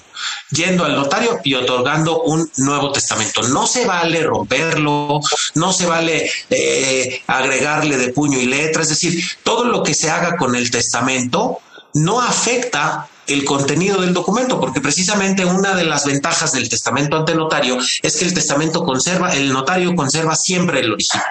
yendo 0.51 0.85
al 0.85 0.97
notario 0.97 1.41
y 1.45 1.55
otorgando 1.55 2.23
un 2.23 2.49
nuevo 2.59 2.91
testamento. 2.93 3.43
No 3.49 3.67
se 3.67 3.87
vale 3.87 4.23
romperlo, 4.23 5.21
no 5.55 5.73
se 5.73 5.87
vale 5.87 6.31
eh, 6.51 7.23
agregarle 7.27 7.97
de 7.97 8.13
puño 8.13 8.39
y 8.39 8.47
letra, 8.47 8.83
es 8.83 8.91
decir, 8.91 9.25
todo 9.43 9.65
lo 9.65 9.83
que 9.83 9.95
se 9.95 10.11
haga 10.11 10.37
con 10.37 10.55
el 10.57 10.71
testamento 10.71 11.59
no 11.95 12.21
afecta 12.21 13.09
el 13.27 13.45
contenido 13.45 14.01
del 14.01 14.13
documento, 14.13 14.61
porque 14.61 14.81
precisamente 14.81 15.45
una 15.45 15.75
de 15.75 15.85
las 15.85 16.05
ventajas 16.05 16.53
del 16.53 16.69
testamento 16.69 17.17
ante 17.17 17.35
notario 17.35 17.79
es 18.03 18.17
que 18.17 18.25
el 18.25 18.35
testamento 18.35 18.85
conserva, 18.85 19.35
el 19.35 19.53
notario 19.53 19.95
conserva 19.95 20.35
siempre 20.35 20.81
el 20.81 20.93
original. 20.93 21.25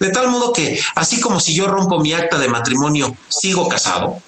De 0.00 0.10
tal 0.10 0.28
modo 0.28 0.52
que, 0.52 0.80
así 0.94 1.20
como 1.20 1.40
si 1.40 1.54
yo 1.54 1.66
rompo 1.66 2.00
mi 2.00 2.12
acta 2.12 2.38
de 2.38 2.48
matrimonio, 2.48 3.16
sigo 3.28 3.68
casado, 3.68 4.22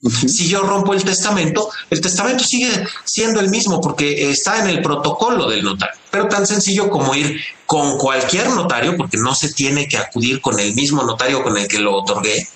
si 0.00 0.48
yo 0.48 0.62
rompo 0.62 0.94
el 0.94 1.02
testamento, 1.02 1.68
el 1.90 2.00
testamento 2.00 2.44
sigue 2.44 2.70
siendo 3.04 3.40
el 3.40 3.50
mismo 3.50 3.80
porque 3.80 4.30
está 4.30 4.60
en 4.60 4.68
el 4.68 4.80
protocolo 4.80 5.48
del 5.48 5.64
notario. 5.64 5.98
Pero 6.10 6.28
tan 6.28 6.46
sencillo 6.46 6.88
como 6.88 7.14
ir 7.14 7.40
con 7.66 7.98
cualquier 7.98 8.48
notario, 8.50 8.96
porque 8.96 9.18
no 9.18 9.34
se 9.34 9.52
tiene 9.52 9.88
que 9.88 9.98
acudir 9.98 10.40
con 10.40 10.58
el 10.58 10.74
mismo 10.74 11.02
notario 11.02 11.42
con 11.42 11.56
el 11.58 11.66
que 11.66 11.80
lo 11.80 11.96
otorgué. 11.96 12.46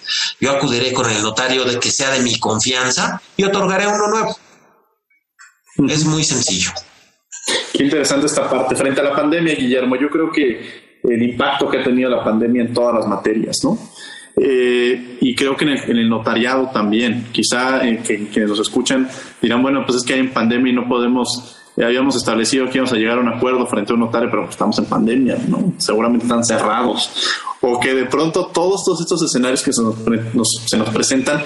Yo 0.41 0.53
acudiré 0.53 0.93
con 0.93 1.11
el 1.11 1.21
notario 1.21 1.65
de 1.65 1.79
que 1.81 1.91
sea 1.91 2.11
de 2.11 2.21
mi 2.21 2.39
confianza 2.39 3.21
y 3.37 3.45
otorgaré 3.45 3.87
uno 3.87 4.09
nuevo. 4.09 4.37
Es 5.89 6.05
muy 6.05 6.23
sencillo. 6.25 6.71
Qué 7.73 7.85
interesante 7.85 8.27
esta 8.27 8.49
parte. 8.49 8.77
Frente 8.77 9.01
a 9.01 9.05
la 9.05 9.17
pandemia, 9.17 9.55
Guillermo, 9.55 9.97
yo 9.97 10.09
creo 10.09 10.31
que 10.31 11.01
el 11.03 11.23
impacto 11.23 11.69
que 11.69 11.79
ha 11.79 11.85
tenido 11.85 12.09
la 12.09 12.23
pandemia 12.23 12.63
en 12.63 12.73
todas 12.73 12.95
las 12.95 13.07
materias, 13.07 13.59
¿no? 13.65 13.77
Eh, 14.37 15.19
y 15.21 15.35
creo 15.35 15.57
que 15.57 15.65
en 15.65 15.99
el, 15.99 16.09
notariado 16.09 16.71
también. 16.73 17.29
Quizá 17.33 17.87
eh, 17.87 18.03
que, 18.03 18.41
nos 18.41 18.59
escuchan 18.59 19.09
dirán, 19.41 19.63
bueno, 19.63 19.85
pues 19.85 19.99
es 19.99 20.05
que 20.05 20.15
hay 20.15 20.21
en 20.21 20.31
pandemia 20.33 20.73
y 20.73 20.75
no 20.75 20.89
podemos, 20.89 21.59
habíamos 21.77 22.17
establecido 22.17 22.67
que 22.67 22.79
íbamos 22.79 22.93
a 22.93 22.97
llegar 22.97 23.19
a 23.19 23.21
un 23.21 23.29
acuerdo 23.29 23.67
frente 23.67 23.93
a 23.93 23.95
un 23.95 24.01
notario, 24.01 24.31
pero 24.31 24.43
pues 24.43 24.55
estamos 24.55 24.79
en 24.79 24.87
pandemia, 24.87 25.39
¿no? 25.49 25.75
Seguramente 25.79 26.25
están 26.25 26.45
cerrados. 26.45 27.11
O 27.61 27.79
que 27.79 27.95
de 27.95 28.07
pronto 28.07 28.47
todos, 28.47 28.85
todos 28.85 29.01
estos 29.01 29.23
escenarios 29.23 29.63
que 29.63 29.73
se 29.73 29.83
nos, 29.83 29.97
se 30.67 30.77
nos 30.77 30.91
presentan, 30.91 31.43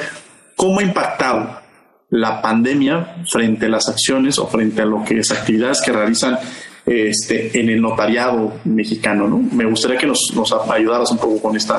¿cómo 0.54 0.80
ha 0.80 0.82
impactado 0.82 1.66
la 2.10 2.40
pandemia 2.40 3.24
frente 3.30 3.66
a 3.66 3.68
las 3.68 3.88
acciones 3.88 4.38
o 4.38 4.46
frente 4.46 4.82
a 4.82 4.86
lo 4.86 5.04
que 5.04 5.18
es 5.18 5.32
actividades 5.32 5.82
que 5.82 5.92
realizan 5.92 6.38
este, 6.86 7.58
en 7.58 7.68
el 7.68 7.82
notariado 7.82 8.60
mexicano, 8.64 9.26
¿no? 9.26 9.38
Me 9.38 9.64
gustaría 9.64 9.98
que 9.98 10.06
nos, 10.06 10.32
nos 10.36 10.52
ayudaras 10.52 11.10
un 11.10 11.18
poco 11.18 11.42
con 11.42 11.56
esta, 11.56 11.78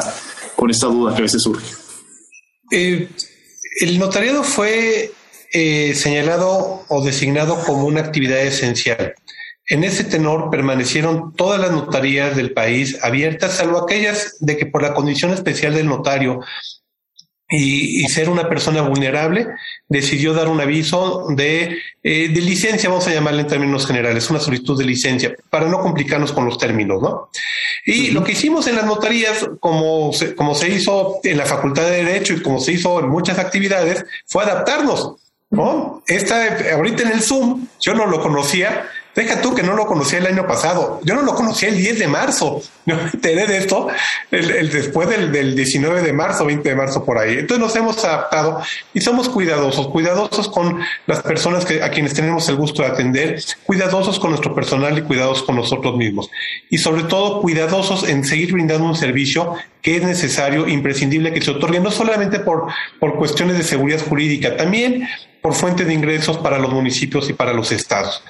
con 0.58 0.72
esta 0.72 0.88
duda 0.88 1.14
que 1.14 1.20
a 1.20 1.22
veces 1.22 1.44
surge. 1.44 1.66
Eh, 2.72 3.08
el 3.80 4.00
notariado 4.00 4.44
fue 4.44 5.12
eh, 5.54 5.94
señalado 5.96 6.84
o 6.90 7.04
designado 7.04 7.64
como 7.64 7.86
una 7.86 8.02
actividad 8.02 8.42
esencial. 8.42 9.14
En 9.70 9.84
ese 9.84 10.04
tenor 10.04 10.50
permanecieron 10.50 11.34
todas 11.34 11.62
las 11.62 11.72
notarías 11.72 12.36
del 12.36 12.54
país 12.54 12.98
abiertas, 13.04 13.54
salvo 13.54 13.84
aquellas 13.84 14.38
de 14.40 14.58
que 14.58 14.66
por 14.66 14.82
la 14.82 14.94
condición 14.94 15.32
especial 15.32 15.76
del 15.76 15.88
notario 15.88 16.42
y, 17.50 18.04
ser 18.10 18.30
una 18.30 18.50
persona 18.50 18.82
vulnerable, 18.82 19.48
decidió 19.88 20.34
dar 20.34 20.50
un 20.50 20.60
aviso 20.60 21.28
de, 21.30 21.78
eh, 22.04 22.30
de, 22.30 22.42
licencia, 22.42 22.90
vamos 22.90 23.08
a 23.08 23.14
llamarle 23.14 23.42
en 23.42 23.48
términos 23.48 23.88
generales, 23.88 24.30
una 24.30 24.40
solicitud 24.40 24.78
de 24.78 24.86
licencia, 24.86 25.36
para 25.50 25.68
no 25.68 25.80
complicarnos 25.80 26.34
con 26.34 26.46
los 26.46 26.58
términos, 26.58 27.02
¿no? 27.02 27.30
Y 27.86 28.12
lo 28.12 28.24
que 28.24 28.34
hicimos 28.34 28.68
en 28.68 28.76
las 28.76 28.86
notarías, 28.86 29.50
como 29.62 30.12
se, 30.12 30.36
como 30.36 30.56
se 30.56 30.70
hizo 30.70 31.20
en 31.24 31.38
la 31.38 31.46
Facultad 31.46 31.84
de 31.84 32.04
Derecho 32.04 32.34
y 32.34 32.42
como 32.42 32.60
se 32.60 32.74
hizo 32.74 33.00
en 33.00 33.08
muchas 33.08 33.40
actividades, 33.40 34.06
fue 34.26 34.44
adaptarnos, 34.44 35.16
¿no? 35.50 36.04
Esta, 36.06 36.74
ahorita 36.74 37.04
en 37.04 37.12
el 37.14 37.22
Zoom, 37.22 37.66
yo 37.80 37.94
no 37.94 38.08
lo 38.08 38.22
conocía, 38.22 38.90
Deja 39.18 39.42
tú 39.42 39.56
que 39.56 39.64
no 39.64 39.74
lo 39.74 39.88
conocía 39.88 40.20
el 40.20 40.28
año 40.28 40.46
pasado. 40.46 41.02
Yo 41.04 41.16
no 41.16 41.24
lo 41.24 41.34
conocía 41.34 41.70
el 41.70 41.78
10 41.78 41.98
de 41.98 42.08
marzo. 42.08 42.62
Yo 42.86 42.96
me 42.98 43.02
enteré 43.06 43.48
de 43.48 43.58
esto 43.58 43.88
el, 44.30 44.70
después 44.70 45.10
del, 45.10 45.32
del, 45.32 45.56
19 45.56 46.04
de 46.04 46.14
marzo, 46.14 46.46
20 46.46 46.70
de 46.70 46.76
marzo 46.76 47.04
por 47.04 47.18
ahí. 47.18 47.40
Entonces 47.40 47.58
nos 47.58 47.76
hemos 47.76 48.06
adaptado 48.06 48.62
y 48.94 49.02
somos 49.02 49.28
cuidadosos, 49.28 49.88
cuidadosos 49.88 50.50
con 50.50 50.82
las 51.08 51.24
personas 51.24 51.66
que, 51.66 51.82
a 51.82 51.90
quienes 51.90 52.14
tenemos 52.14 52.48
el 52.48 52.58
gusto 52.58 52.84
de 52.84 52.90
atender, 52.90 53.42
cuidadosos 53.66 54.20
con 54.20 54.30
nuestro 54.30 54.54
personal 54.54 54.96
y 54.96 55.02
cuidadosos 55.02 55.44
con 55.44 55.56
nosotros 55.56 55.98
mismos. 55.98 56.30
Y 56.70 56.78
sobre 56.78 57.02
todo 57.02 57.42
cuidadosos 57.42 58.08
en 58.08 58.24
seguir 58.24 58.54
brindando 58.54 58.86
un 58.86 58.96
servicio 58.96 59.56
que 59.82 59.98
es 59.98 60.04
necesario, 60.04 60.68
imprescindible 60.68 61.34
que 61.34 61.42
se 61.42 61.50
otorgue, 61.50 61.80
no 61.80 61.90
solamente 61.90 62.40
por, 62.40 62.68
por 63.00 63.16
cuestiones 63.16 63.58
de 63.58 63.64
seguridad 63.64 64.00
jurídica, 64.08 64.56
también 64.58 65.08
por 65.48 65.56
fuente 65.56 65.86
de 65.86 65.94
ingresos 65.94 66.40
para 66.40 66.60
los 66.60 66.74
municipios 66.74 67.30
y 67.30 67.34
para 67.34 67.54
los 67.54 67.72
estados. 67.72 68.22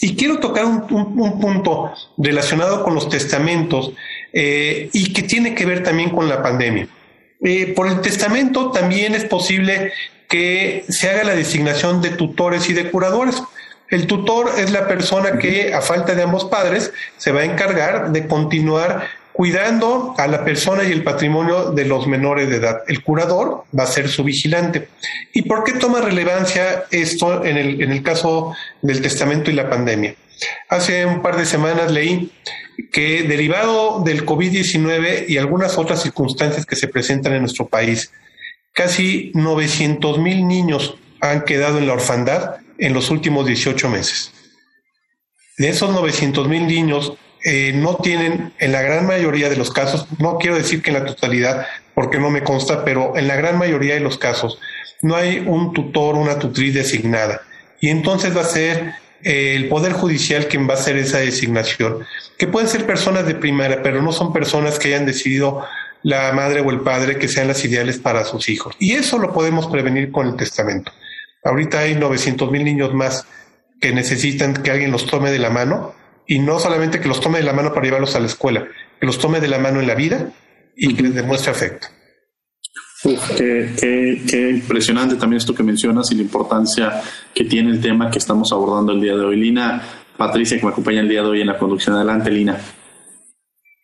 Y 0.00 0.14
quiero 0.14 0.38
tocar 0.38 0.66
un, 0.66 0.86
punto 1.40 1.92
relacionado 2.16 2.84
con 2.84 2.94
los 2.94 3.08
testamentos 3.08 3.90
eh, 4.32 4.88
y 4.92 5.12
que 5.12 5.24
tiene 5.24 5.52
que 5.52 5.66
ver 5.66 5.82
también 5.82 6.10
con 6.10 6.28
la 6.28 6.40
pandemia. 6.44 6.86
Eh, 7.42 7.72
por 7.74 7.88
el 7.88 8.00
testamento 8.02 8.70
también 8.70 9.16
es 9.16 9.24
posible 9.24 9.92
que 10.28 10.84
se 10.88 11.10
haga 11.10 11.24
la 11.24 11.34
designación 11.34 12.00
de 12.02 12.10
tutores 12.10 12.70
y 12.70 12.72
de 12.72 12.88
curadores. 12.88 13.42
El 13.88 14.06
tutor 14.06 14.52
es 14.56 14.70
la 14.70 14.86
persona 14.86 15.38
que, 15.38 15.74
a 15.74 15.82
falta 15.82 16.14
de 16.14 16.22
ambos 16.22 16.44
padres, 16.44 16.92
se 17.16 17.32
va 17.32 17.40
a 17.40 17.46
encargar 17.46 18.12
de 18.12 18.28
continuar 18.28 19.08
cuidando 19.32 20.14
a 20.18 20.26
la 20.26 20.44
persona 20.44 20.84
y 20.84 20.92
el 20.92 21.02
patrimonio 21.02 21.70
de 21.70 21.84
los 21.84 22.06
menores 22.06 22.48
de 22.48 22.56
edad. 22.56 22.82
El 22.88 23.02
curador 23.02 23.64
va 23.76 23.84
a 23.84 23.86
ser 23.86 24.08
su 24.08 24.24
vigilante. 24.24 24.88
¿Y 25.32 25.42
por 25.42 25.64
qué 25.64 25.72
toma 25.72 26.00
relevancia 26.00 26.84
esto 26.90 27.44
en 27.44 27.56
el, 27.56 27.82
en 27.82 27.92
el 27.92 28.02
caso 28.02 28.54
del 28.82 29.00
testamento 29.00 29.50
y 29.50 29.54
la 29.54 29.70
pandemia? 29.70 30.14
Hace 30.68 31.04
un 31.06 31.22
par 31.22 31.36
de 31.36 31.44
semanas 31.44 31.90
leí 31.90 32.32
que 32.92 33.22
derivado 33.24 34.02
del 34.02 34.24
COVID-19 34.24 35.26
y 35.28 35.36
algunas 35.36 35.78
otras 35.78 36.02
circunstancias 36.02 36.66
que 36.66 36.76
se 36.76 36.88
presentan 36.88 37.34
en 37.34 37.40
nuestro 37.40 37.68
país, 37.68 38.12
casi 38.72 39.32
900 39.34 40.18
mil 40.18 40.46
niños 40.46 40.96
han 41.20 41.44
quedado 41.44 41.78
en 41.78 41.86
la 41.86 41.92
orfandad 41.92 42.56
en 42.78 42.94
los 42.94 43.10
últimos 43.10 43.46
18 43.46 43.88
meses. 43.88 44.32
De 45.58 45.68
esos 45.68 45.92
900 45.92 46.48
mil 46.48 46.66
niños, 46.66 47.12
eh, 47.42 47.72
no 47.74 47.96
tienen, 47.96 48.52
en 48.58 48.72
la 48.72 48.82
gran 48.82 49.06
mayoría 49.06 49.48
de 49.48 49.56
los 49.56 49.70
casos, 49.70 50.06
no 50.18 50.38
quiero 50.38 50.56
decir 50.56 50.82
que 50.82 50.90
en 50.90 50.98
la 50.98 51.06
totalidad, 51.06 51.66
porque 51.94 52.18
no 52.18 52.30
me 52.30 52.42
consta, 52.42 52.84
pero 52.84 53.16
en 53.16 53.28
la 53.28 53.36
gran 53.36 53.58
mayoría 53.58 53.94
de 53.94 54.00
los 54.00 54.18
casos, 54.18 54.58
no 55.02 55.16
hay 55.16 55.42
un 55.46 55.72
tutor, 55.72 56.16
una 56.16 56.38
tutriz 56.38 56.74
designada. 56.74 57.42
Y 57.80 57.88
entonces 57.88 58.36
va 58.36 58.42
a 58.42 58.44
ser 58.44 58.94
eh, 59.22 59.54
el 59.56 59.68
Poder 59.68 59.92
Judicial 59.92 60.48
quien 60.48 60.68
va 60.68 60.74
a 60.74 60.76
hacer 60.76 60.96
esa 60.96 61.18
designación, 61.18 62.04
que 62.38 62.46
pueden 62.46 62.68
ser 62.68 62.86
personas 62.86 63.26
de 63.26 63.34
primaria, 63.34 63.82
pero 63.82 64.02
no 64.02 64.12
son 64.12 64.32
personas 64.32 64.78
que 64.78 64.88
hayan 64.88 65.06
decidido 65.06 65.64
la 66.02 66.32
madre 66.32 66.60
o 66.60 66.70
el 66.70 66.80
padre 66.80 67.18
que 67.18 67.28
sean 67.28 67.48
las 67.48 67.64
ideales 67.64 67.98
para 67.98 68.24
sus 68.24 68.48
hijos. 68.48 68.74
Y 68.78 68.92
eso 68.92 69.18
lo 69.18 69.32
podemos 69.32 69.66
prevenir 69.66 70.10
con 70.10 70.26
el 70.26 70.36
testamento. 70.36 70.92
Ahorita 71.44 71.80
hay 71.80 71.94
900 71.94 72.50
mil 72.50 72.64
niños 72.64 72.92
más 72.94 73.26
que 73.80 73.92
necesitan 73.92 74.54
que 74.54 74.70
alguien 74.70 74.90
los 74.90 75.06
tome 75.06 75.30
de 75.30 75.38
la 75.38 75.50
mano 75.50 75.94
y 76.30 76.38
no 76.38 76.60
solamente 76.60 77.00
que 77.00 77.08
los 77.08 77.20
tome 77.20 77.38
de 77.38 77.44
la 77.44 77.52
mano 77.52 77.74
para 77.74 77.84
llevarlos 77.84 78.14
a 78.14 78.20
la 78.20 78.26
escuela, 78.26 78.68
que 79.00 79.04
los 79.04 79.18
tome 79.18 79.40
de 79.40 79.48
la 79.48 79.58
mano 79.58 79.80
en 79.80 79.88
la 79.88 79.96
vida 79.96 80.30
y 80.76 80.94
que 80.94 81.02
les 81.02 81.12
demuestre 81.12 81.50
afecto. 81.50 81.88
qué, 83.36 84.50
impresionante 84.54 85.16
también 85.16 85.38
esto 85.38 85.56
que 85.56 85.64
mencionas 85.64 86.12
y 86.12 86.14
la 86.14 86.22
importancia 86.22 87.02
que 87.34 87.42
tiene 87.42 87.72
el 87.72 87.80
tema 87.80 88.12
que 88.12 88.18
estamos 88.20 88.52
abordando 88.52 88.92
el 88.92 89.00
día 89.00 89.16
de 89.16 89.24
hoy. 89.24 89.40
Lina, 89.40 89.82
Patricia, 90.16 90.56
que 90.56 90.64
me 90.64 90.70
acompaña 90.70 91.00
el 91.00 91.08
día 91.08 91.22
de 91.22 91.30
hoy 91.30 91.40
en 91.40 91.48
la 91.48 91.58
conducción. 91.58 91.96
Adelante, 91.96 92.30
Lina. 92.30 92.60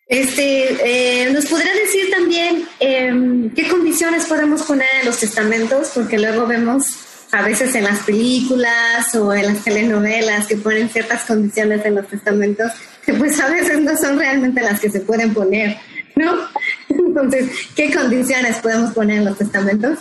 Este, 0.06 1.24
eh, 1.24 1.32
¿Nos 1.32 1.46
podrá 1.46 1.74
decir 1.74 2.12
también 2.12 2.62
em, 2.78 3.50
qué 3.56 3.66
condiciones 3.66 4.24
podemos 4.26 4.62
poner 4.62 4.87
en 5.00 5.06
los 5.06 5.18
testamentos? 5.18 5.90
Porque 5.92 6.16
luego 6.16 6.46
vemos 6.46 7.06
a 7.33 7.43
veces 7.43 7.75
en 7.75 7.85
las 7.85 8.01
películas 8.01 9.15
o 9.15 9.33
en 9.35 9.47
las 9.47 9.65
telenovelas 9.65 10.47
que 10.47 10.57
ponen 10.57 10.89
ciertas 10.89 11.25
condiciones 11.25 11.85
en 11.85 11.97
los 11.97 12.07
testamentos 12.09 12.73
que 13.05 13.15
pues 13.15 13.39
a 13.41 13.49
veces 13.49 13.81
no 13.81 13.97
son 13.97 14.19
realmente 14.19 14.61
las 14.61 14.81
que 14.81 14.91
se 14.91 15.01
pueden 15.01 15.33
poner, 15.33 15.79
¿no? 16.17 16.35
Entonces, 16.89 17.51
¿qué 17.75 17.95
condiciones 17.95 18.57
podemos 18.59 18.93
poner 18.93 19.19
en 19.19 19.25
los 19.27 19.39
testamentos? 19.39 19.99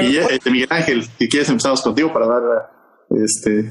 Y 0.00 0.16
este, 0.16 0.50
Miguel 0.50 0.68
Ángel, 0.70 1.08
si 1.18 1.28
quieres 1.28 1.48
empezamos 1.48 1.82
contigo 1.82 2.12
para 2.12 2.26
dar 2.26 2.42
este 3.24 3.70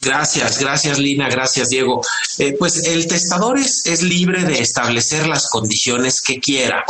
Gracias, 0.00 0.58
gracias 0.58 0.98
Lina, 0.98 1.28
gracias 1.28 1.68
Diego. 1.68 2.02
Eh, 2.38 2.56
pues 2.58 2.88
el 2.88 3.06
testador 3.06 3.56
es, 3.56 3.86
es 3.86 4.02
libre 4.02 4.44
de 4.44 4.60
establecer 4.60 5.28
las 5.28 5.48
condiciones 5.48 6.20
que 6.20 6.40
quiera. 6.40 6.84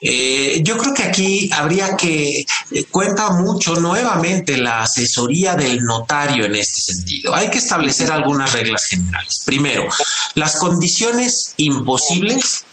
Eh, 0.00 0.60
yo 0.62 0.76
creo 0.76 0.94
que 0.94 1.02
aquí 1.02 1.50
habría 1.52 1.96
que 1.96 2.40
eh, 2.70 2.84
cuenta 2.90 3.30
mucho 3.30 3.74
nuevamente 3.76 4.56
la 4.56 4.82
asesoría 4.82 5.54
del 5.54 5.82
notario 5.82 6.44
en 6.44 6.54
este 6.54 6.92
sentido. 6.92 7.34
Hay 7.34 7.50
que 7.50 7.58
establecer 7.58 8.10
algunas 8.10 8.52
reglas 8.52 8.86
generales. 8.86 9.42
Primero, 9.44 9.88
las 10.34 10.56
condiciones 10.56 11.54
imposibles 11.56 12.64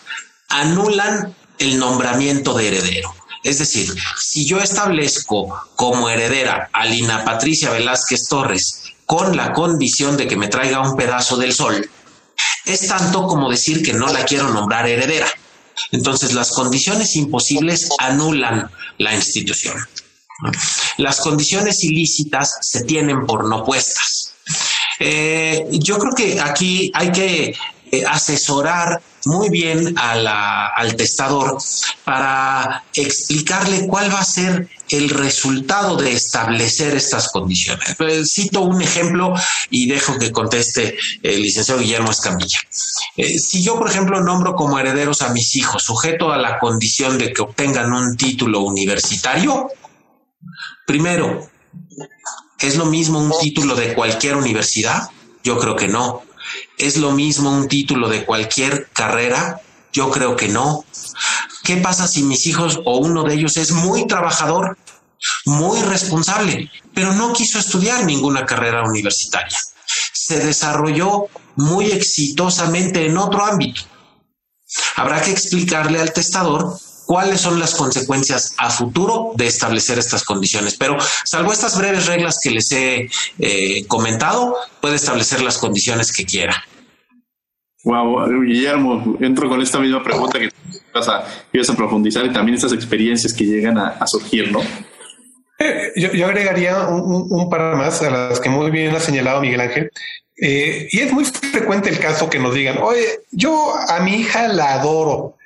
anulan 0.49 1.35
el 1.57 1.79
nombramiento 1.79 2.53
de 2.53 2.67
heredero. 2.67 3.13
Es 3.43 3.59
decir, 3.59 3.93
si 4.17 4.45
yo 4.47 4.59
establezco 4.59 5.55
como 5.75 6.09
heredera 6.09 6.69
a 6.73 6.85
Lina 6.85 7.23
Patricia 7.23 7.69
Velázquez 7.69 8.27
Torres 8.27 8.83
con 9.05 9.37
la 9.37 9.53
condición 9.53 10.17
de 10.17 10.27
que 10.27 10.35
me 10.35 10.47
traiga 10.47 10.81
un 10.81 10.97
pedazo 10.97 11.37
del 11.37 11.53
sol, 11.53 11.87
es 12.65 12.87
tanto 12.87 13.27
como 13.27 13.51
decir 13.51 13.83
que 13.83 13.93
no 13.93 14.07
la 14.07 14.25
quiero 14.25 14.49
nombrar 14.49 14.87
heredera. 14.87 15.27
Entonces, 15.91 16.33
las 16.33 16.51
condiciones 16.51 17.15
imposibles 17.15 17.89
anulan 17.99 18.69
la 18.97 19.13
institución. 19.13 19.75
Las 20.97 21.21
condiciones 21.21 21.83
ilícitas 21.83 22.57
se 22.61 22.83
tienen 22.83 23.25
por 23.25 23.47
no 23.47 23.63
puestas. 23.63 24.33
Eh, 24.99 25.67
yo 25.71 25.97
creo 25.97 26.13
que 26.13 26.39
aquí 26.39 26.91
hay 26.93 27.11
que 27.11 27.55
eh, 27.97 28.05
asesorar 28.05 29.01
muy 29.25 29.49
bien 29.49 29.95
al 29.97 30.95
testador 30.95 31.57
para 32.03 32.83
explicarle 32.93 33.87
cuál 33.87 34.13
va 34.13 34.19
a 34.19 34.25
ser 34.25 34.69
el 34.89 35.09
resultado 35.09 35.97
de 35.97 36.13
establecer 36.13 36.95
estas 36.95 37.29
condiciones. 37.29 37.95
Pues, 37.97 38.33
cito 38.33 38.61
un 38.61 38.81
ejemplo 38.81 39.33
y 39.69 39.87
dejo 39.87 40.17
que 40.19 40.31
conteste 40.31 40.97
el 41.23 41.41
licenciado 41.41 41.81
Guillermo 41.81 42.11
Escamilla. 42.11 42.59
Eh, 43.17 43.39
si 43.39 43.63
yo, 43.63 43.77
por 43.77 43.89
ejemplo, 43.89 44.21
nombro 44.21 44.53
como 44.53 44.77
herederos 44.77 45.21
a 45.21 45.29
mis 45.29 45.55
hijos, 45.55 45.83
sujeto 45.83 46.31
a 46.31 46.37
la 46.37 46.59
condición 46.59 47.17
de 47.17 47.33
que 47.33 47.41
obtengan 47.41 47.91
un 47.91 48.15
título 48.15 48.61
universitario, 48.61 49.69
primero, 50.85 51.49
¿es 52.59 52.75
lo 52.75 52.85
mismo 52.85 53.19
un 53.19 53.33
título 53.39 53.75
de 53.75 53.93
cualquier 53.93 54.35
universidad? 54.35 55.09
Yo 55.43 55.57
creo 55.57 55.75
que 55.75 55.87
no. 55.87 56.23
¿Es 56.77 56.97
lo 56.97 57.11
mismo 57.11 57.49
un 57.49 57.67
título 57.67 58.09
de 58.09 58.25
cualquier 58.25 58.89
carrera? 58.91 59.61
Yo 59.93 60.11
creo 60.11 60.35
que 60.35 60.49
no. 60.49 60.85
¿Qué 61.63 61.77
pasa 61.77 62.07
si 62.07 62.23
mis 62.23 62.45
hijos 62.47 62.79
o 62.85 62.97
uno 62.97 63.23
de 63.23 63.35
ellos 63.35 63.57
es 63.57 63.71
muy 63.71 64.07
trabajador, 64.07 64.77
muy 65.45 65.81
responsable, 65.81 66.69
pero 66.93 67.13
no 67.13 67.33
quiso 67.33 67.59
estudiar 67.59 68.03
ninguna 68.03 68.45
carrera 68.45 68.83
universitaria? 68.83 69.57
Se 70.13 70.39
desarrolló 70.39 71.27
muy 71.55 71.91
exitosamente 71.91 73.05
en 73.05 73.17
otro 73.17 73.45
ámbito. 73.45 73.81
Habrá 74.95 75.21
que 75.21 75.31
explicarle 75.31 76.01
al 76.01 76.11
testador 76.11 76.77
cuáles 77.05 77.41
son 77.41 77.59
las 77.59 77.75
consecuencias 77.75 78.55
a 78.57 78.69
futuro 78.69 79.31
de 79.35 79.47
establecer 79.47 79.99
estas 79.99 80.23
condiciones. 80.23 80.75
Pero 80.77 80.97
salvo 81.23 81.53
estas 81.53 81.77
breves 81.77 82.07
reglas 82.07 82.39
que 82.41 82.51
les 82.51 82.71
he 82.71 83.09
eh, 83.39 83.85
comentado, 83.87 84.55
puede 84.81 84.95
establecer 84.95 85.41
las 85.41 85.57
condiciones 85.57 86.11
que 86.11 86.25
quiera. 86.25 86.63
Wow, 87.85 88.41
Guillermo, 88.41 89.15
entro 89.21 89.47
con 89.47 89.61
esta 89.61 89.79
misma 89.79 90.03
pregunta 90.03 90.39
que 90.39 90.49
vas 90.91 91.07
a, 91.07 91.23
ibas 91.53 91.69
a 91.69 91.75
profundizar 91.75 92.25
y 92.25 92.33
también 92.33 92.55
estas 92.55 92.73
experiencias 92.73 93.31
que 93.31 93.43
llegan 93.43 93.77
a, 93.77 94.07
surgir, 94.07 94.51
¿no? 94.51 94.59
Eh, 95.59 95.91
yo, 95.95 96.25
agregaría 96.25 96.87
un, 96.87 97.47
par 97.47 97.75
más 97.75 98.01
a 98.01 98.09
las 98.09 98.39
que 98.39 98.49
muy 98.49 98.71
bien 98.71 98.95
ha 98.95 98.99
señalado 98.99 99.39
Miguel 99.39 99.61
Ángel. 99.61 99.91
Eh, 100.41 100.87
y 100.91 100.99
es 100.99 101.13
muy 101.13 101.25
frecuente 101.25 101.89
el 101.89 101.99
caso 101.99 102.27
que 102.27 102.39
nos 102.39 102.55
digan, 102.55 102.79
oye, 102.79 103.21
yo 103.31 103.73
a 103.87 103.99
mi 103.99 104.15
hija 104.15 104.47
la 104.47 104.73
adoro, 104.73 105.37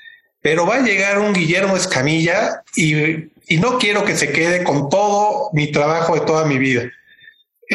pero 0.41 0.65
va 0.65 0.75
a 0.75 0.81
llegar 0.81 1.19
un 1.19 1.33
Guillermo 1.33 1.75
Escamilla 1.75 2.63
y, 2.75 3.29
no 3.57 3.79
quiero 3.79 4.05
que 4.05 4.15
se 4.15 4.31
quede 4.31 4.63
con 4.63 4.89
todo 4.89 5.49
mi 5.53 5.71
trabajo 5.71 6.13
de 6.13 6.21
toda 6.21 6.45
mi 6.45 6.59
vida. 6.59 6.83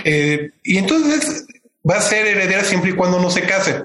Eh, 0.04 0.50
y 0.62 0.78
entonces 0.78 1.46
va 1.88 1.96
a 1.96 2.00
ser 2.00 2.26
heredera 2.26 2.62
siempre 2.64 2.90
y 2.90 2.94
cuando 2.94 3.18
no 3.18 3.28
se 3.28 3.42
case. 3.42 3.82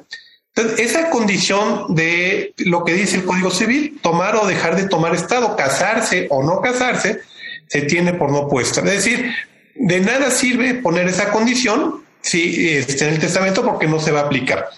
Entonces, 0.55 0.79
esa 0.79 1.09
condición 1.09 1.95
de 1.95 2.53
lo 2.57 2.83
que 2.83 2.93
dice 2.93 3.17
el 3.17 3.25
Código 3.25 3.49
Civil, 3.49 3.99
tomar 4.01 4.35
o 4.35 4.45
dejar 4.45 4.75
de 4.75 4.87
tomar 4.87 5.15
Estado, 5.15 5.55
casarse 5.55 6.27
o 6.29 6.43
no 6.43 6.61
casarse, 6.61 7.21
se 7.67 7.81
tiene 7.81 8.13
por 8.13 8.31
no 8.31 8.47
puesta. 8.47 8.81
Es 8.81 9.03
decir, 9.05 9.33
de 9.75 9.99
nada 9.99 10.29
sirve 10.29 10.75
poner 10.75 11.07
esa 11.07 11.31
condición 11.31 12.03
si 12.21 12.69
está 12.69 13.07
en 13.07 13.15
el 13.15 13.19
testamento 13.19 13.63
porque 13.63 13.87
no 13.87 13.99
se 13.99 14.11
va 14.11 14.21
a 14.21 14.23
aplicar. 14.23 14.69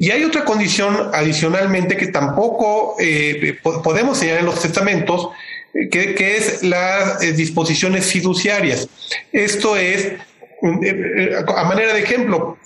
Y 0.00 0.10
hay 0.12 0.24
otra 0.24 0.46
condición 0.46 1.10
adicionalmente 1.12 1.94
que 1.94 2.06
tampoco 2.06 2.96
eh, 2.98 3.58
podemos 3.62 4.16
señalar 4.16 4.40
en 4.40 4.46
los 4.46 4.62
testamentos, 4.62 5.28
eh, 5.74 5.90
que, 5.90 6.38
es 6.38 6.62
las 6.62 7.22
eh, 7.22 7.32
disposiciones 7.34 8.06
fiduciarias. 8.10 8.88
Esto 9.30 9.76
es, 9.76 10.12
a 11.54 11.64
manera 11.64 11.92
de 11.92 12.00
ejemplo, 12.00 12.56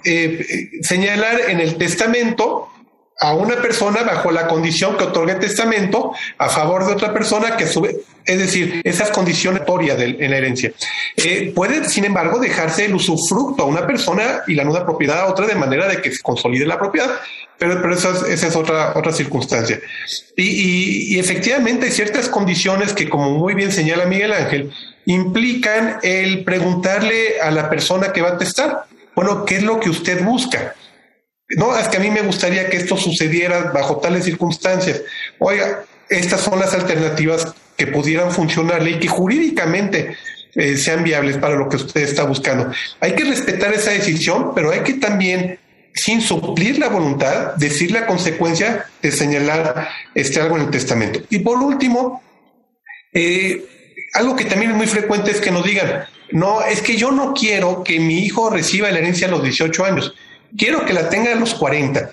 señalar 0.80 1.40
en 1.48 1.58
el 1.58 1.76
testamento 1.76 2.68
a 3.20 3.34
una 3.34 3.56
persona 3.62 4.02
bajo 4.02 4.30
la 4.32 4.48
condición 4.48 4.96
que 4.96 5.04
otorga 5.04 5.34
el 5.34 5.40
testamento 5.40 6.12
a 6.38 6.48
favor 6.48 6.86
de 6.86 6.92
otra 6.92 7.12
persona 7.12 7.56
que 7.56 7.66
sube, 7.66 7.96
es 8.24 8.38
decir, 8.38 8.80
esas 8.84 9.10
condiciones 9.10 9.62
de, 9.64 10.16
en 10.18 10.30
la 10.30 10.38
herencia. 10.38 10.72
Eh, 11.16 11.52
puede, 11.54 11.88
sin 11.88 12.04
embargo, 12.04 12.38
dejarse 12.38 12.86
el 12.86 12.94
usufructo 12.94 13.62
a 13.62 13.66
una 13.66 13.86
persona 13.86 14.42
y 14.46 14.54
la 14.54 14.64
nuda 14.64 14.84
propiedad 14.84 15.20
a 15.20 15.26
otra 15.26 15.46
de 15.46 15.54
manera 15.54 15.86
de 15.86 16.02
que 16.02 16.10
se 16.10 16.22
consolide 16.22 16.66
la 16.66 16.78
propiedad, 16.78 17.10
pero, 17.58 17.80
pero 17.80 17.94
esa, 17.94 18.10
es, 18.10 18.22
esa 18.24 18.48
es 18.48 18.56
otra, 18.56 18.92
otra 18.96 19.12
circunstancia. 19.12 19.80
Y, 20.36 21.14
y, 21.14 21.18
efectivamente 21.20 21.86
hay 21.86 21.92
ciertas 21.92 22.28
condiciones 22.28 22.92
que, 22.92 23.08
como 23.08 23.30
muy 23.30 23.54
bien 23.54 23.70
señala 23.70 24.06
Miguel 24.06 24.32
Ángel, 24.32 24.72
implican 25.06 25.98
el 26.02 26.44
preguntarle 26.44 27.40
a 27.40 27.50
la 27.52 27.70
persona 27.70 28.12
que 28.12 28.22
va 28.22 28.30
a 28.30 28.38
testar, 28.38 28.86
bueno, 29.14 29.44
¿qué 29.44 29.56
es 29.56 29.62
lo 29.62 29.78
que 29.78 29.90
usted 29.90 30.24
busca? 30.24 30.74
No, 31.56 31.76
es 31.76 31.88
que 31.88 31.98
a 31.98 32.00
mí 32.00 32.10
me 32.10 32.22
gustaría 32.22 32.68
que 32.68 32.76
esto 32.76 32.96
sucediera 32.96 33.70
bajo 33.72 33.98
tales 33.98 34.24
circunstancias. 34.24 35.02
Oiga, 35.38 35.84
estas 36.08 36.40
son 36.40 36.58
las 36.58 36.74
alternativas 36.74 37.54
que 37.76 37.86
pudieran 37.86 38.30
funcionarle 38.30 38.92
y 38.92 38.98
que 38.98 39.08
jurídicamente 39.08 40.16
eh, 40.54 40.76
sean 40.76 41.02
viables 41.02 41.36
para 41.38 41.56
lo 41.56 41.68
que 41.68 41.76
usted 41.76 42.02
está 42.02 42.24
buscando. 42.24 42.70
Hay 43.00 43.14
que 43.14 43.24
respetar 43.24 43.72
esa 43.72 43.90
decisión, 43.90 44.54
pero 44.54 44.70
hay 44.70 44.80
que 44.80 44.94
también, 44.94 45.58
sin 45.92 46.20
suplir 46.20 46.78
la 46.78 46.88
voluntad, 46.88 47.54
decir 47.56 47.90
la 47.90 48.06
consecuencia 48.06 48.86
de 49.02 49.10
señalar 49.10 49.88
este 50.14 50.40
algo 50.40 50.56
en 50.56 50.62
el 50.62 50.70
testamento. 50.70 51.20
Y 51.30 51.40
por 51.40 51.58
último, 51.58 52.22
eh, 53.12 53.64
algo 54.14 54.36
que 54.36 54.44
también 54.44 54.72
es 54.72 54.76
muy 54.76 54.86
frecuente 54.86 55.32
es 55.32 55.40
que 55.40 55.50
nos 55.50 55.64
digan, 55.64 56.04
no, 56.30 56.62
es 56.62 56.80
que 56.82 56.96
yo 56.96 57.10
no 57.10 57.32
quiero 57.34 57.82
que 57.82 57.98
mi 57.98 58.20
hijo 58.20 58.50
reciba 58.50 58.90
la 58.90 58.98
herencia 58.98 59.26
a 59.26 59.30
los 59.30 59.42
18 59.42 59.84
años 59.84 60.14
quiero 60.56 60.84
que 60.84 60.92
la 60.92 61.08
tenga 61.08 61.32
a 61.32 61.36
los 61.36 61.54
40. 61.54 62.10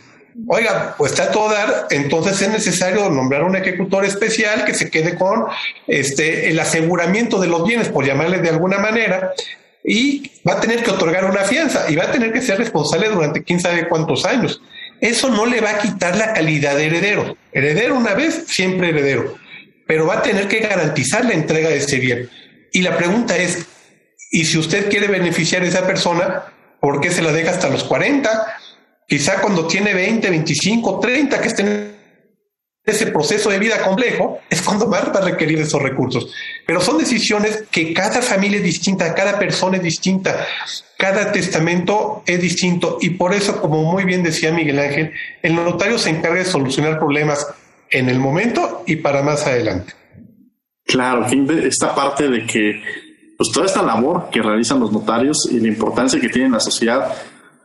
Oiga, 0.48 0.96
pues 0.98 1.12
está 1.12 1.30
todo 1.32 1.52
dar, 1.52 1.88
entonces 1.90 2.42
es 2.42 2.50
necesario 2.50 3.10
nombrar 3.10 3.44
un 3.44 3.56
ejecutor 3.56 4.06
especial 4.06 4.64
que 4.64 4.74
se 4.74 4.90
quede 4.90 5.16
con 5.16 5.46
este 5.88 6.50
el 6.50 6.60
aseguramiento 6.60 7.40
de 7.40 7.48
los 7.48 7.66
bienes, 7.66 7.90
por 7.90 8.06
llamarle 8.06 8.40
de 8.40 8.50
alguna 8.50 8.80
manera, 8.80 9.34
y 9.84 10.32
va 10.48 10.54
a 10.54 10.62
tener 10.62 10.84
que 10.84 10.92
otorgar 10.92 11.26
una 11.26 11.42
fianza 11.42 11.86
y 11.90 11.96
va 11.96 12.06
a 12.06 12.12
tener 12.12 12.32
que 12.32 12.42
ser 12.42 12.58
responsable 12.60 13.10
durante 13.10 13.44
quién 13.44 13.60
sabe 13.60 13.88
cuántos 13.88 14.26
años. 14.26 14.62
Eso 15.02 15.30
no 15.30 15.46
le 15.46 15.62
va 15.62 15.72
a 15.72 15.80
quitar 15.80 16.16
la 16.16 16.34
calidad 16.34 16.78
de 16.78 16.86
heredero. 16.86 17.36
Heredero 17.52 17.98
una 17.98 18.14
vez, 18.14 18.44
siempre 18.48 18.90
heredero, 18.90 19.36
pero 19.88 20.06
va 20.06 20.16
a 20.16 20.22
tener 20.22 20.48
que 20.48 20.60
garantizar 20.60 21.26
la 21.26 21.34
entrega 21.34 21.70
de 21.70 21.78
ese 21.78 21.98
bien. 21.98 22.30
Y 22.72 22.84
la 22.84 22.96
pregunta 22.96 23.36
es, 23.36 23.66
¿y 24.32 24.46
si 24.46 24.58
usted 24.58 24.90
quiere 24.90 25.08
beneficiar 25.08 25.64
a 25.64 25.68
esa 25.68 25.86
persona? 25.86 26.44
¿Por 26.82 27.00
qué 27.00 27.12
se 27.12 27.22
la 27.22 27.32
deja 27.32 27.52
hasta 27.52 27.70
los 27.70 27.84
40? 27.84 28.48
Quizá 29.08 29.40
cuando 29.40 29.68
tiene 29.68 29.94
20, 29.94 30.30
25, 30.30 31.00
30, 31.00 31.40
que 31.40 31.48
esté 31.48 31.62
en 31.62 31.96
ese 32.84 33.08
proceso 33.08 33.52
de 33.52 33.60
vida 33.60 33.84
complejo, 33.84 34.40
es 34.50 34.64
cuando 34.64 34.88
más 34.88 35.04
va 35.16 35.20
a 35.20 35.26
requerir 35.26 35.60
esos 35.60 35.80
recursos. 35.80 36.34
Pero 36.66 36.82
son 36.82 36.98
decisiones 36.98 37.66
que 37.70 37.94
cada 37.94 38.24
familia 38.24 38.58
es 38.58 38.64
distinta, 38.64 39.14
cada 39.14 39.38
persona 39.38 39.78
es 39.78 39.84
distinta, 39.84 40.48
cada 40.98 41.32
testamento 41.32 42.24
es 42.26 42.42
distinto. 42.42 42.98
Y 43.00 43.12
por 43.12 43.36
eso, 43.36 43.62
como 43.62 43.84
muy 43.84 44.04
bien 44.04 44.24
decía 44.24 44.52
Miguel 44.52 44.80
Ángel, 44.80 45.14
el 45.44 45.56
notario 45.56 46.00
se 46.00 46.10
encarga 46.10 46.40
de 46.40 46.46
solucionar 46.46 46.98
problemas 46.98 47.46
en 47.92 48.10
el 48.10 48.18
momento 48.18 48.84
y 48.88 48.96
para 48.96 49.22
más 49.22 49.46
adelante. 49.46 49.94
Claro, 50.86 51.28
esta 51.64 51.94
parte 51.94 52.28
de 52.28 52.46
que 52.46 52.82
pues 53.42 53.54
toda 53.54 53.66
esta 53.66 53.82
labor 53.82 54.30
que 54.32 54.40
realizan 54.40 54.80
los 54.80 54.92
notarios 54.92 55.50
y 55.50 55.60
la 55.60 55.68
importancia 55.68 56.22
que 56.22 56.30
tiene 56.30 56.46
en 56.46 56.52
la 56.52 56.60
sociedad 56.60 57.12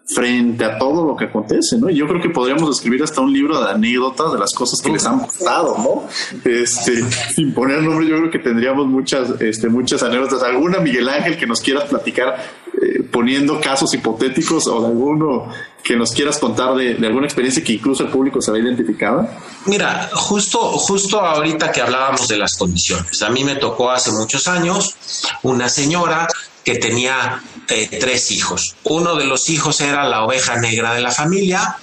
frente 0.06 0.64
a 0.64 0.78
todo 0.78 1.04
lo 1.04 1.16
que 1.16 1.24
acontece, 1.24 1.78
¿no? 1.78 1.90
Yo 1.90 2.06
creo 2.06 2.22
que 2.22 2.30
podríamos 2.30 2.70
escribir 2.70 3.02
hasta 3.02 3.20
un 3.20 3.32
libro 3.32 3.60
de 3.60 3.70
anécdotas 3.70 4.32
de 4.32 4.38
las 4.38 4.54
cosas 4.54 4.80
que 4.80 4.90
les 4.90 5.04
han 5.04 5.20
pasado, 5.20 5.76
¿no? 5.78 6.08
Este, 6.48 7.02
sin 7.34 7.52
poner 7.52 7.82
nombre, 7.82 8.06
yo 8.06 8.16
creo 8.18 8.30
que 8.30 8.38
tendríamos 8.38 8.86
muchas, 8.86 9.40
este, 9.40 9.68
muchas 9.68 10.02
anécdotas. 10.04 10.42
¿Alguna, 10.42 10.78
Miguel 10.78 11.08
Ángel, 11.08 11.36
que 11.36 11.46
nos 11.46 11.60
quieras 11.60 11.84
platicar 11.84 12.36
eh, 12.80 13.02
poniendo 13.10 13.60
casos 13.60 13.92
hipotéticos 13.94 14.68
o 14.68 14.86
alguno 14.86 15.48
que 15.82 15.96
nos 15.96 16.12
quieras 16.12 16.38
contar 16.38 16.76
de, 16.76 16.96
alguna 17.04 17.26
experiencia 17.26 17.64
que 17.64 17.72
incluso 17.72 18.04
el 18.04 18.10
público 18.10 18.40
se 18.40 18.52
ha 18.52 18.58
identificado? 18.58 19.28
Mira, 19.66 20.08
justo, 20.12 20.58
justo 20.58 21.20
ahorita 21.20 21.72
que 21.72 21.80
hablábamos 21.80 22.28
de 22.28 22.36
las 22.36 22.56
condiciones, 22.56 23.22
a 23.22 23.30
mí 23.30 23.42
me 23.42 23.56
tocó 23.56 23.90
hace 23.90 24.12
muchos 24.12 24.46
años 24.46 24.94
una 25.42 25.68
señora 25.68 26.28
que 26.66 26.74
tenía 26.74 27.40
eh, 27.68 27.88
tres 28.00 28.32
hijos. 28.32 28.74
Uno 28.82 29.14
de 29.14 29.24
los 29.24 29.48
hijos 29.50 29.80
era 29.80 30.02
la 30.02 30.24
oveja 30.24 30.56
negra 30.56 30.94
de 30.94 31.00
la 31.00 31.12
familia, 31.12 31.78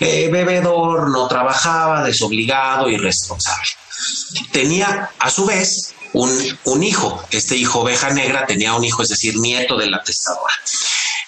eh, 0.00 0.28
bebedor, 0.32 1.10
no 1.10 1.28
trabajaba, 1.28 2.02
desobligado, 2.02 2.90
irresponsable. 2.90 3.68
Tenía 4.50 5.12
a 5.20 5.30
su 5.30 5.46
vez 5.46 5.94
un, 6.12 6.58
un 6.64 6.82
hijo, 6.82 7.22
este 7.30 7.56
hijo 7.56 7.82
oveja 7.82 8.10
negra 8.10 8.46
tenía 8.46 8.74
un 8.74 8.82
hijo, 8.82 9.02
es 9.02 9.10
decir, 9.10 9.38
nieto 9.38 9.78
de 9.78 9.90
la 9.90 10.02
testadora 10.02 10.54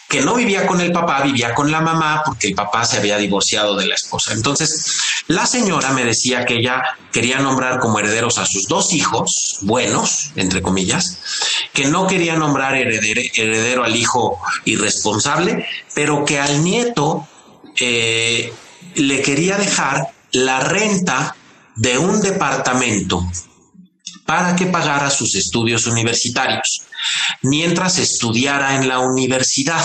que 0.09 0.23
no 0.23 0.35
vivía 0.35 0.67
con 0.67 0.81
el 0.81 0.91
papá, 0.91 1.23
vivía 1.23 1.55
con 1.55 1.71
la 1.71 1.83
mamá 1.83 2.23
porque 2.25 2.49
el 2.49 2.55
papá 2.55 2.85
se 2.87 2.97
había 2.97 3.19
divorciado 3.19 3.77
de 3.77 3.87
la 3.87 3.95
esposa. 3.95 4.33
Entonces, 4.33 4.97
la 5.27 5.45
señora 5.45 5.93
me 5.93 6.05
decía 6.05 6.47
que 6.47 6.55
ella 6.55 6.83
quería 7.13 7.41
nombrar 7.41 7.79
como 7.79 7.99
herederos 7.99 8.39
a 8.39 8.47
sus 8.47 8.67
dos 8.67 8.95
hijos, 8.95 9.59
buenos, 9.61 10.31
entre 10.35 10.63
comillas, 10.63 11.21
que 11.75 11.85
no 11.85 12.07
quería 12.07 12.37
nombrar 12.37 12.75
heredero, 12.75 13.85
al 13.85 13.97
hijo 13.97 14.41
irresponsable, 14.65 15.67
pero 15.95 16.25
que 16.25 16.41
al 16.41 16.65
nieto 16.65 17.29
eh, 17.79 18.51
le 18.95 19.21
quería 19.21 19.59
dejar 19.59 20.09
la 20.33 20.61
renta 20.61 21.37
de 21.77 21.99
un 21.99 22.23
departamento 22.23 23.23
para 24.25 24.57
que 24.57 24.67
pagara 24.67 25.11
sus 25.11 25.35
estudios 25.35 25.87
universitarios 25.87 26.88
mientras 27.43 27.99
estudiara 27.99 28.77
en 28.77 28.89
la 28.89 29.01
universidad. 29.01 29.85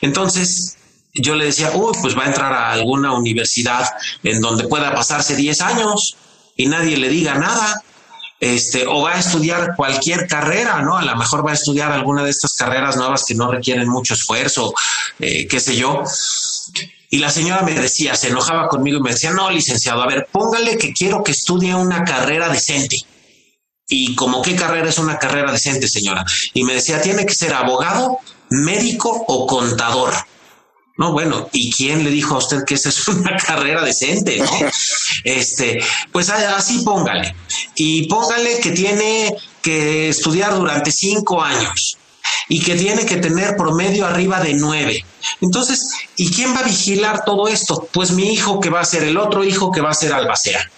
Entonces, 0.00 0.76
yo 1.14 1.36
le 1.36 1.46
decía, 1.46 1.70
uy, 1.74 1.92
pues 2.02 2.16
va 2.16 2.24
a 2.24 2.26
entrar 2.26 2.52
a 2.52 2.72
alguna 2.72 3.12
universidad 3.12 3.88
en 4.22 4.40
donde 4.40 4.68
pueda 4.68 4.92
pasarse 4.92 5.36
10 5.36 5.60
años 5.60 6.16
y 6.56 6.66
nadie 6.66 6.96
le 6.96 7.08
diga 7.08 7.34
nada. 7.34 7.82
Este, 8.40 8.84
o 8.86 9.00
va 9.00 9.14
a 9.14 9.20
estudiar 9.20 9.74
cualquier 9.74 10.26
carrera, 10.26 10.82
¿no? 10.82 10.98
A 10.98 11.02
lo 11.02 11.16
mejor 11.16 11.46
va 11.46 11.52
a 11.52 11.54
estudiar 11.54 11.92
alguna 11.92 12.24
de 12.24 12.30
estas 12.30 12.52
carreras 12.52 12.96
nuevas 12.96 13.24
que 13.24 13.34
no 13.34 13.50
requieren 13.50 13.88
mucho 13.88 14.12
esfuerzo, 14.14 14.74
eh, 15.18 15.46
qué 15.48 15.60
sé 15.60 15.76
yo. 15.76 16.02
Y 17.08 17.18
la 17.18 17.30
señora 17.30 17.62
me 17.62 17.72
decía, 17.72 18.14
se 18.16 18.28
enojaba 18.28 18.68
conmigo 18.68 18.98
y 18.98 19.02
me 19.02 19.12
decía, 19.12 19.30
no, 19.30 19.50
licenciado, 19.50 20.02
a 20.02 20.06
ver, 20.06 20.28
póngale 20.30 20.76
que 20.76 20.92
quiero 20.92 21.22
que 21.22 21.30
estudie 21.30 21.74
una 21.74 22.04
carrera 22.04 22.48
decente. 22.48 22.96
Y 23.88 24.14
como 24.14 24.42
qué 24.42 24.56
carrera 24.56 24.88
es 24.88 24.98
una 24.98 25.18
carrera 25.18 25.52
decente, 25.52 25.88
señora. 25.88 26.24
Y 26.54 26.64
me 26.64 26.74
decía, 26.74 27.02
tiene 27.02 27.26
que 27.26 27.34
ser 27.34 27.52
abogado, 27.52 28.18
médico 28.50 29.24
o 29.28 29.46
contador. 29.46 30.14
No, 30.96 31.10
bueno, 31.12 31.48
¿y 31.52 31.72
quién 31.72 32.04
le 32.04 32.10
dijo 32.10 32.36
a 32.36 32.38
usted 32.38 32.64
que 32.64 32.74
esa 32.74 32.88
es 32.88 33.08
una 33.08 33.36
carrera 33.36 33.84
decente? 33.84 34.42
Este, 35.24 35.78
pues 36.12 36.28
así 36.28 36.82
póngale. 36.82 37.34
Y 37.76 38.06
póngale 38.08 38.58
que 38.60 38.72
tiene 38.72 39.34
que 39.62 40.10
estudiar 40.10 40.54
durante 40.54 40.92
cinco 40.92 41.42
años 41.42 41.96
y 42.48 42.60
que 42.60 42.74
tiene 42.74 43.06
que 43.06 43.16
tener 43.16 43.56
promedio 43.56 44.06
arriba 44.06 44.40
de 44.40 44.54
nueve. 44.54 45.04
Entonces, 45.40 45.88
¿y 46.16 46.30
quién 46.30 46.54
va 46.54 46.60
a 46.60 46.64
vigilar 46.64 47.24
todo 47.24 47.48
esto? 47.48 47.88
Pues 47.92 48.10
mi 48.10 48.32
hijo 48.32 48.60
que 48.60 48.70
va 48.70 48.80
a 48.80 48.84
ser 48.84 49.04
el 49.04 49.16
otro 49.16 49.44
hijo 49.44 49.72
que 49.72 49.80
va 49.80 49.90
a 49.90 49.94
ser 49.94 50.12
albacea. 50.12 50.70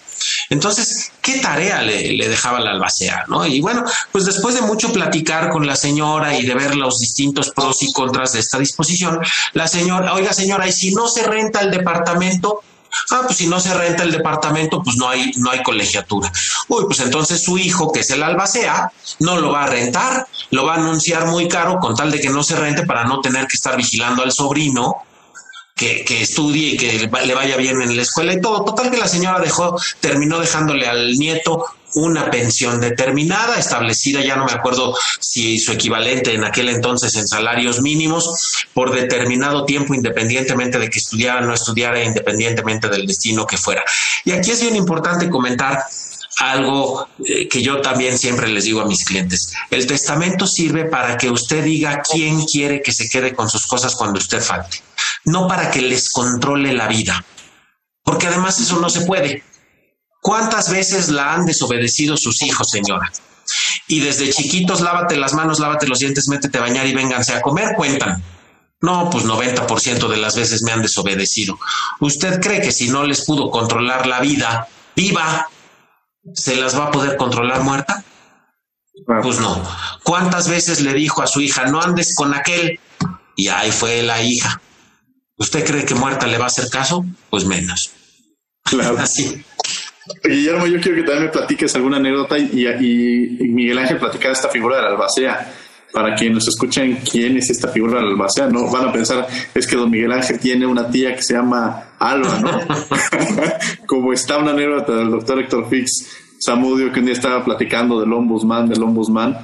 Entonces, 0.49 1.11
¿qué 1.21 1.39
tarea 1.39 1.81
le, 1.81 2.27
dejaba 2.27 2.59
la 2.59 2.71
albacea? 2.71 3.25
¿no? 3.27 3.45
Y 3.45 3.59
bueno, 3.59 3.83
pues 4.11 4.25
después 4.25 4.55
de 4.55 4.61
mucho 4.61 4.91
platicar 4.93 5.49
con 5.49 5.67
la 5.67 5.75
señora 5.75 6.37
y 6.37 6.45
de 6.45 6.55
ver 6.55 6.75
los 6.75 6.99
distintos 6.99 7.51
pros 7.51 7.81
y 7.83 7.91
contras 7.91 8.33
de 8.33 8.39
esta 8.39 8.57
disposición, 8.57 9.19
la 9.53 9.67
señora, 9.67 10.13
oiga 10.13 10.33
señora, 10.33 10.67
¿y 10.67 10.71
si 10.71 10.93
no 10.93 11.07
se 11.07 11.23
renta 11.23 11.61
el 11.61 11.71
departamento? 11.71 12.61
Ah, 13.11 13.23
pues 13.25 13.37
si 13.37 13.47
no 13.47 13.59
se 13.59 13.73
renta 13.73 14.03
el 14.03 14.11
departamento, 14.11 14.81
pues 14.81 14.95
no 14.95 15.09
hay, 15.09 15.31
no 15.37 15.51
hay 15.51 15.61
colegiatura. 15.61 16.31
Uy, 16.69 16.85
pues 16.85 16.99
entonces 17.01 17.43
su 17.43 17.57
hijo, 17.57 17.91
que 17.91 17.99
es 17.99 18.09
el 18.11 18.23
albacea, 18.23 18.91
no 19.19 19.37
lo 19.37 19.51
va 19.51 19.65
a 19.65 19.67
rentar, 19.67 20.25
lo 20.51 20.65
va 20.65 20.75
a 20.75 20.77
anunciar 20.77 21.27
muy 21.27 21.47
caro 21.47 21.79
con 21.79 21.95
tal 21.95 22.11
de 22.11 22.19
que 22.19 22.29
no 22.29 22.43
se 22.43 22.55
rente 22.55 22.85
para 22.85 23.03
no 23.03 23.19
tener 23.19 23.47
que 23.47 23.55
estar 23.55 23.75
vigilando 23.75 24.23
al 24.23 24.31
sobrino 24.31 25.03
que, 25.77 26.21
estudie 26.21 26.71
y 26.71 26.77
que 26.77 27.09
le 27.25 27.35
vaya 27.35 27.55
bien 27.55 27.81
en 27.81 27.95
la 27.95 28.01
escuela 28.01 28.33
y 28.33 28.41
todo. 28.41 28.65
Total 28.65 28.91
que 28.91 28.97
la 28.97 29.07
señora 29.07 29.39
dejó, 29.39 29.79
terminó 30.01 30.39
dejándole 30.39 30.87
al 30.87 31.13
nieto 31.13 31.65
una 31.93 32.29
pensión 32.29 32.81
determinada, 32.81 33.57
establecida, 33.57 34.21
ya 34.21 34.35
no 34.35 34.45
me 34.45 34.51
acuerdo 34.51 34.95
si 35.19 35.57
su 35.57 35.71
equivalente 35.71 36.33
en 36.33 36.43
aquel 36.43 36.69
entonces 36.69 37.15
en 37.15 37.27
salarios 37.27 37.81
mínimos, 37.81 38.65
por 38.73 38.93
determinado 38.93 39.65
tiempo, 39.65 39.93
independientemente 39.93 40.79
de 40.79 40.89
que 40.89 40.99
estudiara 40.99 41.39
o 41.39 41.45
no 41.45 41.53
estudiara, 41.53 42.03
independientemente 42.03 42.89
del 42.89 43.07
destino 43.07 43.47
que 43.47 43.57
fuera. 43.57 43.83
Y 44.25 44.31
aquí 44.31 44.51
es 44.51 44.61
bien 44.61 44.75
importante 44.75 45.29
comentar 45.29 45.85
algo 46.39 47.07
eh, 47.25 47.47
que 47.47 47.61
yo 47.61 47.81
también 47.81 48.17
siempre 48.17 48.47
les 48.47 48.65
digo 48.65 48.81
a 48.81 48.85
mis 48.85 49.03
clientes. 49.05 49.53
El 49.71 49.87
testamento 49.87 50.45
sirve 50.45 50.85
para 50.85 51.17
que 51.17 51.29
usted 51.29 51.63
diga 51.63 52.01
quién 52.01 52.45
quiere 52.45 52.81
que 52.81 52.91
se 52.91 53.09
quede 53.09 53.33
con 53.33 53.49
sus 53.49 53.65
cosas 53.65 53.95
cuando 53.95 54.19
usted 54.19 54.41
falte, 54.41 54.81
no 55.27 55.47
para 55.47 55.69
que 55.69 55.81
les 55.81 56.09
controle 56.09 56.73
la 56.73 56.87
vida, 56.87 57.23
porque 58.01 58.27
además 58.27 58.59
eso 58.59 58.79
no 58.79 58.89
se 58.89 59.01
puede. 59.01 59.43
¿Cuántas 60.21 60.71
veces 60.71 61.09
la 61.09 61.33
han 61.33 61.45
desobedecido 61.45 62.15
sus 62.15 62.41
hijos, 62.41 62.69
señora? 62.69 63.11
Y 63.87 63.99
desde 63.99 64.29
chiquitos, 64.29 64.81
lávate 64.81 65.17
las 65.17 65.33
manos, 65.33 65.59
lávate 65.59 65.85
los 65.85 65.99
dientes, 65.99 66.29
métete 66.29 66.57
a 66.57 66.61
bañar 66.61 66.87
y 66.87 66.93
vénganse 66.93 67.33
a 67.33 67.41
comer, 67.41 67.75
cuentan. 67.75 68.23
No, 68.79 69.09
pues 69.09 69.25
90% 69.25 70.07
de 70.07 70.17
las 70.17 70.35
veces 70.37 70.63
me 70.63 70.71
han 70.71 70.81
desobedecido. 70.81 71.59
¿Usted 71.99 72.39
cree 72.39 72.61
que 72.61 72.71
si 72.71 72.89
no 72.89 73.03
les 73.03 73.25
pudo 73.25 73.49
controlar 73.51 74.07
la 74.07 74.21
vida, 74.21 74.69
viva, 74.95 75.49
se 76.33 76.55
las 76.55 76.77
va 76.77 76.85
a 76.85 76.91
poder 76.91 77.17
controlar 77.17 77.63
muerta? 77.63 78.03
Pues 79.23 79.39
no. 79.39 79.61
¿Cuántas 80.03 80.47
veces 80.47 80.79
le 80.81 80.93
dijo 80.93 81.21
a 81.21 81.27
su 81.27 81.41
hija, 81.41 81.65
no 81.65 81.81
andes 81.81 82.15
con 82.15 82.33
aquel? 82.33 82.79
Y 83.35 83.49
ahí 83.49 83.71
fue 83.71 84.03
la 84.03 84.21
hija. 84.21 84.61
¿Usted 85.37 85.65
cree 85.65 85.85
que 85.85 85.93
muerta 85.93 86.25
le 86.27 86.37
va 86.37 86.45
a 86.45 86.47
hacer 86.47 86.69
caso? 86.69 87.05
Pues 87.29 87.45
menos. 87.45 87.91
Claro. 88.63 88.97
Así. 88.99 89.43
Guillermo, 90.23 90.65
yo 90.67 90.79
quiero 90.79 90.97
que 90.97 91.03
también 91.03 91.25
me 91.25 91.29
platiques 91.29 91.75
alguna 91.75 91.97
anécdota 91.97 92.37
y, 92.37 92.65
y, 92.65 93.47
Miguel 93.49 93.77
Ángel 93.77 93.97
platicar 93.97 94.31
esta 94.31 94.49
figura 94.49 94.77
de 94.77 94.83
la 94.83 94.89
albacea. 94.89 95.53
Para 95.93 96.15
quienes 96.15 96.35
nos 96.35 96.47
escuchen, 96.49 96.99
¿quién 97.09 97.37
es 97.37 97.49
esta 97.49 97.69
figura 97.69 97.99
de 97.99 98.05
la 98.05 98.11
albacea? 98.11 98.47
No 98.47 98.69
van 98.69 98.89
a 98.89 98.91
pensar, 98.91 99.27
es 99.53 99.65
que 99.65 99.75
don 99.75 99.89
Miguel 99.89 100.11
Ángel 100.11 100.39
tiene 100.39 100.65
una 100.65 100.89
tía 100.89 101.15
que 101.15 101.21
se 101.21 101.33
llama 101.33 101.91
Alba, 101.97 102.39
¿no? 102.39 102.61
Como 103.87 104.13
está 104.13 104.37
una 104.37 104.51
anécdota 104.51 104.95
del 104.95 105.11
doctor 105.11 105.39
Héctor 105.39 105.69
Fix 105.69 106.07
Samudio, 106.39 106.91
que 106.91 106.99
un 106.99 107.05
día 107.05 107.15
estaba 107.15 107.43
platicando 107.43 107.99
del 107.99 108.11
ombudsman, 108.13 108.69
del 108.69 108.83
ombudsman, 108.83 109.37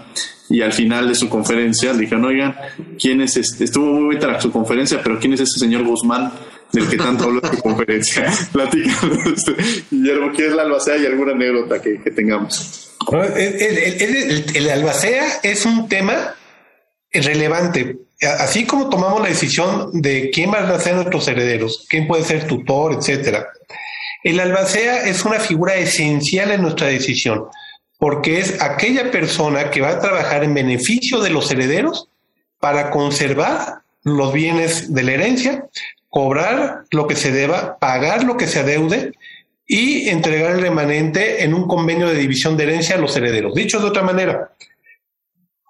y 0.54 0.62
al 0.62 0.72
final 0.72 1.08
de 1.08 1.16
su 1.16 1.30
conferencia 1.30 1.94
le 1.94 2.02
dijeron, 2.02 2.26
oigan, 2.26 2.56
¿quién 3.02 3.22
es 3.22 3.36
este? 3.38 3.64
Estuvo 3.64 3.92
muy 3.92 4.16
buena 4.16 4.40
su 4.40 4.52
conferencia, 4.52 5.02
pero 5.02 5.20
¿quién 5.20 5.34
es 5.34 5.40
ese 5.40 5.58
señor 5.60 5.84
Guzmán? 5.84 6.32
del 6.72 6.90
que 6.90 6.98
tanto 6.98 7.26
habló 7.26 7.42
en 7.44 7.56
su 7.56 7.62
conferencia. 7.62 8.32
Platícanos, 8.52 9.46
Guillermo, 9.92 10.32
¿qué 10.36 10.48
es 10.48 10.54
la 10.54 10.64
albacea 10.64 10.98
y 10.98 11.06
alguna 11.06 11.32
anécdota 11.34 11.80
que, 11.80 11.98
tengamos? 12.12 12.96
El, 13.36 14.70
albacea 14.70 15.40
es 15.44 15.66
un 15.66 15.88
tema 15.88 16.36
relevante. 17.12 17.98
Así 18.40 18.66
como 18.66 18.90
tomamos 18.90 19.22
la 19.22 19.30
decisión 19.30 19.90
de 20.02 20.32
quién 20.32 20.52
van 20.52 20.66
a 20.66 20.80
ser 20.80 20.96
nuestros 20.96 21.28
herederos, 21.28 21.86
quién 21.90 22.08
puede 22.08 22.24
ser 22.24 22.48
tutor, 22.48 22.98
etcétera. 23.00 23.48
El 24.24 24.40
albacea 24.40 25.08
es 25.08 25.26
una 25.26 25.40
figura 25.40 25.76
esencial 25.76 26.52
en 26.52 26.62
nuestra 26.62 26.88
decisión, 26.88 27.46
porque 28.04 28.38
es 28.38 28.62
aquella 28.62 29.12
persona 29.12 29.72
que 29.72 29.80
va 29.80 29.92
a 29.92 30.00
trabajar 30.02 30.44
en 30.44 30.54
beneficio 30.54 31.22
de 31.22 31.30
los 31.30 31.50
herederos 31.50 32.10
para 32.60 32.92
conservar 32.92 33.76
los 34.04 34.34
bienes 34.34 34.94
de 34.94 35.04
la 35.04 35.14
herencia, 35.14 35.68
cobrar 36.10 36.84
lo 36.92 37.08
que 37.08 37.16
se 37.16 37.32
deba, 37.32 37.78
pagar 37.78 38.26
lo 38.26 38.36
que 38.36 38.48
se 38.48 38.60
adeude 38.60 39.14
y 39.66 40.10
entregar 40.10 40.52
el 40.52 40.60
remanente 40.60 41.46
en 41.46 41.54
un 41.54 41.66
convenio 41.66 42.10
de 42.10 42.16
división 42.16 42.58
de 42.58 42.64
herencia 42.64 42.96
a 42.96 43.00
los 43.00 43.16
herederos. 43.16 43.56
Dicho 43.56 43.80
de 43.80 43.88
otra 43.88 44.04
manera, 44.04 44.52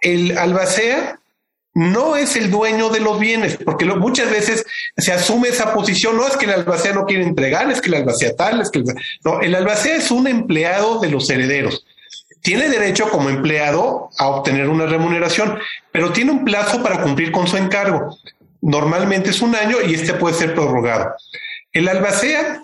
el 0.02 0.36
albacea 0.36 1.20
no 1.76 2.16
es 2.16 2.36
el 2.36 2.50
dueño 2.50 2.90
de 2.90 3.00
los 3.00 3.20
bienes, 3.20 3.60
porque 3.64 3.86
muchas 3.86 4.32
veces 4.32 4.66
se 4.98 5.12
asume 5.12 5.50
esa 5.50 5.72
posición, 5.72 6.18
no 6.18 6.28
es 6.28 6.36
que 6.36 6.46
el 6.46 6.54
albacea 6.54 6.94
no 6.94 7.06
quiere 7.06 7.26
entregar, 7.26 7.70
es 7.70 7.80
que 7.80 7.90
el 7.90 7.96
albacea 7.98 8.36
tal, 8.36 8.60
es 8.60 8.72
que 8.72 8.80
el, 8.80 8.86
no, 9.24 9.40
el 9.40 9.54
albacea 9.54 9.98
es 9.98 10.10
un 10.10 10.26
empleado 10.26 11.00
de 11.00 11.12
los 11.12 11.30
herederos. 11.30 11.86
Tiene 12.44 12.70
derecho 12.70 13.10
como 13.10 13.30
empleado 13.30 14.12
a 14.20 14.28
obtener 14.28 14.70
una 14.70 14.86
remuneración, 14.86 15.58
pero 15.92 16.12
tiene 16.14 16.32
un 16.32 16.46
plazo 16.46 16.84
para 16.84 17.02
cumplir 17.02 17.32
con 17.32 17.48
su 17.48 17.58
encargo 17.58 18.16
normalmente 18.64 19.30
es 19.30 19.42
un 19.42 19.56
año 19.56 19.78
y 19.86 19.94
este 19.94 20.14
puede 20.14 20.36
ser 20.36 20.56
prorrogado. 20.56 21.14
El 21.72 21.88
albacea 21.88 22.64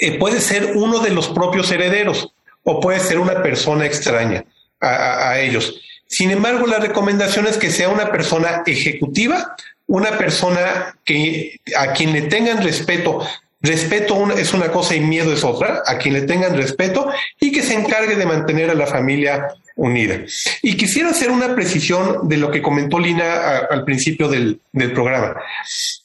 eh, 0.00 0.18
puede 0.18 0.40
ser 0.40 0.72
uno 0.76 1.00
de 1.00 1.10
los 1.10 1.28
propios 1.28 1.70
herederos 1.70 2.32
o 2.64 2.80
puede 2.80 3.00
ser 3.00 3.18
una 3.18 3.42
persona 3.42 3.86
extraña 3.86 4.44
a, 4.80 5.38
ellos. 5.38 5.78
Sin 6.06 6.30
embargo, 6.30 6.66
la 6.66 6.78
recomendación 6.78 7.46
es 7.46 7.58
que 7.58 7.70
sea 7.70 7.90
una 7.90 8.10
persona 8.10 8.62
ejecutiva, 8.66 9.56
una 9.86 10.16
persona 10.16 10.96
que 11.04 11.60
a 11.76 11.92
quien 11.92 12.12
le 12.12 12.22
tengan 12.22 12.62
respeto. 12.62 13.20
Respeto 13.62 14.30
es 14.32 14.54
una 14.54 14.70
cosa 14.70 14.94
y 14.94 15.00
miedo 15.00 15.32
es 15.32 15.44
otra, 15.44 15.82
a 15.86 15.98
quien 15.98 16.14
le 16.14 16.22
tengan 16.22 16.56
respeto 16.56 17.10
y 17.38 17.52
que 17.52 17.62
se 17.62 17.74
encargue 17.74 18.16
de 18.16 18.24
mantener 18.24 18.70
a 18.70 18.74
la 18.74 18.86
familia 18.86 19.48
unida. 19.76 20.22
Y 20.62 20.76
quisiera 20.76 21.10
hacer 21.10 21.30
una 21.30 21.54
precisión 21.54 22.26
de 22.28 22.38
lo 22.38 22.50
que 22.50 22.62
comentó 22.62 22.98
Lina 22.98 23.58
al 23.70 23.84
principio 23.84 24.28
del, 24.28 24.60
programa. 24.94 25.36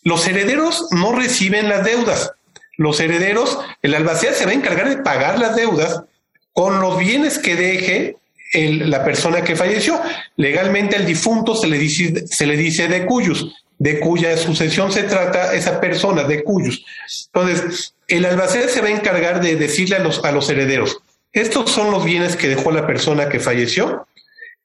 Los 0.03 0.27
herederos 0.27 0.87
no 0.91 1.13
reciben 1.13 1.69
las 1.69 1.85
deudas. 1.85 2.31
Los 2.77 2.99
herederos, 2.99 3.57
el 3.81 3.95
albacea 3.95 4.33
se 4.33 4.45
va 4.45 4.51
a 4.51 4.55
encargar 4.55 4.89
de 4.89 4.97
pagar 4.97 5.39
las 5.39 5.55
deudas 5.55 6.03
con 6.51 6.81
los 6.81 6.97
bienes 6.99 7.39
que 7.39 7.55
deje 7.55 8.17
la 8.53 9.03
persona 9.05 9.43
que 9.43 9.55
falleció. 9.55 10.01
Legalmente 10.35 10.97
al 10.97 11.05
difunto 11.05 11.55
se 11.55 11.67
le 11.67 11.77
dice, 11.77 12.27
se 12.27 12.45
le 12.45 12.57
dice 12.57 12.89
de 12.89 13.05
cuyos, 13.05 13.64
de 13.77 13.99
cuya 13.99 14.37
sucesión 14.37 14.91
se 14.91 15.03
trata 15.03 15.53
esa 15.53 15.79
persona, 15.81 16.23
de 16.23 16.43
cuyos. 16.43 16.85
Entonces, 17.33 17.93
el 18.07 18.25
albacea 18.25 18.67
se 18.69 18.81
va 18.81 18.87
a 18.87 18.91
encargar 18.91 19.41
de 19.41 19.55
decirle 19.55 19.97
a 19.97 19.99
los, 19.99 20.23
a 20.23 20.31
los 20.31 20.49
herederos, 20.49 20.99
estos 21.35 21.69
son 21.69 21.91
los 21.91 22.05
bienes 22.05 22.37
que 22.37 22.47
dejó 22.47 22.71
la 22.71 22.87
persona 22.87 23.27
que 23.27 23.41
falleció. 23.41 24.07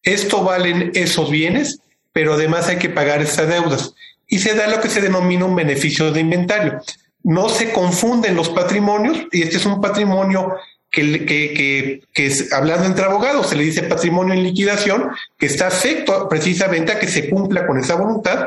Esto 0.05 0.45
valen 0.45 0.93
esos 0.95 1.29
bienes, 1.29 1.81
pero 2.13 2.35
además 2.35 2.69
hay 2.69 2.77
que 2.77 2.89
pagar 2.89 3.21
esas 3.21 3.49
deudas. 3.49 3.93
Y 4.29 4.39
se 4.39 4.55
da 4.55 4.69
lo 4.69 4.81
que 4.81 4.89
se 4.89 5.01
denomina 5.01 5.47
un 5.47 5.57
beneficio 5.57 6.13
de 6.13 6.21
inventario. 6.21 6.81
No 7.25 7.49
se 7.49 7.73
confunden 7.73 8.37
los 8.37 8.51
patrimonios, 8.51 9.19
y 9.33 9.43
este 9.43 9.57
es 9.57 9.67
un 9.67 9.81
patrimonio 9.81 10.55
que, 10.93 11.27
que, 11.27 12.03
que, 12.13 12.27
es, 12.27 12.53
hablando 12.53 12.87
entre 12.87 13.05
abogados, 13.05 13.49
se 13.49 13.57
le 13.57 13.65
dice 13.65 13.83
patrimonio 13.83 14.35
en 14.35 14.45
liquidación, 14.45 15.11
que 15.39 15.47
está 15.47 15.67
afecto 15.67 16.29
precisamente 16.29 16.93
a 16.93 17.01
que 17.01 17.09
se 17.09 17.29
cumpla 17.29 17.67
con 17.67 17.81
esa 17.81 17.97
voluntad. 17.97 18.47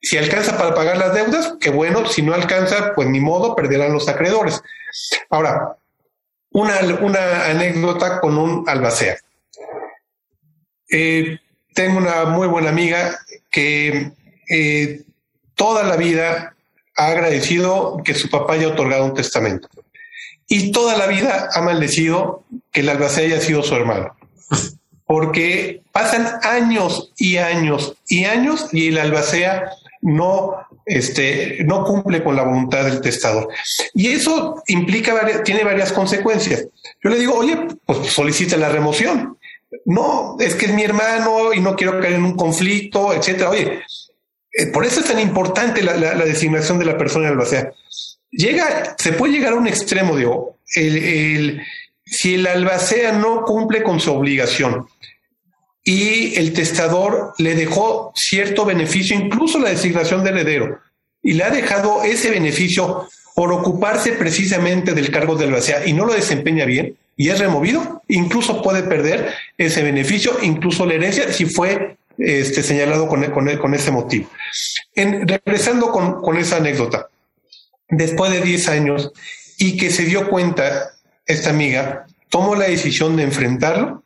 Si 0.00 0.16
alcanza 0.16 0.56
para 0.56 0.74
pagar 0.74 0.96
las 0.96 1.14
deudas, 1.14 1.54
qué 1.60 1.70
bueno, 1.70 2.06
si 2.06 2.22
no 2.22 2.34
alcanza, 2.34 2.94
pues 2.94 3.08
ni 3.08 3.20
modo, 3.20 3.56
perderán 3.56 3.92
los 3.92 4.08
acreedores. 4.08 4.62
Ahora, 5.28 5.76
una, 6.50 6.78
una 7.00 7.46
anécdota 7.46 8.20
con 8.20 8.38
un 8.38 8.68
albacea. 8.68 9.18
Eh, 10.90 11.38
tengo 11.74 11.98
una 11.98 12.24
muy 12.24 12.48
buena 12.48 12.70
amiga 12.70 13.18
que 13.50 14.12
eh, 14.48 15.02
toda 15.54 15.82
la 15.82 15.96
vida 15.96 16.54
ha 16.96 17.06
agradecido 17.06 18.00
que 18.04 18.14
su 18.14 18.30
papá 18.30 18.54
haya 18.54 18.68
otorgado 18.68 19.04
un 19.04 19.14
testamento. 19.14 19.68
Y 20.46 20.72
toda 20.72 20.96
la 20.96 21.06
vida 21.06 21.50
ha 21.52 21.60
maldecido 21.60 22.44
que 22.72 22.80
el 22.80 22.88
albacea 22.88 23.26
haya 23.26 23.40
sido 23.40 23.62
su 23.62 23.74
hermano. 23.74 24.16
Porque 25.06 25.82
pasan 25.92 26.40
años 26.42 27.12
y 27.16 27.36
años 27.36 27.96
y 28.08 28.24
años 28.24 28.68
y 28.72 28.88
el 28.88 28.98
albacea 28.98 29.70
no, 30.02 30.56
este, 30.86 31.58
no 31.64 31.84
cumple 31.84 32.22
con 32.22 32.36
la 32.36 32.42
voluntad 32.42 32.84
del 32.84 33.00
testador. 33.00 33.48
Y 33.94 34.08
eso 34.08 34.62
implica, 34.66 35.42
tiene 35.42 35.64
varias 35.64 35.92
consecuencias. 35.92 36.66
Yo 37.02 37.10
le 37.10 37.18
digo, 37.18 37.34
oye, 37.34 37.56
pues 37.84 38.08
solicita 38.08 38.56
la 38.56 38.68
remoción. 38.68 39.38
No, 39.84 40.36
es 40.38 40.54
que 40.54 40.66
es 40.66 40.72
mi 40.72 40.82
hermano 40.82 41.52
y 41.52 41.60
no 41.60 41.76
quiero 41.76 42.00
caer 42.00 42.14
en 42.14 42.24
un 42.24 42.36
conflicto, 42.36 43.12
etcétera. 43.12 43.50
Oye, 43.50 43.82
eh, 44.52 44.66
por 44.66 44.84
eso 44.84 45.00
es 45.00 45.06
tan 45.06 45.20
importante 45.20 45.82
la, 45.82 45.94
designación 46.24 46.78
de 46.78 46.86
la 46.86 46.96
persona 46.96 47.28
albacea. 47.28 47.72
Llega, 48.30 48.96
se 48.98 49.12
puede 49.12 49.34
llegar 49.34 49.52
a 49.52 49.56
un 49.56 49.66
extremo, 49.66 50.16
digo, 50.16 50.56
el, 50.74 51.62
si 52.04 52.34
el 52.34 52.46
albacea 52.46 53.12
no 53.12 53.42
cumple 53.42 53.82
con 53.82 54.00
su 54.00 54.12
obligación 54.12 54.86
y 55.88 56.38
el 56.38 56.52
testador 56.52 57.32
le 57.38 57.54
dejó 57.54 58.12
cierto 58.14 58.66
beneficio, 58.66 59.16
incluso 59.16 59.58
la 59.58 59.70
designación 59.70 60.22
de 60.22 60.28
heredero, 60.28 60.80
y 61.22 61.32
le 61.32 61.44
ha 61.44 61.50
dejado 61.50 62.02
ese 62.02 62.28
beneficio 62.28 63.08
por 63.34 63.50
ocuparse 63.54 64.12
precisamente 64.12 64.92
del 64.92 65.10
cargo 65.10 65.34
de 65.34 65.46
albacea 65.46 65.86
y 65.86 65.94
no 65.94 66.04
lo 66.04 66.12
desempeña 66.12 66.66
bien 66.66 66.94
y 67.16 67.30
es 67.30 67.38
removido, 67.38 68.02
incluso 68.06 68.60
puede 68.60 68.82
perder 68.82 69.32
ese 69.56 69.82
beneficio, 69.82 70.36
incluso 70.42 70.84
la 70.84 70.92
herencia, 70.92 71.32
si 71.32 71.46
fue 71.46 71.96
este, 72.18 72.62
señalado 72.62 73.08
con, 73.08 73.24
con, 73.30 73.74
ese 73.74 73.90
motivo. 73.90 74.28
En, 74.94 75.26
regresando 75.26 75.90
con, 75.90 76.20
con 76.20 76.36
esa 76.36 76.56
anécdota, 76.56 77.08
después 77.88 78.30
de 78.30 78.42
10 78.42 78.68
años 78.68 79.10
y 79.56 79.78
que 79.78 79.90
se 79.90 80.04
dio 80.04 80.28
cuenta 80.28 80.90
esta 81.24 81.48
amiga, 81.48 82.04
tomó 82.28 82.56
la 82.56 82.68
decisión 82.68 83.16
de 83.16 83.22
enfrentarlo 83.22 84.02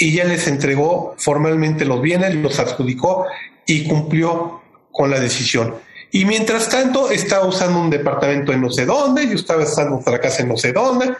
y 0.00 0.12
ya 0.12 0.24
les 0.24 0.48
entregó 0.48 1.14
formalmente 1.18 1.84
los 1.84 2.00
bienes, 2.00 2.34
los 2.34 2.58
adjudicó 2.58 3.26
y 3.66 3.86
cumplió 3.86 4.62
con 4.90 5.10
la 5.10 5.20
decisión. 5.20 5.76
Y 6.10 6.24
mientras 6.24 6.70
tanto 6.70 7.10
estaba 7.10 7.46
usando 7.46 7.78
un 7.78 7.90
departamento 7.90 8.52
en 8.52 8.62
no 8.62 8.70
sé 8.70 8.86
dónde, 8.86 9.28
yo 9.28 9.34
estaba 9.34 9.62
usando 9.62 9.98
otra 9.98 10.18
casa 10.18 10.42
en 10.42 10.48
no 10.48 10.56
sé 10.56 10.72
dónde, 10.72 11.12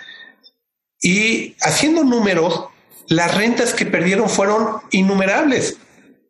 y 0.99 1.55
haciendo 1.61 2.05
números, 2.05 2.65
las 3.07 3.37
rentas 3.37 3.75
que 3.75 3.85
perdieron 3.85 4.31
fueron 4.31 4.79
innumerables 4.91 5.77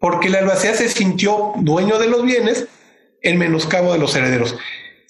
porque 0.01 0.31
la 0.31 0.39
albacea 0.39 0.75
se 0.75 0.89
sintió 0.89 1.53
dueño 1.59 1.99
de 1.99 2.09
los 2.09 2.25
bienes 2.25 2.67
en 3.23 3.39
menoscabo 3.39 3.93
de 3.93 3.99
los 3.99 4.17
herederos. 4.17 4.57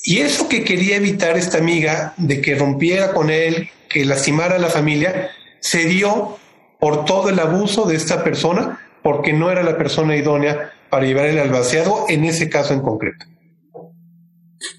Y 0.02 0.18
eso 0.18 0.48
que 0.48 0.64
quería 0.64 0.96
evitar 0.96 1.38
esta 1.38 1.58
amiga 1.58 2.12
de 2.18 2.42
que 2.42 2.56
rompiera 2.56 3.12
con 3.12 3.30
él, 3.30 3.70
que 3.88 4.04
lastimara 4.04 4.56
a 4.56 4.58
la 4.58 4.68
familia, 4.68 5.30
se 5.60 5.84
dio 5.84 6.38
por 6.80 7.04
todo 7.04 7.28
el 7.28 7.38
abuso 7.38 7.84
de 7.84 7.96
esta 7.96 8.24
persona, 8.24 8.80
porque 9.02 9.32
no 9.32 9.50
era 9.50 9.62
la 9.62 9.76
persona 9.76 10.16
idónea 10.16 10.72
para 10.88 11.06
llevar 11.06 11.26
el 11.26 11.38
albaceado 11.38 12.06
en 12.08 12.24
ese 12.24 12.48
caso 12.48 12.74
en 12.74 12.80
concreto. 12.80 13.26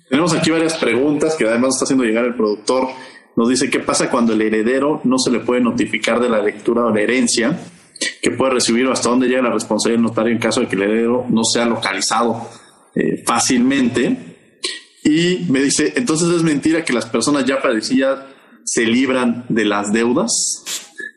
Tenemos 0.10 0.34
aquí 0.34 0.52
varias 0.52 0.76
preguntas 0.76 1.36
que 1.36 1.48
además 1.48 1.76
está 1.76 1.86
haciendo 1.86 2.04
llegar 2.04 2.26
el 2.26 2.36
productor. 2.36 2.90
Nos 3.36 3.50
dice 3.50 3.70
qué 3.70 3.80
pasa 3.80 4.10
cuando 4.10 4.34
el 4.34 4.42
heredero 4.42 5.02
no 5.04 5.18
se 5.18 5.32
le 5.32 5.40
puede 5.40 5.62
notificar 5.62 6.20
de 6.20 6.30
la 6.30 6.42
lectura 6.42 6.86
o 6.86 6.94
la 6.94 7.02
herencia 7.02 7.58
que 8.22 8.32
puede 8.32 8.54
recibir 8.54 8.86
o 8.88 8.92
hasta 8.92 9.10
dónde 9.10 9.28
llega 9.28 9.42
la 9.42 9.52
responsabilidad 9.52 10.02
del 10.02 10.10
notario 10.10 10.34
en 10.34 10.40
caso 10.40 10.62
de 10.62 10.68
que 10.68 10.76
el 10.76 10.84
heredero 10.84 11.26
no 11.30 11.44
sea 11.44 11.66
localizado 11.66 12.48
eh, 12.96 13.24
fácilmente. 13.26 14.18
Y 15.04 15.46
me 15.50 15.62
dice, 15.62 15.94
entonces 15.96 16.30
es 16.30 16.44
mentira 16.44 16.84
que 16.84 16.94
las 16.94 17.06
personas 17.06 17.46
ya 17.46 17.62
padecidas 17.62 18.20
se 18.66 18.86
libran 18.86 19.46
de 19.50 19.66
las 19.66 19.92
deudas, 19.92 20.32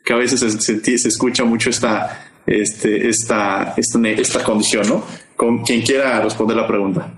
que 0.05 0.13
a 0.13 0.17
veces 0.17 0.39
se, 0.39 0.97
se, 0.97 1.07
escucha 1.07 1.43
mucho 1.43 1.69
esta, 1.69 2.31
este, 2.45 3.09
esta, 3.09 3.73
esta, 3.75 3.99
esta 4.09 4.43
condición, 4.43 4.87
¿no? 4.87 5.05
Con 5.35 5.63
quien 5.63 5.81
quiera 5.81 6.21
responder 6.21 6.55
la 6.55 6.67
pregunta. 6.67 7.11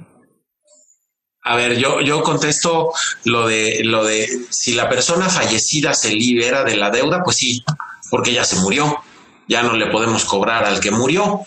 A 1.43 1.55
ver, 1.55 1.77
yo, 1.77 2.01
yo 2.01 2.23
contesto 2.23 2.93
lo 3.25 3.47
de, 3.47 3.83
lo 3.83 4.03
de 4.03 4.27
si 4.49 4.73
la 4.73 4.89
persona 4.89 5.29
fallecida 5.29 5.93
se 5.93 6.13
libera 6.13 6.63
de 6.63 6.75
la 6.75 6.89
deuda, 6.89 7.23
pues 7.23 7.37
sí, 7.37 7.63
porque 8.09 8.33
ya 8.33 8.43
se 8.43 8.57
murió 8.57 9.01
ya 9.47 9.63
no 9.63 9.73
le 9.73 9.87
podemos 9.87 10.25
cobrar 10.25 10.65
al 10.65 10.79
que 10.79 10.91
murió. 10.91 11.41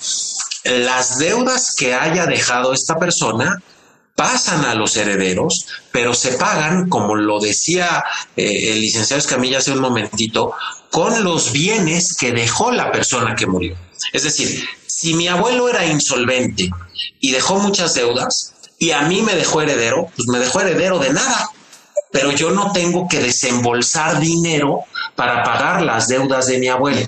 Las 0.65 1.19
deudas 1.19 1.75
que 1.77 1.95
haya 1.95 2.27
dejado 2.27 2.73
esta 2.73 2.99
persona 2.99 3.63
pasan 4.21 4.67
a 4.67 4.75
los 4.75 4.99
herederos, 4.99 5.67
pero 5.91 6.13
se 6.13 6.33
pagan, 6.33 6.91
como 6.91 7.15
lo 7.15 7.41
decía 7.41 8.05
eh, 8.37 8.73
el 8.73 8.83
licenciado 8.83 9.19
Escamilla 9.19 9.57
hace 9.57 9.73
un 9.73 9.81
momentito, 9.81 10.53
con 10.91 11.25
los 11.25 11.53
bienes 11.53 12.15
que 12.19 12.31
dejó 12.31 12.71
la 12.71 12.93
persona 12.93 13.35
que 13.35 13.47
murió. 13.47 13.75
Es 14.13 14.25
decir, 14.25 14.63
si 14.87 15.15
mi 15.15 15.27
abuelo 15.27 15.71
era 15.71 15.87
insolvente 15.87 16.69
y 17.19 17.31
dejó 17.31 17.61
muchas 17.61 17.95
deudas 17.95 18.53
y 18.79 18.91
a 18.91 19.01
mí 19.03 19.23
me 19.23 19.35
dejó 19.35 19.63
heredero, 19.63 20.09
pues 20.15 20.29
me 20.29 20.39
dejó 20.39 20.61
heredero 20.61 20.99
de 20.99 21.15
nada, 21.15 21.49
pero 22.13 22.31
yo 22.33 22.51
no 22.51 22.73
tengo 22.73 23.09
que 23.09 23.21
desembolsar 23.21 24.21
dinero 24.21 24.81
para 25.17 25.43
pagar 25.43 25.81
las 25.81 26.09
deudas 26.09 26.47
de 26.47 26.59
mi 26.59 26.69
abuelo 26.69 27.07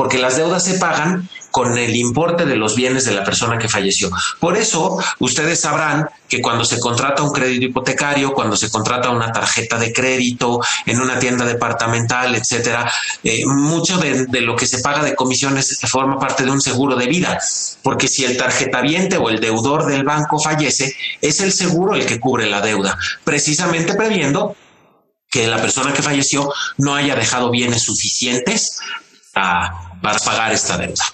porque 0.00 0.18
las 0.18 0.36
deudas 0.36 0.64
se 0.64 0.78
pagan 0.78 1.28
con 1.50 1.76
el 1.76 1.94
importe 1.96 2.44
de 2.44 2.56
los 2.56 2.76
bienes 2.76 3.04
de 3.04 3.12
la 3.12 3.24
persona 3.24 3.58
que 3.58 3.68
falleció. 3.68 4.10
Por 4.38 4.56
eso, 4.56 4.98
ustedes 5.18 5.60
sabrán 5.60 6.08
que 6.28 6.40
cuando 6.40 6.64
se 6.64 6.78
contrata 6.78 7.22
un 7.22 7.32
crédito 7.32 7.66
hipotecario, 7.66 8.32
cuando 8.32 8.56
se 8.56 8.70
contrata 8.70 9.10
una 9.10 9.32
tarjeta 9.32 9.78
de 9.78 9.92
crédito 9.92 10.60
en 10.86 11.00
una 11.00 11.18
tienda 11.18 11.44
departamental, 11.44 12.34
etcétera, 12.34 12.90
eh, 13.24 13.44
mucho 13.46 13.98
de, 13.98 14.40
lo 14.40 14.54
que 14.56 14.66
se 14.66 14.78
paga 14.78 15.02
de 15.02 15.14
comisiones 15.14 15.78
forma 15.86 16.18
parte 16.18 16.44
de 16.44 16.50
un 16.50 16.60
seguro 16.60 16.96
de 16.96 17.06
vida, 17.06 17.38
porque 17.82 18.08
si 18.08 18.24
el 18.24 18.36
tarjetaviente 18.36 19.16
o 19.16 19.28
el 19.28 19.40
deudor 19.40 19.86
del 19.86 20.04
banco 20.04 20.38
fallece, 20.38 20.94
es 21.20 21.40
el 21.40 21.52
seguro 21.52 21.94
el 21.94 22.06
que 22.06 22.20
cubre 22.20 22.48
la 22.48 22.60
deuda, 22.60 22.96
precisamente 23.24 23.94
previendo 23.94 24.56
que 25.28 25.46
la 25.46 25.60
persona 25.60 25.92
que 25.92 26.02
falleció 26.02 26.52
no 26.78 26.94
haya 26.94 27.14
dejado 27.14 27.50
bienes 27.50 27.82
suficientes 27.82 28.80
para 29.32 30.18
pagar 30.24 30.52
esta 30.52 30.76
deuda. 30.76 31.04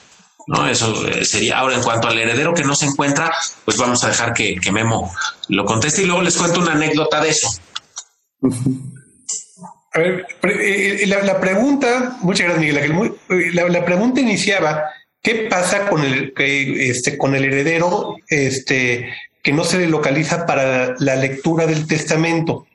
¿No? 0.46 0.66
Eso 0.68 1.06
eh, 1.08 1.24
sería. 1.24 1.58
Ahora, 1.58 1.76
en 1.76 1.82
cuanto 1.82 2.08
al 2.08 2.18
heredero 2.18 2.54
que 2.54 2.64
no 2.64 2.74
se 2.74 2.86
encuentra, 2.86 3.32
pues 3.64 3.76
vamos 3.76 4.02
a 4.04 4.08
dejar 4.08 4.32
que, 4.32 4.58
Memo 4.72 5.12
lo 5.48 5.64
conteste 5.64 6.02
y 6.02 6.06
luego 6.06 6.22
les 6.22 6.36
cuento 6.36 6.60
una 6.60 6.72
anécdota 6.72 7.20
de 7.20 7.30
eso. 7.30 7.48
A 9.92 9.98
ver, 9.98 10.26
eh, 10.42 10.98
eh, 11.02 11.06
la, 11.06 11.40
pregunta, 11.40 12.18
muchas 12.20 12.48
gracias 12.48 12.74
Miguel 12.74 13.14
la, 13.54 13.84
pregunta 13.84 14.20
iniciaba, 14.20 14.84
¿qué 15.22 15.46
pasa 15.48 15.88
con 15.88 16.04
el, 16.04 16.34
este, 16.36 17.16
con 17.16 17.34
el 17.34 17.44
heredero 17.44 18.16
este, 18.28 19.08
que 19.42 19.52
no 19.52 19.64
se 19.64 19.78
le 19.78 19.88
localiza 19.88 20.44
para 20.44 20.94
la 20.98 21.16
lectura 21.16 21.66
del 21.66 21.86
testamento? 21.86 22.66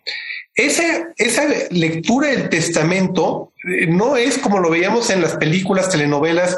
Esa, 0.55 1.09
esa 1.15 1.43
lectura 1.69 2.29
del 2.29 2.49
testamento 2.49 3.53
no 3.87 4.17
es 4.17 4.37
como 4.37 4.59
lo 4.59 4.69
veíamos 4.69 5.09
en 5.11 5.21
las 5.21 5.35
películas, 5.35 5.89
telenovelas, 5.89 6.57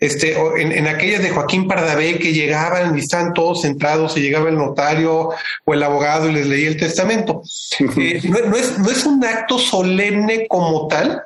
este, 0.00 0.34
en, 0.56 0.72
en, 0.72 0.88
aquellas 0.88 1.22
de 1.22 1.28
Joaquín 1.28 1.68
Pardavé 1.68 2.18
que 2.18 2.32
llegaban 2.32 2.96
y 2.96 3.00
estaban 3.00 3.34
todos 3.34 3.60
sentados 3.60 4.16
y 4.16 4.22
llegaba 4.22 4.48
el 4.48 4.56
notario 4.56 5.28
o 5.64 5.74
el 5.74 5.82
abogado 5.82 6.30
y 6.30 6.32
les 6.32 6.46
leía 6.46 6.68
el 6.68 6.78
testamento. 6.78 7.42
Eh, 7.96 8.20
no, 8.24 8.56
es, 8.56 8.78
no, 8.78 8.90
es, 8.90 9.04
un 9.04 9.24
acto 9.24 9.58
solemne 9.58 10.46
como 10.48 10.86
tal, 10.86 11.22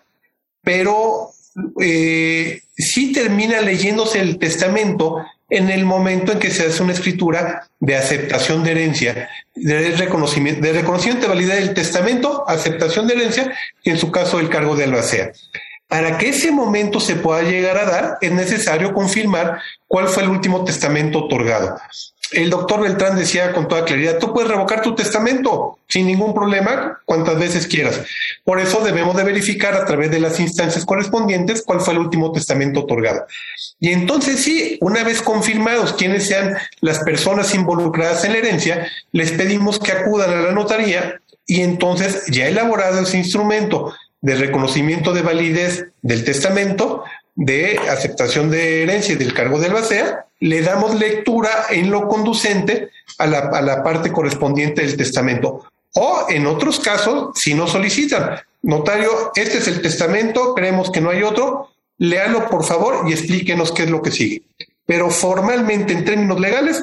pero 0.62 1.30
eh, 1.80 2.62
sí 2.76 3.12
termina 3.12 3.60
leyéndose 3.60 4.20
el 4.20 4.38
testamento 4.38 5.24
en 5.50 5.70
el 5.70 5.84
momento 5.84 6.32
en 6.32 6.38
que 6.38 6.50
se 6.50 6.66
hace 6.66 6.82
una 6.82 6.92
escritura 6.92 7.68
de 7.78 7.96
aceptación 7.96 8.64
de 8.64 8.72
herencia, 8.72 9.28
de 9.54 9.90
reconocimiento, 9.90 10.60
de 10.60 10.72
reconocimiento 10.72 11.26
de 11.26 11.34
validez 11.34 11.56
del 11.56 11.74
testamento, 11.74 12.44
aceptación 12.48 13.06
de 13.06 13.14
herencia 13.14 13.52
y 13.82 13.90
en 13.90 13.98
su 13.98 14.10
caso 14.10 14.40
el 14.40 14.48
cargo 14.48 14.74
de 14.74 14.84
albacea. 14.84 15.32
Para 15.94 16.18
que 16.18 16.30
ese 16.30 16.50
momento 16.50 16.98
se 16.98 17.14
pueda 17.14 17.42
llegar 17.42 17.78
a 17.78 17.84
dar, 17.84 18.18
es 18.20 18.32
necesario 18.32 18.92
confirmar 18.92 19.60
cuál 19.86 20.08
fue 20.08 20.24
el 20.24 20.28
último 20.28 20.64
testamento 20.64 21.20
otorgado 21.20 21.76
el 22.34 22.50
doctor 22.50 22.80
Beltrán 22.82 23.16
decía 23.16 23.52
con 23.52 23.68
toda 23.68 23.84
claridad, 23.84 24.18
tú 24.18 24.32
puedes 24.32 24.50
revocar 24.50 24.82
tu 24.82 24.94
testamento 24.94 25.78
sin 25.88 26.06
ningún 26.06 26.34
problema 26.34 27.00
cuantas 27.04 27.38
veces 27.38 27.66
quieras. 27.66 28.00
Por 28.44 28.60
eso 28.60 28.80
debemos 28.80 29.16
de 29.16 29.24
verificar 29.24 29.74
a 29.74 29.84
través 29.84 30.10
de 30.10 30.20
las 30.20 30.40
instancias 30.40 30.84
correspondientes 30.84 31.62
cuál 31.62 31.80
fue 31.80 31.94
el 31.94 32.00
último 32.00 32.32
testamento 32.32 32.80
otorgado. 32.80 33.26
Y 33.78 33.90
entonces 33.92 34.42
sí, 34.42 34.78
una 34.80 35.04
vez 35.04 35.22
confirmados 35.22 35.92
quiénes 35.92 36.26
sean 36.26 36.56
las 36.80 37.00
personas 37.00 37.54
involucradas 37.54 38.24
en 38.24 38.32
la 38.32 38.38
herencia, 38.38 38.88
les 39.12 39.32
pedimos 39.32 39.78
que 39.78 39.92
acudan 39.92 40.30
a 40.30 40.42
la 40.42 40.52
notaría 40.52 41.20
y 41.46 41.60
entonces 41.60 42.24
ya 42.28 42.46
elaborado 42.46 43.00
ese 43.00 43.18
instrumento 43.18 43.94
de 44.24 44.36
reconocimiento 44.36 45.12
de 45.12 45.20
validez 45.20 45.84
del 46.00 46.24
testamento, 46.24 47.04
de 47.34 47.78
aceptación 47.90 48.50
de 48.50 48.82
herencia 48.82 49.12
y 49.12 49.18
del 49.18 49.34
cargo 49.34 49.60
de 49.60 49.66
albacea, 49.66 50.24
le 50.40 50.62
damos 50.62 50.98
lectura 50.98 51.50
en 51.68 51.90
lo 51.90 52.08
conducente 52.08 52.88
a 53.18 53.26
la, 53.26 53.40
a 53.40 53.60
la 53.60 53.82
parte 53.82 54.10
correspondiente 54.10 54.80
del 54.80 54.96
testamento. 54.96 55.66
O 55.92 56.24
en 56.30 56.46
otros 56.46 56.80
casos, 56.80 57.32
si 57.34 57.52
no 57.52 57.66
solicitan, 57.66 58.40
notario, 58.62 59.30
este 59.34 59.58
es 59.58 59.68
el 59.68 59.82
testamento, 59.82 60.54
creemos 60.54 60.90
que 60.90 61.02
no 61.02 61.10
hay 61.10 61.22
otro, 61.22 61.68
léalo 61.98 62.48
por 62.48 62.64
favor 62.64 63.06
y 63.06 63.12
explíquenos 63.12 63.72
qué 63.72 63.82
es 63.82 63.90
lo 63.90 64.00
que 64.00 64.10
sigue. 64.10 64.40
Pero 64.86 65.10
formalmente, 65.10 65.92
en 65.92 66.06
términos 66.06 66.40
legales, 66.40 66.82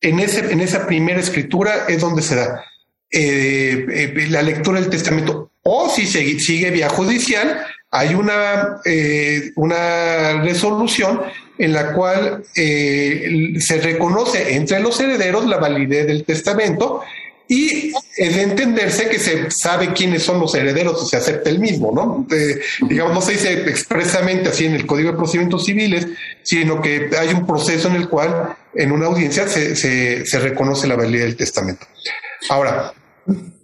en, 0.00 0.18
ese, 0.18 0.50
en 0.50 0.62
esa 0.62 0.86
primera 0.86 1.20
escritura 1.20 1.84
es 1.88 2.00
donde 2.00 2.22
se 2.22 2.36
da 2.36 2.64
eh, 3.10 3.84
eh, 3.86 4.26
la 4.30 4.40
lectura 4.40 4.80
del 4.80 4.88
testamento. 4.88 5.49
O 5.62 5.88
si 5.90 6.06
sigue, 6.06 6.40
sigue 6.40 6.70
vía 6.70 6.88
judicial, 6.88 7.66
hay 7.90 8.14
una, 8.14 8.80
eh, 8.84 9.50
una 9.56 10.42
resolución 10.42 11.22
en 11.58 11.72
la 11.72 11.92
cual 11.92 12.42
se 12.54 13.80
reconoce 13.82 14.54
entre 14.54 14.80
los 14.80 14.98
herederos 14.98 15.44
la 15.44 15.58
validez 15.58 16.06
del 16.06 16.24
testamento 16.24 17.02
y 17.50 17.92
es 18.16 18.36
de 18.36 18.42
entenderse 18.42 19.08
que 19.08 19.18
se 19.18 19.50
sabe 19.50 19.92
quiénes 19.92 20.22
son 20.22 20.38
los 20.38 20.54
herederos 20.54 21.02
y 21.02 21.10
se 21.10 21.16
acepta 21.16 21.50
el 21.50 21.58
mismo, 21.58 21.90
¿no? 21.92 22.24
digamos, 22.88 23.12
no 23.12 23.20
se 23.20 23.32
dice 23.32 23.52
expresamente 23.68 24.50
así 24.50 24.66
en 24.66 24.76
el 24.76 24.86
Código 24.86 25.10
de 25.10 25.16
Procedimientos 25.16 25.64
Civiles, 25.64 26.06
sino 26.44 26.80
que 26.80 27.10
hay 27.18 27.30
un 27.30 27.48
proceso 27.48 27.88
en 27.88 27.96
el 27.96 28.08
cual 28.08 28.56
en 28.72 28.92
una 28.92 29.06
audiencia 29.06 29.48
se, 29.48 29.74
se, 29.74 30.24
se 30.26 30.38
reconoce 30.38 30.86
la 30.86 30.94
validez 30.94 31.24
del 31.24 31.36
testamento. 31.36 31.88
Ahora, 32.48 32.92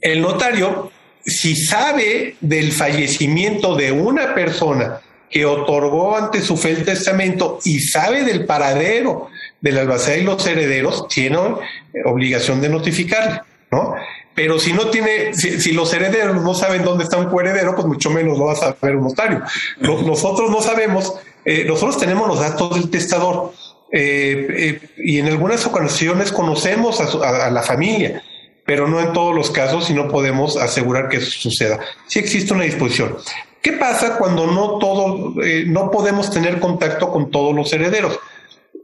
el 0.00 0.20
notario, 0.20 0.90
si 1.26 1.56
sabe 1.56 2.36
del 2.40 2.72
fallecimiento 2.72 3.74
de 3.74 3.92
una 3.92 4.34
persona 4.34 5.00
que 5.28 5.44
otorgó 5.44 6.16
ante 6.16 6.40
su 6.40 6.56
fe 6.56 6.70
el 6.70 6.84
testamento 6.84 7.58
y 7.64 7.80
sabe 7.80 8.24
del 8.24 8.46
paradero 8.46 9.28
del 9.60 9.78
albacea 9.78 10.16
y 10.16 10.22
los 10.22 10.46
herederos, 10.46 11.08
tiene 11.08 11.38
obligación 12.04 12.60
de 12.60 12.68
notificarle. 12.68 13.40
¿no? 13.72 13.94
Pero 14.36 14.58
si 14.58 14.72
no 14.72 14.88
tiene, 14.90 15.34
si, 15.34 15.72
los 15.72 15.92
herederos 15.94 16.42
no 16.42 16.54
saben 16.54 16.84
dónde 16.84 17.04
está 17.04 17.16
un 17.16 17.30
coheredero, 17.30 17.74
pues 17.74 17.86
mucho 17.86 18.10
menos 18.10 18.38
lo 18.38 18.44
va 18.44 18.52
a 18.52 18.56
saber 18.56 18.96
un 18.96 19.04
notario. 19.04 19.42
nosotros 19.80 20.50
no 20.50 20.60
sabemos, 20.60 21.14
eh, 21.44 21.64
nosotros 21.66 21.98
tenemos 21.98 22.28
los 22.28 22.40
datos 22.40 22.74
del 22.74 22.90
testador 22.90 23.52
eh, 23.90 24.46
eh, 24.50 24.88
y 24.98 25.18
en 25.18 25.26
algunas 25.28 25.64
ocasiones 25.64 26.32
conocemos 26.32 27.00
a, 27.00 27.50
la 27.50 27.62
familia, 27.62 28.22
pero 28.66 28.88
no 28.88 29.00
en 29.00 29.12
todos 29.12 29.34
los 29.34 29.50
casos 29.50 29.88
y 29.90 29.94
no 29.94 30.08
podemos 30.08 30.56
asegurar 30.56 31.08
que 31.08 31.18
eso 31.18 31.30
suceda. 31.30 31.80
Si 32.06 32.18
existe 32.18 32.52
una 32.52 32.64
disposición. 32.64 33.16
¿Qué 33.62 33.72
pasa 33.72 34.18
cuando 34.18 34.46
no 34.46 34.78
todo, 34.78 35.34
no 35.66 35.90
podemos 35.90 36.30
tener 36.30 36.60
contacto 36.60 37.10
con 37.10 37.30
todos 37.30 37.54
los 37.54 37.72
herederos? 37.72 38.18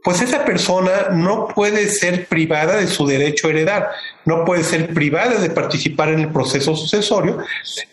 pues 0.03 0.21
esa 0.21 0.43
persona 0.43 1.09
no 1.11 1.47
puede 1.47 1.87
ser 1.87 2.27
privada 2.27 2.75
de 2.75 2.87
su 2.87 3.07
derecho 3.07 3.47
a 3.47 3.51
heredar, 3.51 3.89
no 4.25 4.43
puede 4.43 4.63
ser 4.63 4.93
privada 4.93 5.39
de 5.39 5.49
participar 5.49 6.09
en 6.09 6.19
el 6.19 6.29
proceso 6.29 6.75
sucesorio 6.75 7.39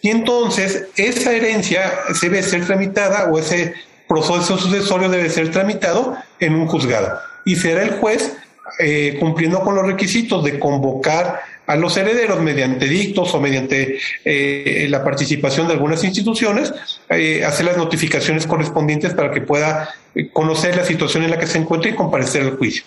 y 0.02 0.10
entonces 0.10 0.88
esa 0.96 1.32
herencia 1.32 1.92
debe 2.20 2.42
ser 2.42 2.66
tramitada 2.66 3.30
o 3.30 3.38
ese 3.38 3.74
proceso 4.08 4.58
sucesorio 4.58 5.08
debe 5.08 5.30
ser 5.30 5.52
tramitado 5.52 6.16
en 6.40 6.56
un 6.56 6.66
juzgado 6.66 7.16
y 7.44 7.54
será 7.54 7.84
el 7.84 7.92
juez 7.92 8.36
eh, 8.80 9.16
cumpliendo 9.20 9.60
con 9.60 9.76
los 9.76 9.86
requisitos 9.86 10.42
de 10.42 10.58
convocar 10.58 11.40
a 11.70 11.76
los 11.76 11.96
herederos 11.96 12.40
mediante 12.40 12.86
dictos 12.86 13.32
o 13.32 13.40
mediante 13.40 14.00
eh, 14.24 14.88
la 14.90 15.04
participación 15.04 15.68
de 15.68 15.74
algunas 15.74 16.02
instituciones, 16.02 16.74
eh, 17.08 17.44
hacer 17.44 17.64
las 17.64 17.76
notificaciones 17.76 18.44
correspondientes 18.44 19.14
para 19.14 19.30
que 19.30 19.40
pueda 19.40 19.88
eh, 20.16 20.30
conocer 20.32 20.74
la 20.76 20.84
situación 20.84 21.22
en 21.22 21.30
la 21.30 21.38
que 21.38 21.46
se 21.46 21.58
encuentra 21.58 21.88
y 21.88 21.94
comparecer 21.94 22.42
al 22.42 22.56
juicio. 22.56 22.82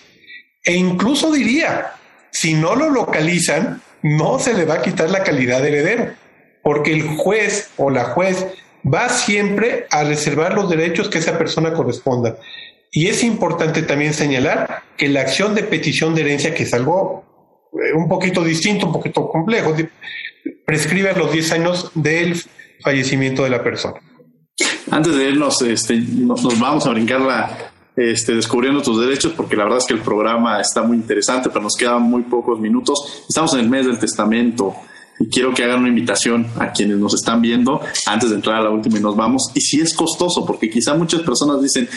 E 0.62 0.74
incluso 0.74 1.32
diría, 1.32 1.94
si 2.30 2.56
no 2.56 2.76
lo 2.76 2.90
localizan, 2.90 3.82
no 4.02 4.38
se 4.38 4.54
le 4.54 4.66
va 4.66 4.76
a 4.76 4.82
quitar 4.82 5.10
la 5.10 5.24
calidad 5.24 5.62
de 5.62 5.70
heredero, 5.70 6.14
porque 6.62 6.92
el 6.92 7.04
juez 7.04 7.70
o 7.78 7.90
la 7.90 8.04
juez 8.04 8.48
va 8.86 9.08
siempre 9.08 9.88
a 9.92 10.04
reservar 10.04 10.56
los 10.56 10.70
derechos 10.70 11.08
que 11.08 11.20
esa 11.20 11.38
persona 11.38 11.72
corresponda. 11.72 12.36
Y 12.92 13.08
es 13.08 13.24
importante 13.24 13.82
también 13.84 14.14
señalar 14.14 14.84
que 14.98 15.08
la 15.08 15.22
acción 15.22 15.56
de 15.56 15.64
petición 15.64 16.16
de 16.16 16.24
herencia, 16.24 16.54
que 16.54 16.64
es 16.64 16.74
algo 16.74 17.24
un 17.96 18.08
poquito 18.08 18.44
distinto, 18.44 18.88
un 18.88 18.94
poquito 18.94 19.28
complejo, 19.28 19.76
prescribe 20.66 21.14
los 21.16 21.32
10 21.32 21.52
años 21.54 21.92
del 21.96 22.42
fallecimiento 22.82 23.44
de 23.44 23.50
la 23.50 23.64
persona. 23.64 23.96
Antes 24.92 25.16
de 25.16 25.30
irnos, 25.30 25.62
este, 25.62 25.98
nos, 25.98 26.44
vamos 26.60 26.86
a 26.86 26.92
brincar 26.92 27.22
la, 27.22 27.72
este, 27.96 28.36
descubriendo 28.36 28.82
tus 28.82 29.00
derechos, 29.00 29.34
porque 29.36 29.56
la 29.56 29.64
verdad 29.64 29.80
es 29.80 29.86
que 29.86 29.94
el 29.94 30.02
programa 30.02 30.62
está 30.62 30.84
muy 30.84 30.98
interesante, 30.98 31.50
pero 31.50 31.62
nos 31.62 31.76
quedan 31.76 32.04
muy 32.04 32.24
pocos 32.24 32.60
minutos. 32.60 33.24
Estamos 33.28 33.54
en 33.54 33.62
el 33.62 33.70
mes 33.70 33.86
del 33.88 33.98
testamento 33.98 34.76
y 35.20 35.30
quiero 35.30 35.54
que 35.54 35.64
hagan 35.64 35.80
una 35.80 35.90
invitación 35.90 36.48
a 36.60 36.72
quienes 36.72 36.98
nos 36.98 37.14
están 37.16 37.42
viendo 37.42 37.82
antes 38.06 38.30
de 38.30 38.36
entrar 38.36 38.58
a 38.58 38.64
la 38.64 38.70
última 38.70 39.00
y 39.00 39.02
nos 39.02 39.16
vamos. 39.16 39.52
Y 39.56 39.62
si 39.62 39.80
es 39.80 39.94
costoso, 39.94 40.46
porque 40.46 40.70
quizá 40.70 40.94
muchas 40.94 41.22
personas 41.22 41.62
dicen, 41.62 41.88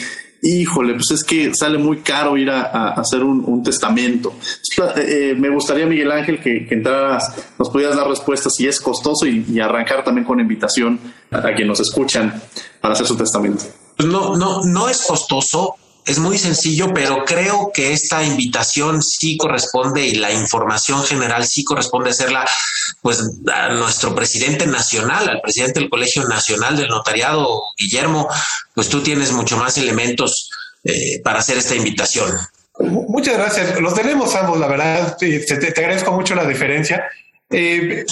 híjole, 0.41 0.93
pues 0.93 1.11
es 1.11 1.23
que 1.23 1.53
sale 1.53 1.77
muy 1.77 1.97
caro 1.97 2.37
ir 2.37 2.49
a, 2.49 2.89
hacer 2.91 3.23
un, 3.23 3.63
testamento. 3.63 4.33
Eh, 4.97 5.35
me 5.37 5.49
gustaría, 5.49 5.85
Miguel 5.85 6.11
Ángel, 6.11 6.39
que, 6.39 6.67
entraras, 6.69 7.33
nos 7.57 7.69
pudieras 7.69 7.95
dar 7.95 8.07
respuestas 8.07 8.53
si 8.55 8.67
es 8.67 8.79
costoso 8.79 9.25
y, 9.25 9.59
arrancar 9.59 10.03
también 10.03 10.25
con 10.25 10.39
invitación 10.39 10.99
a, 11.31 11.37
a 11.39 11.55
quienes 11.55 11.67
nos 11.67 11.79
escuchan 11.79 12.41
para 12.79 12.93
hacer 12.93 13.07
su 13.07 13.17
testamento. 13.17 13.63
Pues 13.95 14.07
no, 14.07 14.35
no, 14.35 14.61
no 14.63 14.89
es 14.89 15.05
costoso 15.07 15.75
es 16.07 16.19
muy 16.19 16.37
sencillo, 16.37 16.93
pero 16.93 17.25
creo 17.25 17.69
que 17.73 17.91
esta 17.91 18.23
invitación 18.23 19.03
sí 19.03 19.35
corresponde 19.35 20.05
y 20.05 20.15
la 20.15 20.31
información 20.31 21.03
general 21.03 21.45
sí 21.45 21.65
corresponde 21.65 22.11
hacerla 22.11 22.45
pues 23.01 23.21
a 23.53 23.73
nuestro 23.73 24.15
presidente 24.15 24.65
nacional, 24.65 25.27
al 25.27 25.41
presidente 25.41 25.81
del 25.81 25.89
Colegio 25.89 26.23
Nacional 26.23 26.77
del 26.77 26.87
Notariado, 26.87 27.61
Guillermo, 27.77 28.29
pues 28.73 28.87
tú 28.87 29.03
tienes 29.03 29.33
mucho 29.33 29.57
más 29.57 29.77
elementos 29.77 30.49
eh, 30.85 31.19
para 31.21 31.39
hacer 31.39 31.57
esta 31.57 31.75
invitación. 31.75 32.31
Muchas 32.79 33.37
gracias. 33.37 33.79
Los 33.81 33.93
tenemos 33.93 34.33
ambos, 34.35 34.59
la 34.59 34.67
verdad. 34.67 35.17
Te, 35.17 35.43
agradezco 35.75 36.13
mucho 36.13 36.35
la 36.35 36.45
diferencia. 36.45 37.03
Eh, 37.49 38.05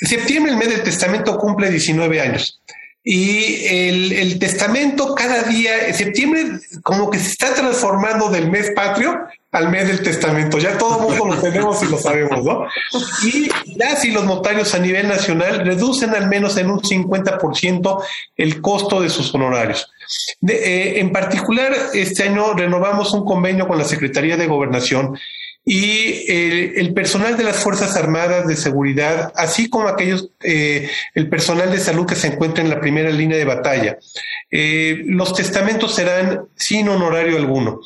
septiembre, 0.00 0.52
el 0.52 0.58
mes 0.58 0.68
del 0.68 0.82
testamento, 0.82 1.36
cumple 1.36 1.68
19 1.68 2.20
años. 2.22 2.58
Y 3.06 3.66
el, 3.66 4.38
testamento 4.38 5.14
cada 5.14 5.42
día, 5.42 5.88
en 5.88 5.94
septiembre, 5.94 6.58
como 6.82 7.10
que 7.10 7.18
se 7.18 7.32
está 7.32 7.52
transformando 7.52 8.30
del 8.30 8.50
mes 8.50 8.70
patrio 8.74 9.26
al 9.52 9.68
mes 9.70 9.88
del 9.88 10.02
testamento. 10.02 10.58
Ya 10.58 10.78
todo 10.78 10.96
el 10.96 11.08
mundo 11.08 11.36
lo 11.36 11.40
tenemos 11.42 11.82
y 11.82 11.86
lo 11.86 11.98
sabemos, 11.98 12.42
¿no? 12.42 12.66
Y 13.24 13.50
ya 13.78 13.94
si 13.96 14.10
los 14.10 14.24
notarios 14.24 14.74
a 14.74 14.78
nivel 14.78 15.06
nacional 15.06 15.66
reducen 15.66 16.14
al 16.14 16.28
menos 16.28 16.56
en 16.56 16.70
un 16.70 16.80
50% 16.80 18.02
el 18.38 18.62
costo 18.62 19.02
de 19.02 19.10
sus 19.10 19.34
honorarios. 19.34 19.92
Eh, 20.48 20.94
en 20.96 21.12
particular, 21.12 21.74
este 21.92 22.22
año 22.22 22.54
renovamos 22.54 23.12
un 23.12 23.26
convenio 23.26 23.68
con 23.68 23.76
la 23.76 23.84
Secretaría 23.84 24.38
de 24.38 24.46
Gobernación 24.46 25.18
y 25.64 26.30
el, 26.30 26.92
personal 26.92 27.38
de 27.38 27.44
las 27.44 27.56
Fuerzas 27.56 27.96
Armadas 27.96 28.46
de 28.46 28.54
Seguridad, 28.54 29.32
así 29.34 29.70
como 29.70 29.88
aquellos, 29.88 30.28
eh, 30.42 30.90
el 31.14 31.28
personal 31.30 31.70
de 31.70 31.80
salud 31.80 32.06
que 32.06 32.16
se 32.16 32.26
encuentra 32.26 32.62
en 32.62 32.68
la 32.68 32.80
primera 32.80 33.10
línea 33.10 33.38
de 33.38 33.46
batalla. 33.46 33.98
Eh, 34.50 35.02
los 35.06 35.34
testamentos 35.34 35.94
serán 35.94 36.42
sin 36.54 36.88
honorario 36.88 37.38
alguno. 37.38 37.80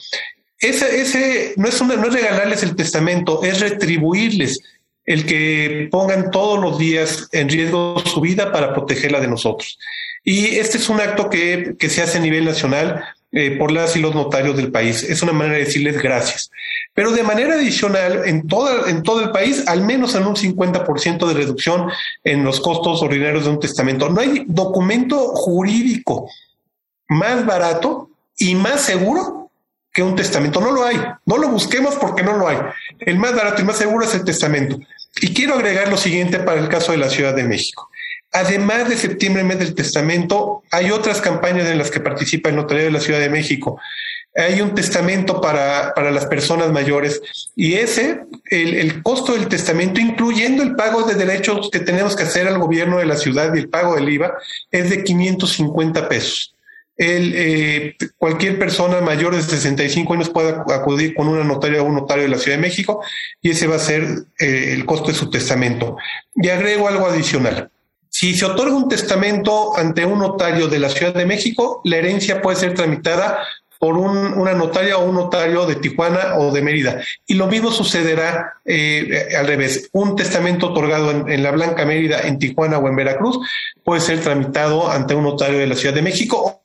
Ese, 0.58 1.00
ese 1.00 1.54
no, 1.56 1.68
es 1.68 1.80
no 1.80 1.92
es 1.92 2.12
regalarles 2.12 2.64
el 2.64 2.74
testamento, 2.74 3.44
es 3.44 3.60
retribuirles 3.60 4.60
el 5.04 5.24
que 5.24 5.88
pongan 5.90 6.32
todos 6.32 6.60
los 6.60 6.78
días 6.78 7.28
en 7.30 7.48
riesgo 7.48 8.02
su 8.04 8.20
vida 8.20 8.50
para 8.50 8.74
protegerla 8.74 9.20
de 9.20 9.28
nosotros. 9.28 9.78
Y 10.24 10.56
este 10.56 10.78
es 10.78 10.88
un 10.88 11.00
acto 11.00 11.30
que, 11.30 11.76
que 11.78 11.88
se 11.88 12.02
hace 12.02 12.18
a 12.18 12.20
nivel 12.20 12.44
nacional 12.44 13.04
eh, 13.30 13.56
por 13.58 13.70
las 13.70 13.94
y 13.94 14.00
los 14.00 14.14
notarios 14.14 14.56
del 14.56 14.72
país. 14.72 15.02
Es 15.02 15.22
una 15.22 15.32
manera 15.32 15.58
de 15.58 15.64
decirles 15.64 16.00
gracias. 16.00 16.50
Pero 16.94 17.12
de 17.12 17.22
manera 17.22 17.54
adicional, 17.54 18.22
en, 18.24 18.46
toda, 18.46 18.88
en 18.88 19.02
todo 19.02 19.20
el 19.22 19.30
país, 19.30 19.66
al 19.66 19.82
menos 19.82 20.14
en 20.14 20.26
un 20.26 20.34
50% 20.34 21.26
de 21.26 21.34
reducción 21.34 21.90
en 22.24 22.42
los 22.42 22.60
costos 22.60 23.02
ordinarios 23.02 23.44
de 23.44 23.50
un 23.50 23.60
testamento. 23.60 24.08
No 24.08 24.20
hay 24.20 24.44
documento 24.46 25.18
jurídico 25.34 26.30
más 27.08 27.44
barato 27.44 28.10
y 28.38 28.54
más 28.54 28.80
seguro 28.80 29.50
que 29.92 30.02
un 30.02 30.16
testamento. 30.16 30.60
No 30.60 30.70
lo 30.70 30.84
hay. 30.84 30.96
No 31.26 31.36
lo 31.36 31.48
busquemos 31.48 31.96
porque 31.96 32.22
no 32.22 32.36
lo 32.36 32.48
hay. 32.48 32.58
El 32.98 33.18
más 33.18 33.34
barato 33.34 33.60
y 33.60 33.64
más 33.64 33.76
seguro 33.76 34.04
es 34.04 34.14
el 34.14 34.24
testamento. 34.24 34.78
Y 35.20 35.34
quiero 35.34 35.54
agregar 35.54 35.88
lo 35.88 35.96
siguiente 35.96 36.38
para 36.38 36.60
el 36.60 36.68
caso 36.68 36.92
de 36.92 36.98
la 36.98 37.10
Ciudad 37.10 37.34
de 37.34 37.44
México. 37.44 37.87
Además 38.32 38.88
de 38.88 38.96
septiembre, 38.96 39.42
mes 39.42 39.58
del 39.58 39.74
testamento, 39.74 40.62
hay 40.70 40.90
otras 40.90 41.20
campañas 41.20 41.68
en 41.68 41.78
las 41.78 41.90
que 41.90 42.00
participa 42.00 42.50
el 42.50 42.56
Notario 42.56 42.84
de 42.84 42.90
la 42.90 43.00
Ciudad 43.00 43.20
de 43.20 43.30
México. 43.30 43.80
Hay 44.36 44.60
un 44.60 44.74
testamento 44.74 45.40
para, 45.40 45.94
para 45.94 46.10
las 46.10 46.26
personas 46.26 46.70
mayores 46.70 47.22
y 47.56 47.74
ese, 47.74 48.20
el, 48.50 49.02
costo 49.02 49.32
del 49.32 49.48
testamento, 49.48 49.98
incluyendo 49.98 50.62
el 50.62 50.76
pago 50.76 51.02
de 51.04 51.14
derechos 51.14 51.70
que 51.72 51.80
tenemos 51.80 52.14
que 52.14 52.24
hacer 52.24 52.46
al 52.46 52.58
gobierno 52.58 52.98
de 52.98 53.06
la 53.06 53.16
ciudad 53.16 53.52
y 53.54 53.58
el 53.58 53.68
pago 53.68 53.94
del 53.94 54.08
IVA, 54.08 54.34
es 54.70 54.90
de 54.90 55.02
550 55.02 56.08
pesos. 56.08 56.54
el, 56.98 57.32
eh, 57.34 57.96
cualquier 58.18 58.58
persona 58.58 59.00
mayor 59.00 59.34
de 59.34 59.42
65 59.42 60.12
años 60.12 60.28
puede 60.28 60.50
acudir 60.50 61.14
con 61.14 61.28
una 61.28 61.44
notaria 61.44 61.80
o 61.80 61.86
un 61.86 61.94
notario 61.94 62.24
de 62.24 62.30
la 62.30 62.38
Ciudad 62.38 62.58
de 62.58 62.62
México 62.62 63.02
y 63.40 63.50
ese 63.50 63.66
va 63.66 63.76
a 63.76 63.80
ser 63.80 64.04
eh, 64.38 64.74
el 64.74 64.84
costo 64.84 65.08
de 65.08 65.14
su 65.14 65.30
testamento. 65.30 65.96
Y 66.36 66.50
agrego 66.50 66.88
algo 66.88 67.06
adicional. 67.06 67.70
Si 68.18 68.34
se 68.34 68.46
otorga 68.46 68.74
un 68.74 68.88
testamento 68.88 69.78
ante 69.78 70.04
un 70.04 70.18
notario 70.18 70.66
de 70.66 70.80
la 70.80 70.88
Ciudad 70.88 71.14
de 71.14 71.24
México, 71.24 71.80
la 71.84 71.98
herencia 71.98 72.42
puede 72.42 72.56
ser 72.56 72.74
tramitada 72.74 73.46
por 73.78 73.96
una 73.96 74.54
notaria 74.54 74.98
o 74.98 75.08
un 75.08 75.14
notario 75.14 75.66
de 75.66 75.76
Tijuana 75.76 76.36
o 76.36 76.50
de 76.50 76.60
Mérida. 76.60 77.00
Y 77.28 77.34
lo 77.34 77.46
mismo 77.46 77.70
sucederá 77.70 78.54
eh, 78.64 79.28
al 79.38 79.46
revés. 79.46 79.88
Un 79.92 80.16
testamento 80.16 80.70
otorgado 80.70 81.28
en, 81.28 81.42
la 81.44 81.52
Blanca 81.52 81.84
Mérida, 81.84 82.22
en 82.22 82.40
Tijuana 82.40 82.78
o 82.78 82.88
en 82.88 82.96
Veracruz, 82.96 83.38
puede 83.84 84.00
ser 84.00 84.20
tramitado 84.20 84.90
ante 84.90 85.14
un 85.14 85.22
notario 85.22 85.60
de 85.60 85.68
la 85.68 85.76
Ciudad 85.76 85.94
de 85.94 86.02
México 86.02 86.64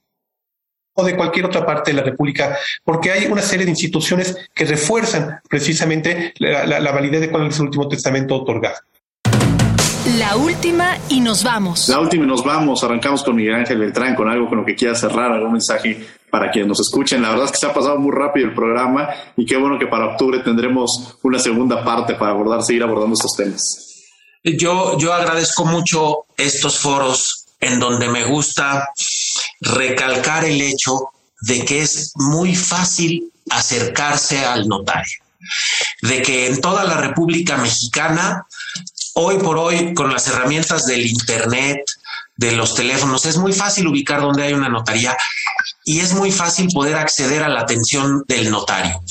o 0.95 1.03
de 1.03 1.15
cualquier 1.15 1.45
otra 1.45 1.67
parte 1.67 1.91
de 1.91 1.97
la 1.97 2.03
República, 2.03 2.57
porque 2.83 3.11
hay 3.11 3.27
una 3.27 3.43
serie 3.43 3.65
de 3.65 3.71
instituciones 3.73 4.35
que 4.55 4.65
refuerzan 4.65 5.39
precisamente 5.47 6.33
la 6.39 6.91
validez 6.91 7.21
de 7.21 7.29
cuál 7.29 7.45
es 7.45 7.59
el 7.59 7.65
último 7.65 7.87
testamento 7.87 8.37
otorgado. 8.37 8.77
La 10.17 10.35
última 10.35 10.99
y 11.09 11.19
nos 11.19 11.43
vamos. 11.43 11.89
La 11.89 11.99
última 11.99 12.23
y 12.25 12.27
nos 12.27 12.43
vamos. 12.43 12.83
Arrancamos 12.83 13.23
con 13.23 13.35
Miguel 13.35 13.55
Ángel 13.55 13.79
Beltrán, 13.79 14.13
con 14.13 14.29
algo 14.29 14.47
con 14.47 14.59
lo 14.59 14.65
que 14.65 14.75
quiera 14.75 14.93
cerrar, 14.93 15.31
algún 15.31 15.53
mensaje 15.53 16.05
para 16.29 16.51
quienes 16.51 16.67
nos 16.67 16.79
escuchen. 16.81 17.21
La 17.21 17.29
verdad 17.29 17.45
es 17.45 17.51
que 17.51 17.57
se 17.57 17.65
ha 17.65 17.73
pasado 17.73 17.97
muy 17.97 18.11
rápido 18.11 18.47
el 18.47 18.53
programa 18.53 19.09
y 19.35 19.45
qué 19.45 19.57
bueno 19.57 19.79
que 19.79 19.87
para 19.87 20.11
octubre 20.11 20.39
tendremos 20.39 21.17
una 21.23 21.39
segunda 21.39 21.83
parte 21.83 22.13
para 22.13 22.31
abordar, 22.31 22.61
seguir 22.61 22.83
abordando 22.83 23.15
estos 23.15 23.35
temas. 23.35 24.03
Yo, 24.43 24.99
yo 24.99 25.13
agradezco 25.13 25.65
mucho 25.65 26.25
estos 26.37 26.77
foros 26.77 27.45
en 27.59 27.79
donde 27.79 28.07
me 28.07 28.25
gusta 28.25 28.89
recalcar 29.61 30.45
el 30.45 30.61
hecho 30.61 31.09
de 31.41 31.65
que 31.65 31.81
es 31.81 32.11
muy 32.15 32.55
fácil 32.55 33.31
acercarse 33.49 34.45
al 34.45 34.67
notario, 34.67 35.19
de 36.03 36.21
que 36.21 36.47
en 36.47 36.61
toda 36.61 36.83
la 36.83 36.97
República 36.97 37.57
Mexicana, 37.57 38.45
hoy 39.13 39.37
por 39.37 39.57
hoy, 39.57 39.93
con 39.93 40.11
las 40.11 40.27
herramientas 40.27 40.85
del 40.85 41.05
Internet, 41.05 41.83
de 42.35 42.51
los 42.51 42.73
teléfonos, 42.75 43.25
es 43.25 43.37
muy 43.37 43.53
fácil 43.53 43.87
ubicar 43.87 44.21
donde 44.21 44.43
hay 44.43 44.53
una 44.53 44.69
notaría 44.69 45.15
y 45.85 45.99
es 45.99 46.13
muy 46.13 46.31
fácil 46.31 46.67
poder 46.73 46.95
acceder 46.95 47.43
a 47.43 47.49
la 47.49 47.61
atención 47.61 48.23
del 48.27 48.49
notario. 48.49 49.01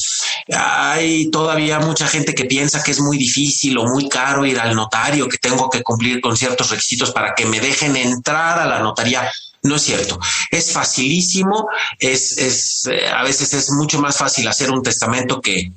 Hay 0.48 1.30
todavía 1.30 1.78
mucha 1.80 2.08
gente 2.08 2.34
que 2.34 2.46
piensa 2.46 2.82
que 2.82 2.92
es 2.92 3.00
muy 3.00 3.18
difícil 3.18 3.76
o 3.78 3.84
muy 3.84 4.08
caro 4.08 4.44
ir 4.46 4.58
al 4.58 4.74
notario, 4.74 5.28
que 5.28 5.38
tengo 5.38 5.68
que 5.68 5.82
cumplir 5.82 6.20
con 6.20 6.36
ciertos 6.36 6.70
requisitos 6.70 7.12
para 7.12 7.34
que 7.34 7.46
me 7.46 7.60
dejen 7.60 7.96
entrar 7.96 8.58
a 8.58 8.66
la 8.66 8.80
notaría. 8.80 9.30
No 9.62 9.76
es 9.76 9.82
cierto. 9.82 10.18
Es 10.50 10.72
facilísimo. 10.72 11.68
Es, 11.98 12.36
es 12.38 12.88
eh, 12.90 13.08
a 13.08 13.22
veces 13.22 13.52
es 13.54 13.70
mucho 13.70 14.00
más 14.00 14.16
fácil 14.16 14.48
hacer 14.48 14.70
un 14.72 14.82
testamento 14.82 15.40
que, 15.40 15.70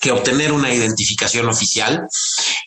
que 0.00 0.12
obtener 0.12 0.52
una 0.52 0.72
identificación 0.72 1.48
oficial 1.48 2.06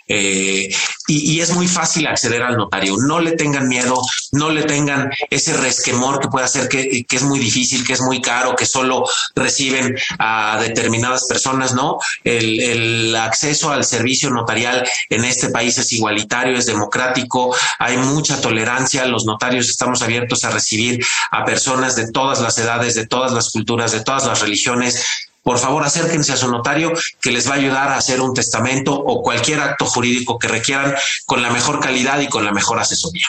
eh, 0.07 0.69
y, 1.07 1.39
es 1.39 1.51
muy 1.53 1.67
fácil 1.67 2.07
acceder 2.07 2.41
al 2.43 2.57
notario. 2.57 2.95
No 2.97 3.19
le 3.19 3.31
tengan 3.33 3.67
miedo, 3.67 4.01
no 4.33 4.49
le 4.49 4.63
tengan 4.63 5.09
ese 5.29 5.55
resquemor 5.57 6.19
que 6.19 6.27
puede 6.27 6.45
hacer 6.45 6.67
que, 6.67 7.03
que, 7.07 7.15
es 7.15 7.23
muy 7.23 7.39
difícil, 7.39 7.85
que 7.85 7.93
es 7.93 8.01
muy 8.01 8.21
caro, 8.21 8.55
que 8.55 8.65
solo 8.65 9.05
reciben 9.35 9.95
a 10.19 10.59
determinadas 10.61 11.25
personas, 11.27 11.73
¿no? 11.73 11.97
El, 12.23 12.59
el 12.59 13.15
acceso 13.15 13.71
al 13.71 13.85
servicio 13.85 14.29
notarial 14.29 14.87
en 15.09 15.25
este 15.25 15.49
país 15.49 15.77
es 15.77 15.91
igualitario, 15.93 16.57
es 16.57 16.65
democrático, 16.65 17.55
hay 17.79 17.97
mucha 17.97 18.39
tolerancia, 18.41 19.05
los 19.05 19.25
notarios 19.25 19.69
estamos 19.69 20.01
abiertos 20.01 20.43
a 20.43 20.51
recibir 20.51 21.03
a 21.31 21.45
personas 21.45 21.95
de 21.95 22.11
todas 22.11 22.39
las 22.41 22.57
edades, 22.57 22.95
de 22.95 23.07
todas 23.07 23.31
las 23.31 23.49
culturas, 23.51 23.91
de 23.91 24.03
todas 24.03 24.25
las 24.25 24.41
religiones, 24.41 25.03
por 25.43 25.57
favor 25.57 25.83
acérquense 25.83 26.33
a 26.33 26.37
su 26.37 26.49
notario 26.49 26.93
que 27.21 27.31
les 27.31 27.49
va 27.49 27.53
a 27.53 27.57
ayudar 27.57 27.89
a 27.89 27.97
hacer 27.97 28.21
un 28.21 28.33
testamento 28.33 28.93
o 28.93 29.21
cualquier 29.21 29.59
acto 29.59 29.85
jurídico 29.85 30.37
que 30.37 30.47
requieran 30.47 30.93
con 31.25 31.41
la 31.41 31.49
mejor 31.49 31.79
calidad 31.79 32.19
y 32.21 32.27
con 32.27 32.45
la 32.45 32.51
mejor 32.51 32.79
asesoría. 32.79 33.27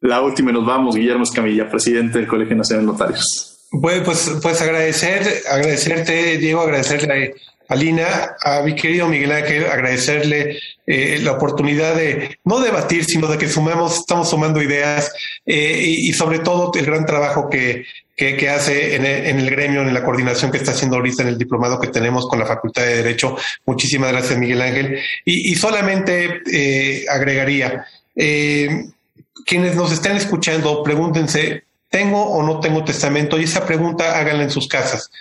La 0.00 0.20
última 0.20 0.50
y 0.50 0.54
nos 0.54 0.64
vamos, 0.64 0.94
Guillermo 0.94 1.24
Escamilla, 1.24 1.68
presidente 1.68 2.18
del 2.18 2.28
Colegio 2.28 2.54
Nacional 2.54 2.86
de 2.86 2.92
Notarios. 2.92 3.66
Pues, 3.70 4.00
pues, 4.02 4.30
pues 4.40 4.62
agradecer, 4.62 5.42
agradecerte, 5.50 6.38
Diego, 6.38 6.60
agradecerle 6.60 7.34
a 7.68 7.74
Lina, 7.74 8.36
a 8.42 8.62
mi 8.62 8.74
querido 8.74 9.08
Miguel 9.08 9.32
Ángel, 9.32 9.66
agradecerle 9.66 10.58
eh, 10.86 11.18
la 11.22 11.32
oportunidad 11.32 11.94
de 11.96 12.38
no 12.44 12.60
debatir, 12.60 13.04
sino 13.04 13.26
de 13.26 13.36
que 13.36 13.48
sumamos, 13.48 13.98
estamos 13.98 14.30
sumando 14.30 14.62
ideas 14.62 15.12
eh, 15.44 15.82
y, 15.84 16.08
y, 16.08 16.12
sobre 16.14 16.38
todo 16.38 16.72
el 16.74 16.86
gran 16.86 17.04
trabajo 17.04 17.50
que, 17.50 17.84
que, 18.18 18.48
hace 18.50 18.96
en 18.96 19.06
el, 19.06 19.26
en 19.26 19.38
el, 19.38 19.48
gremio, 19.48 19.82
en 19.82 19.94
la 19.94 20.02
coordinación 20.02 20.50
que 20.50 20.56
está 20.58 20.72
haciendo 20.72 20.96
ahorita 20.96 21.22
en 21.22 21.28
el 21.28 21.38
diplomado 21.38 21.78
que 21.78 21.86
tenemos 21.86 22.26
con 22.26 22.40
la 22.40 22.46
Facultad 22.46 22.82
de 22.82 22.96
Derecho. 22.96 23.36
Muchísimas 23.64 24.10
gracias, 24.10 24.36
Miguel 24.36 24.60
Ángel. 24.60 24.98
Y, 25.24 25.52
y 25.52 25.54
solamente 25.54 26.42
eh, 26.52 27.04
agregaría, 27.08 27.86
eh, 28.16 28.86
quienes 29.46 29.76
nos 29.76 29.92
estén 29.92 30.16
escuchando, 30.16 30.82
pregúntense, 30.82 31.62
¿tengo 31.88 32.20
o 32.24 32.42
no 32.42 32.58
tengo 32.58 32.84
testamento? 32.84 33.38
Y 33.38 33.44
esa 33.44 33.64
pregunta 33.64 34.18
háganla 34.18 34.42
en 34.42 34.50
sus 34.50 34.66
casas. 34.66 35.12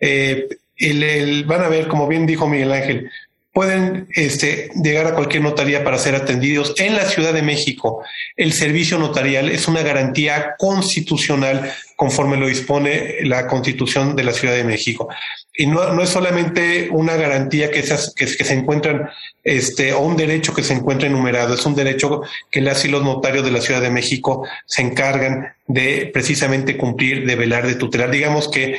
Eh, 0.00 0.48
el, 0.78 1.02
el, 1.02 1.44
van 1.44 1.64
a 1.64 1.68
ver, 1.68 1.86
como 1.86 2.08
bien 2.08 2.24
dijo 2.24 2.48
Miguel 2.48 2.72
Ángel, 2.72 3.10
pueden 3.58 4.06
este, 4.14 4.70
llegar 4.80 5.08
a 5.08 5.14
cualquier 5.16 5.42
notaría 5.42 5.82
para 5.82 5.98
ser 5.98 6.14
atendidos. 6.14 6.74
En 6.76 6.94
la 6.94 7.04
Ciudad 7.06 7.32
de 7.32 7.42
México, 7.42 8.04
el 8.36 8.52
servicio 8.52 9.00
notarial 9.00 9.48
es 9.48 9.66
una 9.66 9.82
garantía 9.82 10.54
constitucional 10.56 11.72
conforme 11.96 12.36
lo 12.36 12.46
dispone 12.46 13.16
la 13.22 13.48
Constitución 13.48 14.14
de 14.14 14.22
la 14.22 14.32
Ciudad 14.32 14.54
de 14.54 14.62
México. 14.62 15.08
Y 15.56 15.66
no, 15.66 16.00
es 16.00 16.08
solamente 16.08 16.88
una 16.92 17.16
garantía 17.16 17.68
que, 17.72 17.82
que, 17.82 18.26
se 18.28 18.54
encuentran, 18.54 19.10
este, 19.42 19.92
o 19.92 20.02
un 20.02 20.16
derecho 20.16 20.54
que 20.54 20.62
se 20.62 20.74
encuentra 20.74 21.08
enumerado, 21.08 21.54
es 21.54 21.66
un 21.66 21.74
derecho 21.74 22.22
que 22.52 22.60
las 22.60 22.84
y 22.84 22.88
los 22.88 23.02
notarios 23.02 23.44
de 23.44 23.50
la 23.50 23.60
Ciudad 23.60 23.80
de 23.80 23.90
México 23.90 24.46
se 24.66 24.82
encargan 24.82 25.52
de 25.66 26.08
precisamente 26.14 26.76
cumplir, 26.76 27.26
de 27.26 27.34
velar, 27.34 27.66
de 27.66 27.74
tutelar. 27.74 28.12
Digamos 28.12 28.48
que 28.48 28.78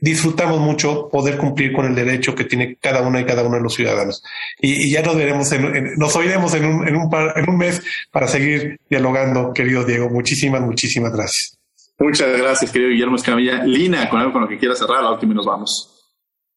disfrutamos 0.00 0.60
mucho 0.60 1.08
poder 1.08 1.36
cumplir 1.36 1.72
con 1.72 1.86
el 1.86 1.94
derecho 1.94 2.34
que 2.34 2.44
tiene 2.44 2.76
cada 2.80 3.02
una 3.02 3.20
y 3.20 3.24
cada 3.24 3.42
uno 3.42 3.56
de 3.56 3.62
los 3.62 3.74
ciudadanos. 3.74 4.22
Y, 4.60 4.86
y 4.86 4.90
ya 4.90 5.02
nos 5.02 5.16
veremos, 5.16 5.50
en, 5.52 5.76
en, 5.76 5.94
nos 5.96 6.14
oiremos 6.16 6.54
en 6.54 6.64
un, 6.64 6.88
en, 6.88 6.96
un 6.96 7.10
par, 7.10 7.38
en 7.38 7.48
un 7.48 7.58
mes 7.58 7.82
para 8.10 8.28
seguir 8.28 8.78
dialogando, 8.88 9.52
querido 9.52 9.84
Diego. 9.84 10.08
Muchísimas, 10.08 10.60
muchísimas 10.62 11.12
gracias. 11.12 11.58
Muchas 11.98 12.38
gracias, 12.38 12.70
querido 12.70 12.90
Guillermo 12.90 13.16
Escamilla. 13.16 13.64
Lina, 13.64 14.08
con 14.08 14.20
algo 14.20 14.32
con 14.32 14.42
lo 14.42 14.48
que 14.48 14.58
quiera 14.58 14.74
cerrar, 14.74 15.02
la 15.02 15.12
última 15.12 15.32
y 15.32 15.36
nos 15.36 15.46
vamos. 15.46 15.92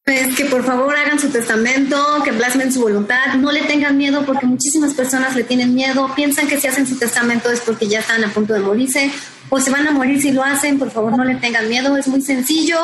Pues 0.04 0.36
que 0.36 0.46
por 0.46 0.64
favor 0.64 0.96
hagan 0.96 1.20
su 1.20 1.30
testamento, 1.30 1.96
que 2.24 2.34
plasmen 2.34 2.74
su 2.74 2.82
voluntad, 2.82 3.36
no 3.36 3.52
le 3.52 3.62
tengan 3.62 3.96
miedo 3.96 4.26
porque 4.26 4.46
muchísimas 4.46 4.94
personas 4.96 5.36
le 5.36 5.44
tienen 5.44 5.76
miedo, 5.76 6.10
piensan 6.16 6.48
que 6.48 6.60
si 6.60 6.68
hacen 6.68 6.88
su 6.88 6.98
testamento 6.98 7.52
es 7.52 7.60
porque 7.60 7.88
ya 7.88 8.00
están 8.00 8.24
a 8.24 8.30
punto 8.30 8.54
de 8.54 8.60
morirse 8.60 9.12
o 9.50 9.60
se 9.60 9.70
van 9.70 9.88
a 9.88 9.92
morir 9.92 10.20
si 10.20 10.32
lo 10.32 10.44
hacen, 10.44 10.80
por 10.80 10.90
favor 10.90 11.16
no 11.16 11.24
le 11.24 11.36
tengan 11.36 11.70
miedo, 11.70 11.96
es 11.96 12.08
muy 12.08 12.22
sencillo, 12.22 12.78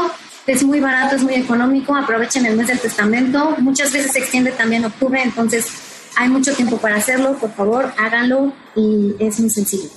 es 0.48 0.64
muy 0.64 0.80
barato, 0.80 1.16
es 1.16 1.24
muy 1.24 1.36
económico, 1.36 1.96
aprovechen 1.96 2.46
el 2.46 2.56
mes 2.56 2.68
del 2.68 2.80
testamento, 2.80 3.56
muchas 3.60 3.92
veces 3.92 4.12
se 4.12 4.20
extiende 4.20 4.52
también 4.52 4.86
octubre, 4.86 5.22
entonces 5.22 5.68
hay 6.16 6.30
mucho 6.30 6.54
tiempo 6.54 6.78
para 6.78 6.96
hacerlo, 6.96 7.38
por 7.38 7.54
favor 7.54 7.92
háganlo 7.98 8.54
y 8.76 9.16
es 9.20 9.40
muy 9.40 9.50
sencillo. 9.50 9.90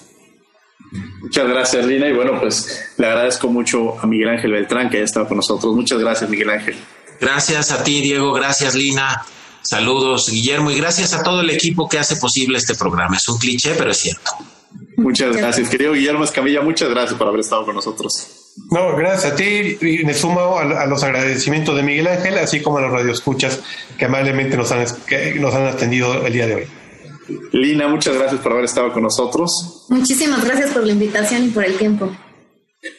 Muchas 1.20 1.48
gracias, 1.48 1.84
Lina. 1.86 2.08
Y 2.08 2.14
bueno, 2.14 2.40
pues 2.40 2.92
le 2.96 3.06
agradezco 3.06 3.48
mucho 3.48 3.98
a 4.00 4.06
Miguel 4.06 4.30
Ángel 4.30 4.52
Beltrán 4.52 4.88
que 4.88 4.96
haya 4.96 5.04
estado 5.04 5.28
con 5.28 5.36
nosotros. 5.36 5.74
Muchas 5.74 5.98
gracias, 5.98 6.30
Miguel 6.30 6.50
Ángel. 6.50 6.76
Gracias 7.20 7.72
a 7.72 7.84
ti, 7.84 8.00
Diego. 8.00 8.32
Gracias, 8.32 8.74
Lina. 8.74 9.22
Saludos, 9.60 10.30
Guillermo. 10.30 10.70
Y 10.70 10.76
gracias 10.76 11.12
a 11.12 11.22
todo 11.22 11.42
el 11.42 11.50
equipo 11.50 11.88
que 11.88 11.98
hace 11.98 12.16
posible 12.16 12.56
este 12.56 12.74
programa. 12.74 13.16
Es 13.16 13.28
un 13.28 13.38
cliché, 13.38 13.74
pero 13.76 13.90
es 13.90 13.98
cierto. 13.98 14.30
Muchas 14.96 15.36
gracias, 15.36 15.68
querido 15.68 15.92
Guillermo 15.92 16.24
Escamilla. 16.24 16.62
Muchas 16.62 16.88
gracias 16.88 17.18
por 17.18 17.28
haber 17.28 17.40
estado 17.40 17.64
con 17.64 17.74
nosotros. 17.74 18.37
No, 18.70 18.94
gracias 18.96 19.32
a 19.32 19.36
ti 19.36 19.78
y 19.80 20.04
me 20.04 20.14
sumo 20.14 20.58
a, 20.58 20.82
a, 20.82 20.86
los 20.86 21.02
agradecimientos 21.02 21.74
de 21.76 21.82
Miguel 21.82 22.06
Ángel, 22.06 22.38
así 22.38 22.60
como 22.60 22.78
a 22.78 22.82
los 22.82 22.92
radioescuchas 22.92 23.60
que 23.96 24.04
amablemente 24.04 24.56
nos 24.56 24.70
han, 24.72 24.84
que 25.06 25.34
nos 25.34 25.54
han 25.54 25.66
atendido 25.66 26.26
el 26.26 26.32
día 26.32 26.46
de 26.46 26.54
hoy. 26.54 26.64
Lina, 27.52 27.88
muchas 27.88 28.16
gracias 28.16 28.40
por 28.40 28.52
haber 28.52 28.64
estado 28.64 28.92
con 28.92 29.02
nosotros. 29.02 29.86
Muchísimas 29.88 30.44
gracias 30.44 30.72
por 30.72 30.84
la 30.84 30.92
invitación 30.92 31.44
y 31.44 31.48
por 31.48 31.64
el 31.64 31.76
tiempo. 31.76 32.10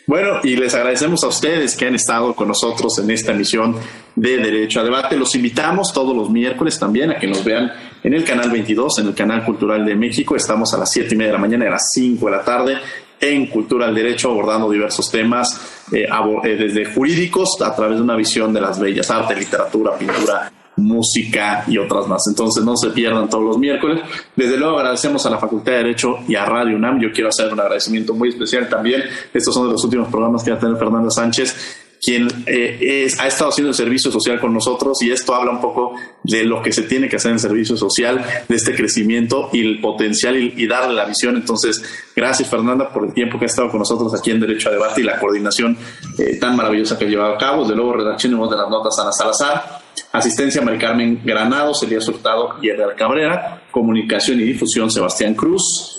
Bueno, 0.07 0.39
y 0.43 0.55
les 0.57 0.75
agradecemos 0.75 1.23
a 1.23 1.27
ustedes 1.27 1.75
que 1.75 1.87
han 1.87 1.95
estado 1.95 2.35
con 2.35 2.49
nosotros 2.49 2.99
en 2.99 3.09
esta 3.11 3.31
emisión 3.31 3.75
de 4.15 4.37
Derecho 4.37 4.81
a 4.81 4.83
Debate. 4.83 5.15
Los 5.15 5.35
invitamos 5.35 5.93
todos 5.93 6.15
los 6.15 6.29
miércoles 6.29 6.77
también 6.77 7.11
a 7.11 7.19
que 7.19 7.27
nos 7.27 7.43
vean 7.43 7.71
en 8.03 8.13
el 8.13 8.23
canal 8.25 8.51
22, 8.51 8.99
en 8.99 9.07
el 9.07 9.15
canal 9.15 9.45
Cultural 9.45 9.85
de 9.85 9.95
México. 9.95 10.35
Estamos 10.35 10.73
a 10.73 10.77
las 10.77 10.91
7 10.91 11.13
y 11.13 11.17
media 11.17 11.31
de 11.31 11.37
la 11.37 11.41
mañana 11.41 11.65
y 11.65 11.67
a 11.69 11.71
las 11.71 11.89
5 11.93 12.25
de 12.25 12.31
la 12.31 12.43
tarde 12.43 12.77
en 13.19 13.47
Cultura 13.47 13.87
del 13.87 13.95
Derecho, 13.95 14.31
abordando 14.31 14.69
diversos 14.69 15.09
temas, 15.11 15.85
eh, 15.91 16.07
desde 16.43 16.85
jurídicos 16.85 17.61
a 17.61 17.75
través 17.75 17.97
de 17.97 18.03
una 18.03 18.15
visión 18.15 18.53
de 18.53 18.61
las 18.61 18.79
bellas 18.79 19.09
artes, 19.11 19.37
literatura, 19.37 19.97
pintura, 19.97 20.51
música 20.77 21.65
y 21.67 21.77
otras 21.77 22.07
más. 22.07 22.23
Entonces 22.27 22.63
no 22.63 22.75
se 22.77 22.89
pierdan 22.89 23.29
todos 23.29 23.43
los 23.43 23.57
miércoles. 23.57 24.01
Desde 24.35 24.57
luego 24.57 24.77
agradecemos 24.77 25.25
a 25.25 25.29
la 25.29 25.37
Facultad 25.37 25.73
de 25.73 25.77
Derecho 25.79 26.19
y 26.27 26.35
a 26.35 26.45
Radio 26.45 26.77
UNAM. 26.77 26.99
Yo 27.01 27.11
quiero 27.11 27.29
hacer 27.29 27.51
un 27.51 27.59
agradecimiento 27.59 28.13
muy 28.13 28.29
especial 28.29 28.69
también. 28.69 29.03
Estos 29.33 29.53
son 29.53 29.67
de 29.67 29.73
los 29.73 29.83
últimos 29.83 30.07
programas 30.09 30.43
que 30.43 30.51
va 30.51 30.57
a 30.57 30.59
tener 30.59 30.77
Fernanda 30.77 31.11
Sánchez 31.11 31.88
quien 32.01 32.27
eh, 32.45 33.03
es, 33.05 33.19
ha 33.19 33.27
estado 33.27 33.49
haciendo 33.49 33.69
el 33.69 33.75
servicio 33.75 34.11
social 34.11 34.39
con 34.39 34.53
nosotros 34.53 35.01
y 35.01 35.11
esto 35.11 35.35
habla 35.35 35.51
un 35.51 35.61
poco 35.61 35.95
de 36.23 36.43
lo 36.45 36.61
que 36.61 36.71
se 36.71 36.83
tiene 36.83 37.09
que 37.09 37.17
hacer 37.17 37.29
en 37.29 37.35
el 37.35 37.39
servicio 37.39 37.75
social, 37.75 38.23
de 38.47 38.55
este 38.55 38.73
crecimiento 38.73 39.49
y 39.51 39.61
el 39.61 39.81
potencial 39.81 40.37
y, 40.37 40.67
darle 40.67 40.95
la 40.95 41.05
visión. 41.05 41.35
Entonces, 41.35 41.83
gracias 42.15 42.49
Fernanda 42.49 42.93
por 42.93 43.05
el 43.05 43.13
tiempo 43.13 43.39
que 43.39 43.45
ha 43.45 43.47
estado 43.47 43.69
con 43.69 43.79
nosotros 43.79 44.13
aquí 44.13 44.31
en 44.31 44.39
Derecho 44.39 44.69
a 44.69 44.71
Debate 44.71 45.01
y 45.01 45.03
la 45.03 45.19
coordinación 45.19 45.77
eh, 46.17 46.37
tan 46.39 46.55
maravillosa 46.55 46.97
que 46.97 47.05
ha 47.05 47.07
llevado 47.07 47.33
a 47.33 47.37
cabo. 47.37 47.67
De 47.67 47.75
luego, 47.75 47.93
redacción 47.93 48.33
de 48.49 48.55
las 48.55 48.69
notas 48.69 48.97
Ana 48.99 49.11
Salazar, 49.11 49.81
asistencia 50.11 50.61
Mari 50.61 50.77
Carmen 50.77 51.21
Granados, 51.23 51.81
Elías 51.83 52.07
Hurtado 52.07 52.55
y 52.61 52.69
Edgar 52.69 52.95
Cabrera, 52.95 53.63
comunicación 53.71 54.39
y 54.39 54.43
difusión 54.43 54.89
Sebastián 54.91 55.33
Cruz. 55.33 55.98